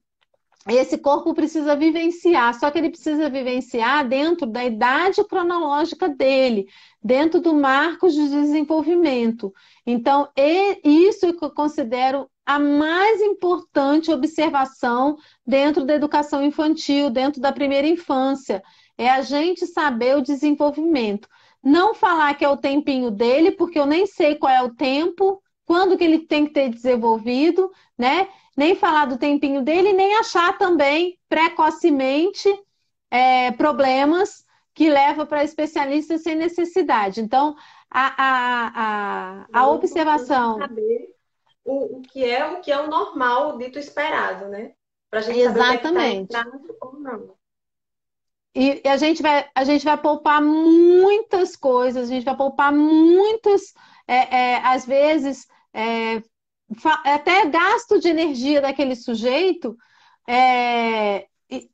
esse 0.68 0.98
corpo 1.00 1.34
precisa 1.34 1.76
vivenciar, 1.76 2.54
só 2.60 2.70
que 2.70 2.78
ele 2.78 2.92
precisa 2.92 3.30
vivenciar 3.30 4.08
dentro 4.08 4.46
da 4.46 4.64
idade 4.64 5.24
cronológica 5.24 6.08
dele, 6.08 6.68
dentro 7.04 7.42
do 7.42 7.52
marco 7.52 8.08
de 8.08 8.30
desenvolvimento. 8.30 9.52
Então, 9.88 10.30
isso 10.84 11.34
que 11.34 11.44
eu 11.44 11.50
considero 11.50 12.30
a 12.46 12.60
mais 12.60 13.22
importante 13.22 14.12
observação 14.12 15.18
dentro 15.46 15.84
da 15.84 15.96
educação 15.96 16.44
infantil, 16.44 17.10
dentro 17.10 17.42
da 17.42 17.52
primeira 17.52 17.88
infância, 17.88 18.62
é 18.98 19.10
a 19.10 19.22
gente 19.22 19.66
saber 19.66 20.16
o 20.16 20.22
desenvolvimento. 20.22 21.28
Não 21.64 21.96
falar 21.96 22.36
que 22.36 22.46
é 22.46 22.50
o 22.50 22.58
tempinho 22.58 23.10
dele, 23.10 23.52
porque 23.52 23.80
eu 23.80 23.86
nem 23.88 24.06
sei 24.06 24.36
qual 24.36 24.52
é 24.52 24.62
o 24.62 24.76
tempo, 24.76 25.42
quando 25.66 25.98
que 25.98 26.04
ele 26.04 26.20
tem 26.20 26.46
que 26.46 26.54
ter 26.54 26.70
desenvolvido, 26.70 27.72
né? 27.98 28.28
nem 28.56 28.76
falar 28.76 29.06
do 29.06 29.18
tempinho 29.18 29.62
dele, 29.62 29.94
nem 29.94 30.16
achar 30.16 30.58
também 30.58 31.18
precocemente 31.30 32.50
é, 33.10 33.52
problemas 33.52 34.46
que 34.74 34.90
levam 34.90 35.26
para 35.26 35.44
especialistas 35.44 36.22
sem 36.24 36.36
necessidade. 36.36 37.22
Então, 37.22 37.56
a, 37.90 38.08
a, 38.18 38.72
a, 38.76 39.48
a 39.52 39.70
observação. 39.70 40.60
Saber 40.60 41.16
o, 41.64 41.98
o, 41.98 42.02
que 42.02 42.24
é 42.24 42.46
o 42.46 42.62
que 42.62 42.72
é 42.72 42.80
o 42.80 42.88
normal, 42.88 43.56
o 43.56 43.58
dito 43.58 43.78
esperado, 43.78 44.48
né? 44.48 44.74
Para 45.10 45.20
a 45.20 45.24
gente 45.24 45.40
Exatamente. 45.40 46.32
saber 46.32 46.50
o 46.50 46.60
que 46.60 46.72
é 46.72 46.74
tá 46.74 46.86
ou 46.88 47.00
não. 47.00 47.36
E, 48.54 48.82
a 48.86 48.98
gente 48.98 49.22
vai, 49.22 49.50
a 49.56 49.64
gente 49.64 49.86
vai 49.86 49.98
poupar 49.98 50.42
muitas 50.42 51.56
coisas, 51.56 52.10
a 52.10 52.14
gente 52.14 52.26
vai 52.26 52.36
poupar 52.36 52.74
muitos, 52.74 53.74
é, 54.12 54.36
é, 54.36 54.58
às 54.58 54.86
vezes, 54.86 55.48
é, 55.74 56.22
até 57.06 57.46
gasto 57.46 57.98
de 57.98 58.10
energia 58.10 58.60
daquele 58.60 58.94
sujeito 58.94 59.78
é, 60.28 61.28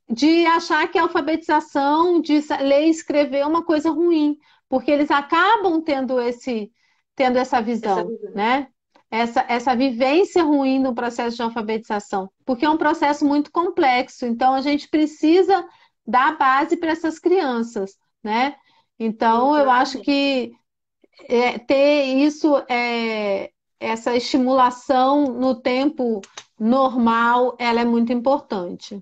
de 0.08 0.46
achar 0.46 0.86
que 0.88 0.96
a 0.96 1.02
alfabetização, 1.02 2.20
de 2.20 2.38
ler 2.60 2.86
e 2.86 2.90
escrever 2.90 3.38
é 3.38 3.46
uma 3.46 3.64
coisa 3.64 3.90
ruim, 3.90 4.38
porque 4.68 4.88
eles 4.88 5.10
acabam 5.10 5.82
tendo 5.82 6.20
esse 6.20 6.70
tendo 7.16 7.36
essa 7.36 7.60
visão, 7.60 7.98
essa 7.98 8.08
visão. 8.08 8.32
né? 8.32 8.68
Essa, 9.10 9.44
essa 9.48 9.74
vivência 9.74 10.44
ruim 10.44 10.78
no 10.78 10.94
processo 10.94 11.34
de 11.34 11.42
alfabetização, 11.42 12.30
porque 12.44 12.64
é 12.64 12.70
um 12.70 12.76
processo 12.76 13.24
muito 13.26 13.50
complexo, 13.50 14.26
então 14.26 14.54
a 14.54 14.60
gente 14.60 14.88
precisa 14.88 15.66
dar 16.06 16.38
base 16.38 16.76
para 16.76 16.92
essas 16.92 17.18
crianças, 17.18 17.96
né? 18.22 18.54
Então, 18.98 19.56
eu 19.56 19.70
acho 19.70 20.00
que 20.00 20.52
é, 21.24 21.58
ter 21.58 22.04
isso 22.04 22.56
é, 22.68 23.50
essa 23.80 24.14
estimulação 24.16 25.24
no 25.26 25.60
tempo 25.60 26.20
normal, 26.58 27.56
ela 27.58 27.80
é 27.80 27.84
muito 27.84 28.12
importante. 28.12 29.00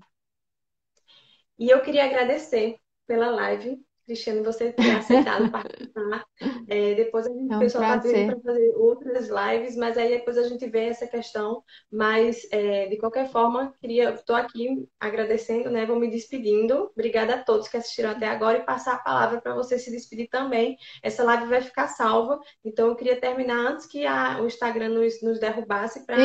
E 1.57 1.69
eu 1.69 1.81
queria 1.81 2.05
agradecer 2.05 2.77
pela 3.07 3.29
live, 3.31 3.79
Cristiane, 4.07 4.41
você 4.41 4.71
ter 4.71 4.95
aceitado 4.95 5.51
participar. 5.51 6.25
É, 6.67 6.95
depois 6.95 7.27
a 7.27 7.29
gente, 7.29 7.51
é 7.51 7.55
um 7.57 7.59
pessoal 7.59 7.97
está 7.97 7.99
para 7.99 8.41
fazer 8.41 8.73
outras 8.77 9.27
lives, 9.27 9.75
mas 9.75 9.97
aí 9.97 10.09
depois 10.09 10.37
a 10.37 10.47
gente 10.47 10.65
vê 10.67 10.85
essa 10.85 11.05
questão. 11.05 11.61
Mas, 11.91 12.47
é, 12.51 12.87
de 12.87 12.97
qualquer 12.97 13.29
forma, 13.29 13.73
queria, 13.81 14.11
estou 14.11 14.35
aqui 14.35 14.87
agradecendo, 14.97 15.69
né? 15.69 15.85
Vou 15.85 15.99
me 15.99 16.09
despedindo. 16.09 16.89
Obrigada 16.93 17.35
a 17.35 17.43
todos 17.43 17.67
que 17.67 17.75
assistiram 17.75 18.11
até 18.11 18.27
agora 18.27 18.59
e 18.59 18.65
passar 18.65 18.93
a 18.93 18.99
palavra 18.99 19.41
para 19.41 19.53
você 19.53 19.77
se 19.77 19.91
despedir 19.91 20.29
também. 20.29 20.77
Essa 21.03 21.23
live 21.23 21.45
vai 21.45 21.61
ficar 21.61 21.89
salva, 21.89 22.39
então 22.63 22.87
eu 22.87 22.95
queria 22.95 23.19
terminar 23.19 23.73
antes 23.73 23.85
que 23.85 24.05
a, 24.05 24.41
o 24.41 24.47
Instagram 24.47 24.89
nos, 24.89 25.21
nos 25.21 25.39
derrubasse 25.39 26.05
para 26.05 26.15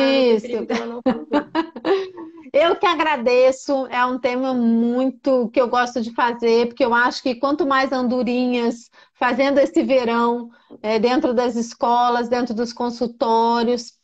dela 0.65 0.85
não 0.85 1.01
Eu 2.53 2.75
que 2.75 2.85
agradeço, 2.85 3.87
é 3.87 4.05
um 4.05 4.19
tema 4.19 4.53
muito 4.53 5.49
que 5.49 5.59
eu 5.59 5.67
gosto 5.67 5.99
de 5.99 6.13
fazer, 6.13 6.67
porque 6.67 6.85
eu 6.85 6.93
acho 6.93 7.23
que 7.23 7.33
quanto 7.33 7.65
mais 7.65 7.91
andorinhas 7.91 8.91
fazendo 9.15 9.57
esse 9.57 9.81
verão 9.81 10.51
é, 10.83 10.99
dentro 10.99 11.33
das 11.33 11.55
escolas, 11.55 12.29
dentro 12.29 12.53
dos 12.53 12.71
consultórios, 12.71 13.97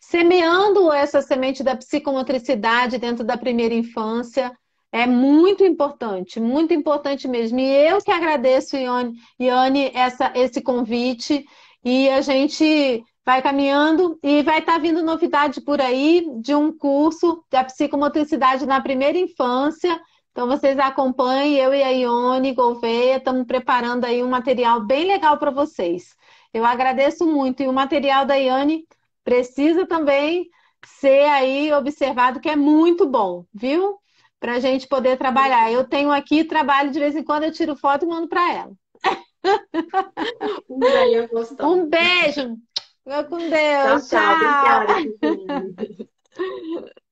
semeando 0.00 0.92
essa 0.92 1.20
semente 1.20 1.64
da 1.64 1.74
psicomotricidade 1.76 2.96
dentro 2.96 3.24
da 3.24 3.36
primeira 3.36 3.74
infância, 3.74 4.52
é 4.92 5.04
muito 5.04 5.64
importante, 5.64 6.38
muito 6.38 6.72
importante 6.72 7.26
mesmo. 7.26 7.58
E 7.58 7.88
eu 7.88 8.00
que 8.00 8.12
agradeço, 8.12 8.76
Ione, 8.76 9.16
Ione 9.40 9.90
essa, 9.92 10.30
esse 10.36 10.62
convite, 10.62 11.44
e 11.84 12.08
a 12.08 12.20
gente 12.20 13.04
vai 13.24 13.40
caminhando 13.40 14.18
e 14.22 14.42
vai 14.42 14.58
estar 14.58 14.74
tá 14.74 14.78
vindo 14.78 15.02
novidade 15.02 15.60
por 15.60 15.80
aí 15.80 16.26
de 16.40 16.54
um 16.54 16.70
curso 16.76 17.42
da 17.50 17.64
psicomotricidade 17.64 18.66
na 18.66 18.80
primeira 18.80 19.16
infância. 19.18 19.98
Então 20.30 20.46
vocês 20.46 20.78
acompanhem, 20.78 21.54
eu 21.54 21.72
e 21.72 21.82
a 21.82 21.90
Ione 21.90 22.52
Gouveia 22.52 23.16
estamos 23.16 23.46
preparando 23.46 24.04
aí 24.04 24.22
um 24.22 24.28
material 24.28 24.80
bem 24.80 25.06
legal 25.06 25.38
para 25.38 25.50
vocês. 25.50 26.14
Eu 26.52 26.64
agradeço 26.64 27.26
muito 27.26 27.62
e 27.62 27.68
o 27.68 27.72
material 27.72 28.26
da 28.26 28.34
Iane 28.34 28.86
precisa 29.24 29.86
também 29.86 30.48
ser 30.84 31.24
aí 31.28 31.72
observado 31.72 32.40
que 32.40 32.48
é 32.48 32.56
muito 32.56 33.06
bom, 33.06 33.44
viu? 33.52 33.98
Para 34.38 34.54
a 34.54 34.60
gente 34.60 34.86
poder 34.86 35.16
trabalhar. 35.16 35.72
Eu 35.72 35.84
tenho 35.84 36.12
aqui, 36.12 36.44
trabalho 36.44 36.90
de 36.90 36.98
vez 36.98 37.16
em 37.16 37.24
quando, 37.24 37.44
eu 37.44 37.52
tiro 37.52 37.74
foto 37.74 38.04
e 38.04 38.08
mando 38.08 38.28
para 38.28 38.52
ela. 38.52 38.72
Um 41.66 41.86
beijo. 41.88 42.56
Vou 43.04 43.24
com 43.24 43.38
Deus. 43.48 44.08
Tchau, 44.08 44.08
tchau. 44.08 44.34
tchau. 44.34 44.86
Obrigada, 45.20 46.04